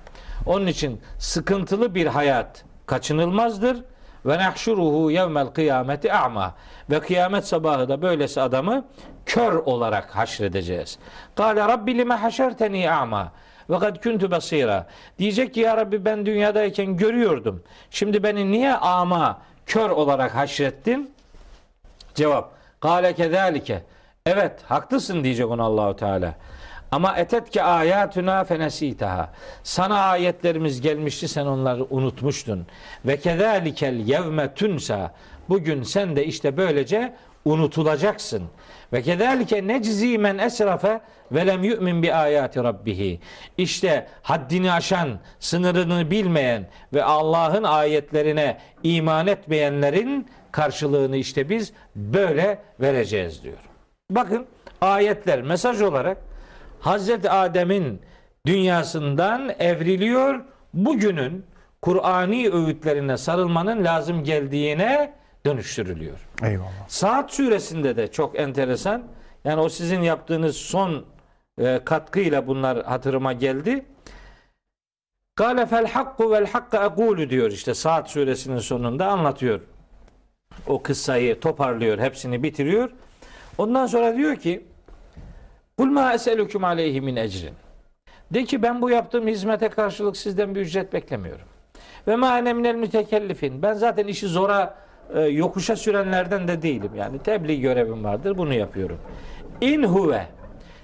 Onun 0.45 0.67
için 0.67 1.01
sıkıntılı 1.19 1.95
bir 1.95 2.07
hayat 2.07 2.65
kaçınılmazdır. 2.93 3.77
Ve 4.25 4.37
nahşuruhu 4.37 5.11
yevmel 5.11 5.47
kıyameti 5.47 6.13
a'ma. 6.13 6.55
Ve 6.89 6.99
kıyamet 6.99 7.47
sabahı 7.47 7.89
da 7.89 8.01
böylesi 8.01 8.41
adamı 8.41 8.85
kör 9.25 9.53
olarak 9.53 10.15
haşredeceğiz. 10.15 10.99
Kale 11.35 11.61
Rabbi 11.61 11.97
lime 11.97 12.15
haşerteni 12.15 12.91
a'ma. 12.91 13.31
Ve 13.69 13.79
kad 13.79 14.03
kuntu 14.03 14.31
basira. 14.31 14.87
Diyecek 15.19 15.53
ki 15.53 15.59
ya 15.59 15.77
Rabbi 15.77 16.05
ben 16.05 16.25
dünyadayken 16.25 16.97
görüyordum. 16.97 17.63
Şimdi 17.91 18.23
beni 18.23 18.51
niye 18.51 18.73
ama 18.73 19.41
kör 19.65 19.89
olarak 19.89 20.35
haşrettin? 20.35 21.11
Cevap. 22.15 22.51
Kale 22.79 23.13
kezalike. 23.13 23.83
Evet 24.25 24.59
haklısın 24.65 25.23
diyecek 25.23 25.49
ona 25.49 25.63
Allahu 25.63 25.95
Teala. 25.95 26.33
Ama 26.93 27.17
etetke 27.17 27.63
ayatuna 27.63 28.43
fenesitaha. 28.43 29.29
Sana 29.63 29.99
ayetlerimiz 29.99 30.81
gelmişti 30.81 31.27
sen 31.27 31.45
onları 31.45 31.85
unutmuştun. 31.89 32.67
Ve 33.05 33.17
kezalikel 33.17 33.95
yevme 33.95 34.53
tunsa. 34.53 35.13
Bugün 35.49 35.83
sen 35.83 36.15
de 36.15 36.25
işte 36.25 36.57
böylece 36.57 37.13
unutulacaksın. 37.45 38.43
Ve 38.93 39.01
kezalike 39.01 39.67
neczi 39.67 40.17
men 40.17 40.37
esrafe 40.37 41.01
ve 41.31 41.47
lem 41.47 41.63
yu'min 41.63 42.03
bi 42.03 42.13
ayati 42.13 42.63
rabbih. 42.63 43.17
İşte 43.57 44.07
haddini 44.21 44.71
aşan, 44.71 45.19
sınırını 45.39 46.11
bilmeyen 46.11 46.67
ve 46.93 47.03
Allah'ın 47.03 47.63
ayetlerine 47.63 48.57
iman 48.83 49.27
etmeyenlerin 49.27 50.27
karşılığını 50.51 51.17
işte 51.17 51.49
biz 51.49 51.73
böyle 51.95 52.61
vereceğiz 52.79 53.43
diyor. 53.43 53.57
Bakın 54.11 54.45
ayetler 54.81 55.41
mesaj 55.41 55.81
olarak 55.81 56.32
Hazreti 56.83 57.29
Adem'in 57.29 58.01
dünyasından 58.45 59.49
evriliyor. 59.59 60.41
Bugünün 60.73 61.45
Kur'ani 61.81 62.49
öğütlerine 62.49 63.17
sarılmanın 63.17 63.83
lazım 63.83 64.23
geldiğine 64.23 65.13
dönüştürülüyor. 65.45 66.27
Eyvallah. 66.43 66.87
Saat 66.87 67.33
suresinde 67.33 67.97
de 67.97 68.11
çok 68.11 68.39
enteresan. 68.39 69.03
Yani 69.45 69.61
o 69.61 69.69
sizin 69.69 70.01
yaptığınız 70.01 70.57
son 70.57 71.05
e, 71.57 71.81
katkıyla 71.85 72.47
bunlar 72.47 72.83
hatırıma 72.83 73.33
geldi. 73.33 73.85
Kale 75.35 75.65
fel 75.65 75.87
hakku 75.87 76.31
vel 76.31 76.47
hakka 76.47 76.85
ekulu 76.85 77.29
diyor 77.29 77.51
işte 77.51 77.73
Saat 77.73 78.09
suresinin 78.09 78.59
sonunda 78.59 79.07
anlatıyor. 79.07 79.61
O 80.67 80.83
kıssayı 80.83 81.39
toparlıyor, 81.39 81.99
hepsini 81.99 82.43
bitiriyor. 82.43 82.89
Ondan 83.57 83.85
sonra 83.85 84.15
diyor 84.17 84.35
ki 84.35 84.72
Kul 85.77 85.85
ma 85.85 86.13
eselüküm 86.13 86.63
aleyhi 86.63 87.01
min 87.01 87.15
ecrin. 87.15 87.53
De 88.31 88.43
ki 88.43 88.61
ben 88.61 88.81
bu 88.81 88.89
yaptığım 88.89 89.27
hizmete 89.27 89.69
karşılık 89.69 90.17
sizden 90.17 90.55
bir 90.55 90.61
ücret 90.61 90.93
beklemiyorum. 90.93 91.45
Ve 92.07 92.15
ma 92.15 92.37
ene 92.37 92.53
minel 92.53 92.75
mütekellifin. 92.75 93.61
Ben 93.61 93.73
zaten 93.73 94.07
işi 94.07 94.27
zora 94.27 94.75
e, 95.13 95.19
yokuşa 95.21 95.75
sürenlerden 95.75 96.47
de 96.47 96.61
değilim. 96.61 96.91
Yani 96.95 97.19
tebliğ 97.19 97.61
görevim 97.61 98.03
vardır. 98.03 98.37
Bunu 98.37 98.53
yapıyorum. 98.53 98.99
İn 99.61 99.83
huve. 99.83 100.27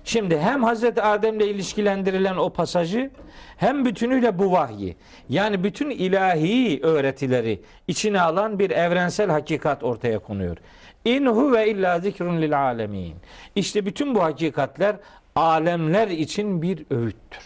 Şimdi 0.04 0.40
hem 0.40 0.64
Hazreti 0.64 1.02
Adem'le 1.02 1.40
ilişkilendirilen 1.40 2.38
o 2.38 2.50
pasajı 2.50 3.12
hem 3.60 3.86
bütünüyle 3.86 4.40
bu 4.40 4.52
vahyi 4.52 4.96
yani 5.30 5.64
bütün 5.64 5.90
ilahi 5.90 6.80
öğretileri 6.84 7.62
içine 7.88 8.22
alan 8.22 8.60
bir 8.60 8.70
evrensel 8.70 9.30
hakikat 9.30 9.84
ortaya 9.84 10.20
konuyor. 10.20 10.58
İn 11.06 11.26
huve 11.26 11.70
illa 11.70 12.00
zikrun 12.00 12.42
lil 12.42 12.60
alemin. 12.62 13.16
İşte 13.56 13.86
bütün 13.86 14.16
bu 14.16 14.24
hakikatler 14.24 14.96
alemler 15.36 16.08
için 16.08 16.62
bir 16.62 16.86
öğüttür. 16.90 17.44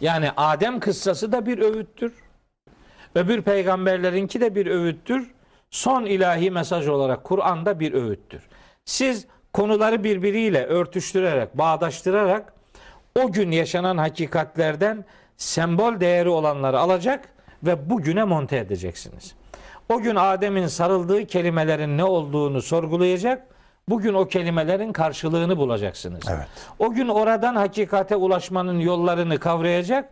Yani 0.00 0.30
Adem 0.36 0.80
kıssası 0.80 1.32
da 1.32 1.46
bir 1.46 1.58
öğüttür. 1.58 2.12
Öbür 3.14 3.42
peygamberlerinki 3.42 4.40
de 4.40 4.54
bir 4.54 4.66
öğüttür. 4.66 5.30
Son 5.70 6.04
ilahi 6.04 6.50
mesaj 6.50 6.88
olarak 6.88 7.24
Kur'an'da 7.24 7.80
bir 7.80 7.92
öğüttür. 7.92 8.48
Siz 8.84 9.26
konuları 9.52 10.04
birbiriyle 10.04 10.66
örtüştürerek, 10.66 11.58
bağdaştırarak 11.58 12.59
o 13.14 13.32
gün 13.32 13.50
yaşanan 13.50 13.98
hakikatlerden 13.98 15.04
sembol 15.36 16.00
değeri 16.00 16.28
olanları 16.28 16.78
alacak 16.80 17.28
ve 17.62 17.90
bugüne 17.90 18.24
monte 18.24 18.56
edeceksiniz. 18.56 19.34
O 19.88 20.00
gün 20.00 20.16
Adem'in 20.16 20.66
sarıldığı 20.66 21.26
kelimelerin 21.26 21.98
ne 21.98 22.04
olduğunu 22.04 22.62
sorgulayacak. 22.62 23.46
Bugün 23.88 24.14
o 24.14 24.28
kelimelerin 24.28 24.92
karşılığını 24.92 25.56
bulacaksınız. 25.56 26.20
Evet. 26.30 26.46
O 26.78 26.92
gün 26.92 27.08
oradan 27.08 27.56
hakikate 27.56 28.16
ulaşmanın 28.16 28.78
yollarını 28.78 29.38
kavrayacak. 29.38 30.10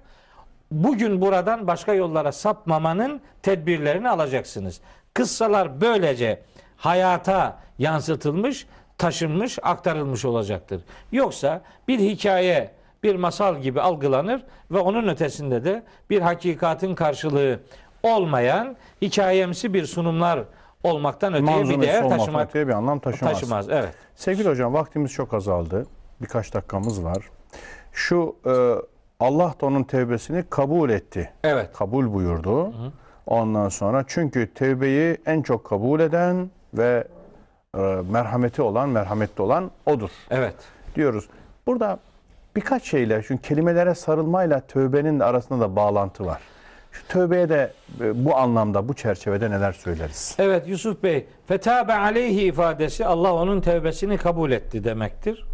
Bugün 0.70 1.20
buradan 1.20 1.66
başka 1.66 1.94
yollara 1.94 2.32
sapmamanın 2.32 3.20
tedbirlerini 3.42 4.08
alacaksınız. 4.08 4.80
Kıssalar 5.14 5.80
böylece 5.80 6.42
hayata 6.76 7.58
yansıtılmış, 7.78 8.66
taşınmış, 8.98 9.58
aktarılmış 9.62 10.24
olacaktır. 10.24 10.80
Yoksa 11.12 11.62
bir 11.88 11.98
hikaye, 11.98 12.70
bir 13.02 13.16
masal 13.16 13.56
gibi 13.56 13.80
algılanır 13.80 14.44
ve 14.70 14.78
onun 14.78 15.08
ötesinde 15.08 15.64
de 15.64 15.82
bir 16.10 16.20
hakikatin 16.20 16.94
karşılığı 16.94 17.60
olmayan 18.02 18.76
hikayemsi 19.02 19.74
bir 19.74 19.86
sunumlar 19.86 20.40
olmaktan 20.84 21.34
öteye 21.34 21.46
bir 21.46 21.52
Manzumesi 21.52 21.80
değer 21.92 21.98
olmaktan 22.02 22.18
taşımak 22.18 22.48
öteye 22.48 22.68
bir 22.68 22.72
anlam 22.72 22.98
taşımaz. 22.98 23.32
taşımaz. 23.32 23.68
Evet. 23.68 23.94
Sevgili 24.14 24.48
hocam 24.48 24.74
vaktimiz 24.74 25.12
çok 25.12 25.34
azaldı. 25.34 25.86
Birkaç 26.20 26.54
dakikamız 26.54 27.04
var. 27.04 27.18
Şu 27.92 28.36
e, 28.46 28.74
Allah 29.20 29.54
da 29.60 29.66
onun 29.66 29.82
tevbesini 29.82 30.44
kabul 30.50 30.90
etti. 30.90 31.30
Evet. 31.44 31.72
Kabul 31.72 32.12
buyurdu. 32.14 32.72
Ondan 33.26 33.68
sonra 33.68 34.04
çünkü 34.06 34.54
tevbeyi 34.54 35.16
en 35.26 35.42
çok 35.42 35.64
kabul 35.64 36.00
eden 36.00 36.50
ve 36.74 37.08
e, 37.76 37.80
merhameti 38.10 38.62
olan, 38.62 38.88
merhametli 38.88 39.42
olan 39.42 39.70
odur 39.86 40.10
Evet. 40.30 40.54
diyoruz. 40.94 41.28
Burada 41.66 41.98
birkaç 42.58 42.84
şeyle, 42.84 43.22
çünkü 43.26 43.42
kelimelere 43.42 43.94
sarılmayla 43.94 44.60
tövbenin 44.60 45.20
arasında 45.20 45.60
da 45.60 45.76
bağlantı 45.76 46.26
var. 46.26 46.40
Şu 46.92 47.06
tövbeye 47.06 47.48
de 47.48 47.72
e, 48.00 48.24
bu 48.24 48.36
anlamda, 48.36 48.88
bu 48.88 48.94
çerçevede 48.94 49.50
neler 49.50 49.72
söyleriz? 49.72 50.36
Evet 50.38 50.68
Yusuf 50.68 51.02
Bey, 51.02 51.26
fetabe 51.46 51.94
aleyhi 51.94 52.42
ifadesi 52.42 53.06
Allah 53.06 53.34
onun 53.34 53.60
tevbesini 53.60 54.16
kabul 54.16 54.50
etti 54.50 54.84
demektir. 54.84 55.44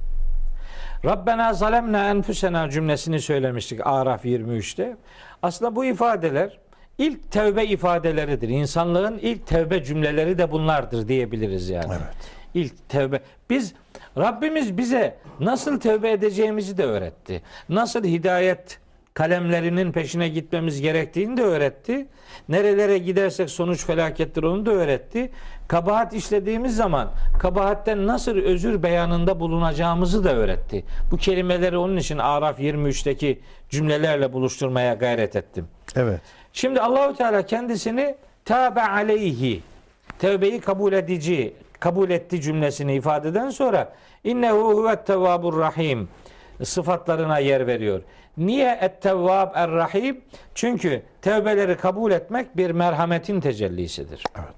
Rabbena 1.05 1.53
zalemna 1.53 2.11
enfusena 2.11 2.71
cümlesini 2.71 3.21
söylemiştik 3.21 3.81
Araf 3.87 4.25
23'te. 4.25 4.97
Aslında 5.43 5.77
bu 5.77 5.85
ifadeler 5.85 6.59
ilk 6.99 7.31
tevbe 7.31 7.65
ifadeleridir. 7.65 8.49
İnsanlığın 8.49 9.19
ilk 9.19 9.47
tevbe 9.47 9.85
cümleleri 9.85 10.39
de 10.39 10.53
bunlardır 10.53 11.09
diyebiliriz 11.09 11.69
yani. 11.69 11.93
Evet. 11.93 12.44
İlk 12.55 12.89
tevbe. 12.89 13.21
Biz 13.51 13.75
Rabbimiz 14.19 14.79
bize 14.79 15.17
nasıl 15.41 15.81
tevbe 15.81 16.11
edeceğimizi 16.11 16.79
de 16.79 16.85
öğretti. 16.85 17.43
Nasıl 17.69 18.05
hidayet 18.05 18.79
kalemlerinin 19.15 19.93
peşine 19.93 20.29
gitmemiz 20.29 20.81
gerektiğini 20.81 21.37
de 21.37 21.43
öğretti. 21.43 22.07
Nerelere 22.49 22.99
gidersek 22.99 23.51
sonuç 23.51 23.87
felakettir 23.87 24.43
onu 24.43 24.67
da 24.67 24.71
öğretti. 24.71 25.31
Kabahat 25.69 26.15
işlediğimiz 26.15 26.77
zaman 26.77 27.11
kabahatten 27.39 28.07
nasıl 28.07 28.37
özür 28.37 28.83
beyanında 28.83 29.41
bulunacağımızı 29.41 30.25
da 30.25 30.35
öğretti. 30.35 30.85
Bu 31.11 31.17
kelimeleri 31.17 31.79
onun 31.79 31.97
için 31.97 32.19
Araf 32.19 32.61
23'teki 32.61 33.41
cümlelerle 33.71 34.33
buluşturmaya 34.33 34.95
gayret 34.95 35.37
ettim. 35.37 35.69
Evet. 35.97 36.21
Şimdi 36.53 36.81
Allahu 36.81 37.17
Teala 37.17 37.47
kendisini 37.47 38.15
tabe 38.45 38.83
aleyhi 38.83 39.63
tevbeyi 40.19 40.61
kabul 40.61 40.93
edici 40.93 41.55
kabul 41.81 42.11
etti 42.11 42.41
cümlesini 42.41 42.95
ifadeden 42.95 43.51
sonra 43.51 43.93
innehu 44.25 44.75
huvet 44.75 45.07
tevvabur 45.07 45.59
rahim 45.59 46.09
sıfatlarına 46.62 47.39
yer 47.39 47.66
veriyor. 47.66 48.03
Niye 48.37 48.79
et-tevvab 48.81 49.51
er-rahim? 49.55 50.20
Çünkü 50.55 51.03
tevbeleri 51.22 51.77
kabul 51.77 52.12
etmek 52.12 52.57
bir 52.57 52.70
merhametin 52.70 53.41
tecellisidir. 53.41 54.22
Evet. 54.37 54.55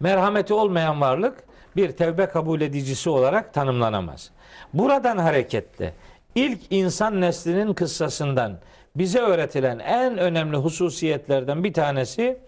Merhameti 0.00 0.54
olmayan 0.54 1.00
varlık 1.00 1.44
bir 1.76 1.92
tevbe 1.92 2.26
kabul 2.26 2.60
edicisi 2.60 3.10
olarak 3.10 3.54
tanımlanamaz. 3.54 4.30
Buradan 4.74 5.18
hareketle 5.18 5.94
ilk 6.34 6.60
insan 6.70 7.20
neslinin 7.20 7.74
kıssasından 7.74 8.58
bize 8.96 9.18
öğretilen 9.18 9.78
en 9.78 10.18
önemli 10.18 10.56
hususiyetlerden 10.56 11.64
bir 11.64 11.72
tanesi 11.72 12.38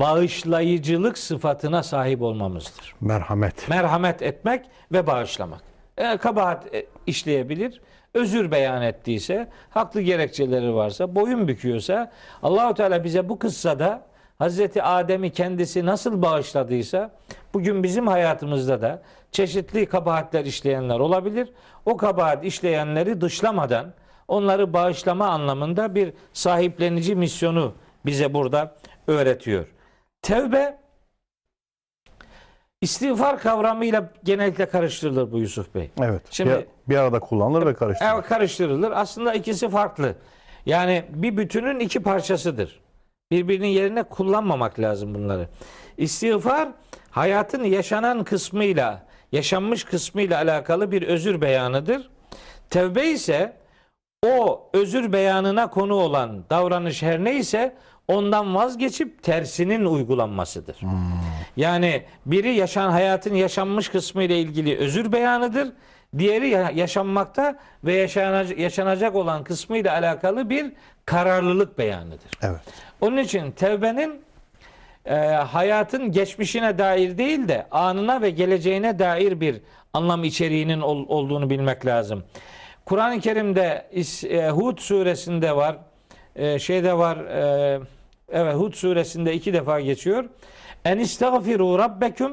bağışlayıcılık 0.00 1.18
sıfatına 1.18 1.82
sahip 1.82 2.22
olmamızdır. 2.22 2.94
Merhamet. 3.00 3.68
Merhamet 3.68 4.22
etmek 4.22 4.66
ve 4.92 5.06
bağışlamak. 5.06 5.60
E, 5.98 6.16
kabahat 6.16 6.66
işleyebilir, 7.06 7.80
özür 8.14 8.50
beyan 8.50 8.82
ettiyse, 8.82 9.48
haklı 9.70 10.00
gerekçeleri 10.00 10.74
varsa, 10.74 11.14
boyun 11.14 11.48
büküyorsa 11.48 12.12
Allahu 12.42 12.74
Teala 12.74 13.04
bize 13.04 13.28
bu 13.28 13.38
kıssada 13.38 14.02
Hazreti 14.38 14.82
Adem'i 14.82 15.32
kendisi 15.32 15.86
nasıl 15.86 16.22
bağışladıysa 16.22 17.10
bugün 17.54 17.82
bizim 17.82 18.06
hayatımızda 18.06 18.82
da 18.82 19.02
çeşitli 19.32 19.86
kabahatler 19.86 20.44
işleyenler 20.44 20.98
olabilir. 20.98 21.48
O 21.86 21.96
kabahat 21.96 22.44
işleyenleri 22.44 23.20
dışlamadan 23.20 23.92
onları 24.28 24.72
bağışlama 24.72 25.26
anlamında 25.26 25.94
bir 25.94 26.12
sahiplenici 26.32 27.14
misyonu 27.14 27.74
bize 28.06 28.34
burada 28.34 28.74
öğretiyor. 29.06 29.73
Tevbe 30.24 30.78
istiğfar 32.80 33.38
kavramıyla 33.38 34.12
genellikle 34.24 34.68
karıştırılır 34.68 35.32
bu 35.32 35.38
Yusuf 35.38 35.74
Bey. 35.74 35.90
Evet. 36.02 36.22
Şimdi- 36.30 36.66
bir, 36.86 36.94
bir 36.94 36.98
arada 37.00 37.20
kullanılır 37.20 37.66
ve 37.66 37.74
karıştırılır. 37.74 38.14
Evet 38.14 38.26
karıştırılır. 38.26 38.90
Aslında 38.90 39.34
ikisi 39.34 39.68
farklı. 39.68 40.14
Yani 40.66 41.04
bir 41.08 41.36
bütünün 41.36 41.80
iki 41.80 42.02
parçasıdır. 42.02 42.80
Birbirinin 43.30 43.68
yerine 43.68 44.02
kullanmamak 44.02 44.80
lazım 44.80 45.14
bunları. 45.14 45.48
İstiğfar 45.96 46.68
hayatın 47.10 47.64
yaşanan 47.64 48.24
kısmıyla, 48.24 49.06
yaşanmış 49.32 49.84
kısmıyla 49.84 50.36
alakalı 50.38 50.92
bir 50.92 51.02
özür 51.02 51.40
beyanıdır. 51.40 52.10
Tevbe 52.70 53.06
ise 53.06 53.56
o 54.26 54.68
özür 54.72 55.12
beyanına 55.12 55.70
konu 55.70 55.94
olan 55.94 56.44
davranış 56.50 57.02
her 57.02 57.24
neyse 57.24 57.76
ondan 58.08 58.54
vazgeçip 58.54 59.22
tersinin 59.22 59.84
uygulanmasıdır. 59.84 60.76
Yani 61.56 62.02
biri 62.26 62.54
yaşan 62.54 62.90
hayatın 62.90 63.34
yaşanmış 63.34 63.88
kısmı 63.88 64.22
ile 64.22 64.38
ilgili 64.38 64.76
özür 64.78 65.12
beyanıdır. 65.12 65.68
Diğeri 66.18 66.48
ya- 66.48 66.70
yaşanmakta 66.74 67.58
ve 67.84 67.92
yaşanacak, 67.94 68.58
yaşanacak 68.58 69.14
olan 69.14 69.44
kısmı 69.44 69.78
ile 69.78 69.90
alakalı 69.90 70.50
bir 70.50 70.72
kararlılık 71.06 71.78
beyanıdır. 71.78 72.30
Evet. 72.42 72.60
Onun 73.00 73.16
için 73.16 73.50
tevbenin 73.50 74.20
e, 75.06 75.14
hayatın 75.26 76.12
geçmişine 76.12 76.78
dair 76.78 77.18
değil 77.18 77.48
de 77.48 77.66
anına 77.70 78.22
ve 78.22 78.30
geleceğine 78.30 78.98
dair 78.98 79.40
bir 79.40 79.60
anlam 79.92 80.24
içeriğinin 80.24 80.80
ol- 80.80 81.08
olduğunu 81.08 81.50
bilmek 81.50 81.86
lazım. 81.86 82.24
Kur'an-ı 82.84 83.20
Kerim'de 83.20 83.86
e, 84.30 84.48
Hud 84.48 84.78
suresinde 84.78 85.56
var, 85.56 85.76
e, 86.36 86.58
şeyde 86.58 86.98
var, 86.98 87.16
e, 87.16 87.80
evet 88.32 88.54
Hud 88.54 88.74
suresinde 88.74 89.34
iki 89.34 89.52
defa 89.52 89.80
geçiyor. 89.80 90.24
En 90.84 90.98
istagfiru 90.98 91.78
rabbeküm 91.78 92.32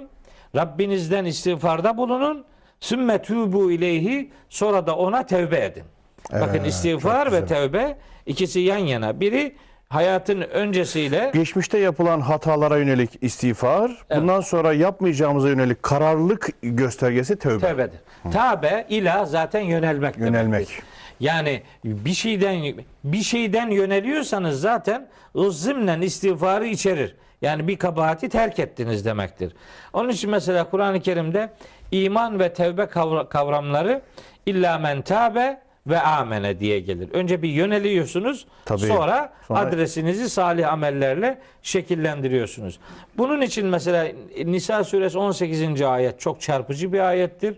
Rabbinizden 0.56 1.26
istiğfarda 1.26 1.98
bulunun. 1.98 2.46
Sümme 2.80 3.22
tubu 3.22 3.72
ileyhi 3.72 4.32
sonra 4.50 4.88
da 4.88 4.96
ona 4.96 5.26
tevbe 5.26 5.66
edin. 5.66 5.84
Bakın 6.32 6.56
Evet, 6.58 6.68
istiğfar 6.68 7.32
ve 7.32 7.46
tevbe 7.46 7.98
ikisi 8.26 8.60
yan 8.60 8.78
yana. 8.78 9.20
Biri 9.20 9.56
hayatın 9.90 10.42
öncesiyle 10.42 11.32
Geçmişte 11.34 11.78
yapılan 11.78 12.20
hatalara 12.20 12.78
yönelik 12.78 13.10
istiğfar, 13.22 14.06
bundan 14.16 14.42
sonra 14.42 14.74
yapmayacağımıza 14.74 15.50
yönelik 15.50 15.84
kararlılık 15.84 16.50
göstergesi 16.64 17.36
tövbe. 17.40 17.60
tevbedir. 17.68 18.00
Tabe 18.34 18.86
ila 18.90 19.26
zaten 19.26 19.62
yönelmek 19.62 20.18
Yönelmek. 20.18 20.54
demektir. 20.54 20.80
Yani 21.22 21.62
bir 21.84 22.14
şeyden 22.14 22.74
bir 23.04 23.22
şeyden 23.24 23.70
yöneliyorsanız 23.70 24.62
zaten 24.62 25.08
zımnen 25.36 26.02
istiğfarı 26.02 26.68
içerir. 26.68 27.16
Yani 27.42 27.68
bir 27.68 27.78
kabahati 27.78 28.30
terk 28.30 28.60
ettiniz 28.60 29.06
demektir. 29.06 29.54
Onun 29.94 30.10
için 30.10 30.30
mesela 30.30 30.70
Kur'an-ı 30.70 31.00
Kerim'de 31.02 31.50
iman 31.92 32.40
ve 32.40 32.54
tevbe 32.54 32.82
kavra- 32.84 33.30
kavramları 33.30 34.02
illa 34.46 34.78
men 34.80 35.02
tabe 35.02 35.62
ve 35.88 36.02
amene 36.02 36.60
diye 36.60 36.80
gelir. 36.80 37.10
Önce 37.14 37.42
bir 37.42 37.50
yöneliyorsunuz 37.50 38.46
Tabii. 38.66 38.80
sonra, 38.80 39.34
Sonra- 39.48 39.60
adresinizi 39.60 40.30
salih 40.30 40.72
amellerle 40.74 41.38
şekillendiriyorsunuz. 41.64 42.80
Bunun 43.18 43.42
için 43.42 43.66
mesela 43.68 44.08
Nisa 44.46 44.84
suresi 44.84 45.18
18. 45.18 45.82
ayet 45.82 46.20
çok 46.20 46.42
çarpıcı 46.42 46.94
bir 46.94 47.00
ayettir. 47.00 47.56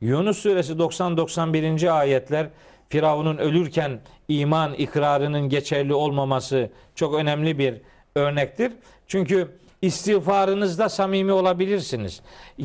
Yunus 0.00 0.38
suresi 0.38 0.72
90-91. 0.78 1.90
ayetler 1.90 2.46
Firavun'un 2.90 3.36
ölürken 3.36 4.00
iman 4.28 4.74
ikrarının 4.74 5.48
geçerli 5.48 5.94
olmaması 5.94 6.70
çok 6.94 7.14
önemli 7.14 7.58
bir 7.58 7.74
örnektir. 8.14 8.72
Çünkü 9.06 9.48
istiğfarınızda 9.82 10.88
samimi 10.88 11.32
olabilirsiniz. 11.32 12.20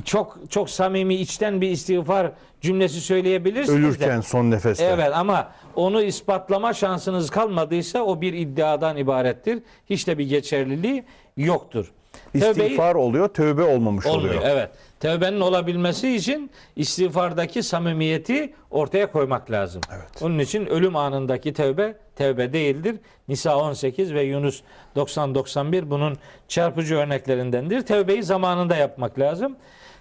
Çok 0.05 0.37
çok 0.49 0.69
samimi 0.69 1.15
içten 1.15 1.61
bir 1.61 1.69
istiğfar 1.69 2.31
cümlesi 2.61 3.01
söyleyebilirsiniz 3.01 3.83
de. 3.83 3.87
Ölürken 3.87 4.21
son 4.21 4.51
nefeste. 4.51 4.85
Evet 4.85 5.11
ama 5.13 5.51
onu 5.75 6.01
ispatlama 6.01 6.73
şansınız 6.73 7.29
kalmadıysa 7.29 8.01
o 8.01 8.21
bir 8.21 8.33
iddiadan 8.33 8.97
ibarettir. 8.97 9.59
Hiç 9.89 10.07
de 10.07 10.17
bir 10.17 10.29
geçerliliği 10.29 11.03
yoktur. 11.37 11.91
İstiğfar 12.33 12.95
oluyor, 12.95 13.27
tövbe 13.27 13.63
olmamış 13.63 14.05
olmuyor. 14.05 14.35
oluyor. 14.35 14.41
Evet. 14.45 14.69
Tevbenin 15.05 15.39
olabilmesi 15.39 16.15
için 16.15 16.51
istiğfardaki 16.75 17.63
samimiyeti 17.63 18.53
ortaya 18.71 19.11
koymak 19.11 19.51
lazım. 19.51 19.81
Evet. 19.95 20.21
Onun 20.21 20.39
için 20.39 20.65
ölüm 20.65 20.95
anındaki 20.95 21.53
tevbe 21.53 21.97
tevbe 22.15 22.53
değildir. 22.53 22.95
Nisa 23.27 23.57
18 23.57 24.13
ve 24.13 24.23
Yunus 24.23 24.61
90-91 24.95 25.89
bunun 25.89 26.17
çarpıcı 26.47 26.95
örneklerindendir. 26.95 27.81
Tevbeyi 27.81 28.23
zamanında 28.23 28.75
yapmak 28.75 29.19
lazım. 29.19 29.55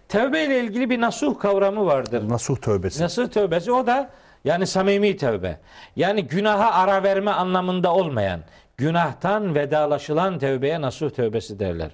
Tevbe 0.09 0.45
ile 0.45 0.61
ilgili 0.61 0.91
bir 0.91 1.01
nasuh 1.01 1.39
kavramı 1.39 1.87
vardır. 1.87 2.29
Nasuh 2.29 2.57
tövbesi. 2.57 3.03
Nasıl 3.03 3.29
tövbesi? 3.29 3.73
O 3.73 3.87
da 3.87 4.11
yani 4.45 4.67
samimi 4.67 5.17
tövbe. 5.17 5.59
Yani 5.97 6.27
günaha 6.27 6.83
ara 6.83 7.03
verme 7.03 7.31
anlamında 7.31 7.95
olmayan, 7.95 8.41
günahtan 8.77 9.55
vedalaşılan 9.55 10.39
tövbeye 10.39 10.81
nasuh 10.81 11.11
tövbesi 11.11 11.59
derler. 11.59 11.91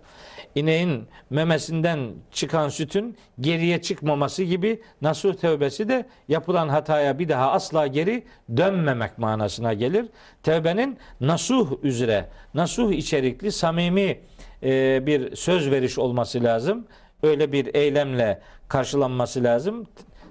İneğin 0.54 1.08
memesinden 1.30 2.10
çıkan 2.32 2.68
sütün 2.68 3.16
geriye 3.40 3.82
çıkmaması 3.82 4.42
gibi 4.42 4.82
nasuh 5.02 5.34
tövbesi 5.34 5.88
de 5.88 6.06
yapılan 6.28 6.68
hataya 6.68 7.18
bir 7.18 7.28
daha 7.28 7.52
asla 7.52 7.86
geri 7.86 8.24
dönmemek 8.56 9.18
manasına 9.18 9.72
gelir. 9.72 10.06
Tövbenin 10.42 10.98
nasuh 11.20 11.72
üzere, 11.82 12.28
nasuh 12.54 12.92
içerikli, 12.92 13.52
samimi 13.52 14.20
e, 14.62 15.06
bir 15.06 15.36
söz 15.36 15.70
veriş 15.70 15.98
olması 15.98 16.44
lazım. 16.44 16.86
Öyle 17.22 17.52
bir 17.52 17.74
eylemle 17.74 18.40
karşılanması 18.68 19.44
lazım. 19.44 19.86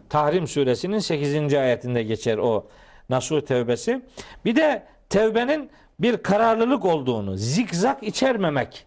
Tahrim 0.09 0.47
suresinin 0.47 0.99
8. 0.99 1.53
ayetinde 1.53 2.03
geçer 2.03 2.37
o 2.37 2.67
Nasuh 3.09 3.41
tevbesi. 3.41 4.01
Bir 4.45 4.55
de 4.55 4.83
tevbenin 5.09 5.69
bir 5.99 6.17
kararlılık 6.17 6.85
olduğunu, 6.85 7.37
zikzak 7.37 8.03
içermemek 8.03 8.85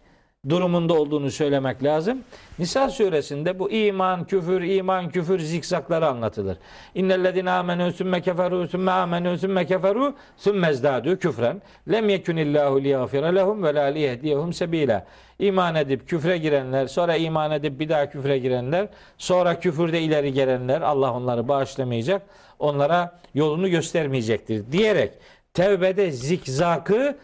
durumunda 0.49 0.93
olduğunu 0.93 1.31
söylemek 1.31 1.83
lazım. 1.83 2.23
Nisa 2.59 2.89
suresinde 2.89 3.59
bu 3.59 3.71
iman, 3.71 4.23
küfür, 4.27 4.61
iman, 4.61 5.09
küfür 5.09 5.39
zikzakları 5.39 6.07
anlatılır. 6.07 6.57
İnnellezine 6.95 7.51
amenü 7.51 7.93
sümme 7.93 8.21
keferu 8.21 8.67
sümme 8.67 8.91
amenü 8.91 9.37
sümme 9.37 9.65
keferu 9.65 10.13
sümme 10.37 10.73
zdadu 10.73 11.19
küfren. 11.19 11.61
Lem 11.91 12.09
yekunillahu 12.09 12.83
liyagfire 12.83 13.35
lehum 13.35 13.63
ve 13.63 13.75
la 13.75 13.83
liyehdiyehum 13.83 14.53
sebila. 14.53 15.05
İman 15.39 15.75
edip 15.75 16.07
küfre 16.07 16.37
girenler, 16.37 16.87
sonra 16.87 17.15
iman 17.15 17.51
edip 17.51 17.79
bir 17.79 17.89
daha 17.89 18.09
küfre 18.09 18.37
girenler, 18.37 18.87
sonra 19.17 19.59
küfürde 19.59 20.01
ileri 20.01 20.33
gelenler 20.33 20.81
Allah 20.81 21.13
onları 21.13 21.47
bağışlamayacak, 21.47 22.21
onlara 22.59 23.19
yolunu 23.33 23.69
göstermeyecektir 23.69 24.71
diyerek 24.71 25.11
tevbede 25.53 26.11
zikzakı 26.11 27.17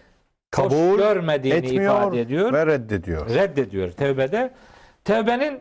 Kabul 0.52 0.98
görmediğini 0.98 1.58
etmiyor 1.58 1.96
ifade 1.96 2.22
ediyor 2.22 2.54
ve 2.54 2.66
reddediyor. 2.66 3.30
reddediyor 3.30 3.92
tevbede. 3.92 4.54
Tevbenin 5.04 5.60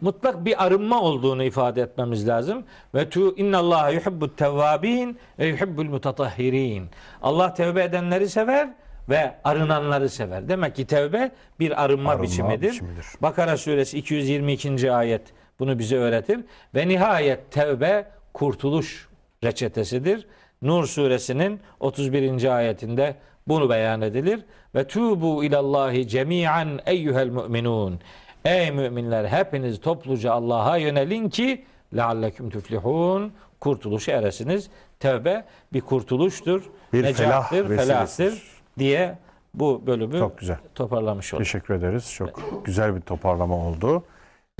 mutlak 0.00 0.44
bir 0.44 0.66
arınma 0.66 1.00
olduğunu 1.02 1.44
ifade 1.44 1.82
etmemiz 1.82 2.28
lazım. 2.28 2.64
Ve 2.94 3.08
tu 3.08 3.36
innallaha 3.36 3.90
yuhibbut 3.90 4.38
tevvabin 4.38 5.18
ve 5.38 5.46
yuhibbul 5.46 5.84
mutatahhirin. 5.84 6.88
Allah 7.22 7.54
tevbe 7.54 7.82
edenleri 7.84 8.28
sever 8.28 8.68
ve 9.08 9.34
arınanları 9.44 10.08
sever. 10.08 10.48
Demek 10.48 10.76
ki 10.76 10.86
tevbe 10.86 11.30
bir 11.60 11.84
arınma, 11.84 12.10
Arınma 12.10 12.22
biçimidir. 12.22 12.70
biçimidir. 12.70 13.06
Bakara 13.22 13.56
suresi 13.56 13.98
222. 13.98 14.92
ayet 14.92 15.22
bunu 15.58 15.78
bize 15.78 15.96
öğretir. 15.96 16.40
Ve 16.74 16.88
nihayet 16.88 17.50
tevbe 17.50 18.08
kurtuluş 18.34 19.08
reçetesidir. 19.44 20.26
Nur 20.62 20.86
suresinin 20.86 21.60
31. 21.80 22.56
ayetinde 22.56 23.14
bunu 23.48 23.70
beyan 23.70 24.02
edilir. 24.02 24.40
Ve 24.74 24.86
tubu 24.86 25.44
ilallahi 25.44 26.08
cemi'an 26.08 26.80
eyyuhel 26.86 27.28
müminun. 27.28 28.00
Ey 28.44 28.70
müminler 28.70 29.24
hepiniz 29.24 29.80
topluca 29.80 30.32
Allah'a 30.32 30.76
yönelin 30.76 31.28
ki 31.28 31.64
lealleküm 31.96 32.50
tuflihun 32.50 33.32
kurtuluşa 33.60 34.12
eresiniz. 34.12 34.70
Tevbe 35.00 35.44
bir 35.72 35.80
kurtuluştur, 35.80 36.62
Bir 36.92 37.02
necattır, 37.02 37.68
felah 37.68 37.84
felahtır 37.84 38.42
diye 38.78 39.18
bu 39.54 39.82
bölümü 39.86 40.18
Çok 40.18 40.38
güzel. 40.38 40.56
toparlamış 40.74 41.34
olduk. 41.34 41.44
Teşekkür 41.44 41.74
ederiz. 41.74 42.12
Çok 42.12 42.42
güzel 42.64 42.96
bir 42.96 43.00
toparlama 43.00 43.54
oldu. 43.56 44.04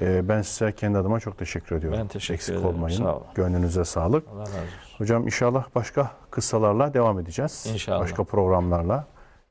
Ee, 0.03 0.29
ben 0.29 0.43
size 0.43 0.73
kendi 0.73 0.99
adıma 0.99 1.21
çok 1.21 1.39
teşekkür 1.39 1.77
ediyorum. 1.77 1.99
Ben 2.01 2.09
teşekkür 2.09 2.35
Eksik 2.35 2.55
ederim. 2.55 2.69
olmayın. 2.69 2.99
Sağ 2.99 3.17
olun. 3.17 3.27
Gönlünüze 3.35 3.85
sağlık. 3.85 4.29
Allah 4.29 4.41
razı 4.41 4.51
olsun. 4.53 4.99
Hocam 4.99 5.25
inşallah 5.27 5.65
başka 5.75 6.11
kıssalarla 6.31 6.95
devam 6.95 7.19
edeceğiz. 7.19 7.67
İnşallah. 7.73 8.01
Başka 8.01 8.25
programlarla 8.25 9.07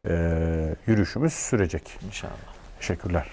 e, 0.08 0.76
yürüyüşümüz 0.88 1.34
sürecek. 1.34 2.00
İnşallah. 2.08 2.32
Teşekkürler. 2.80 3.30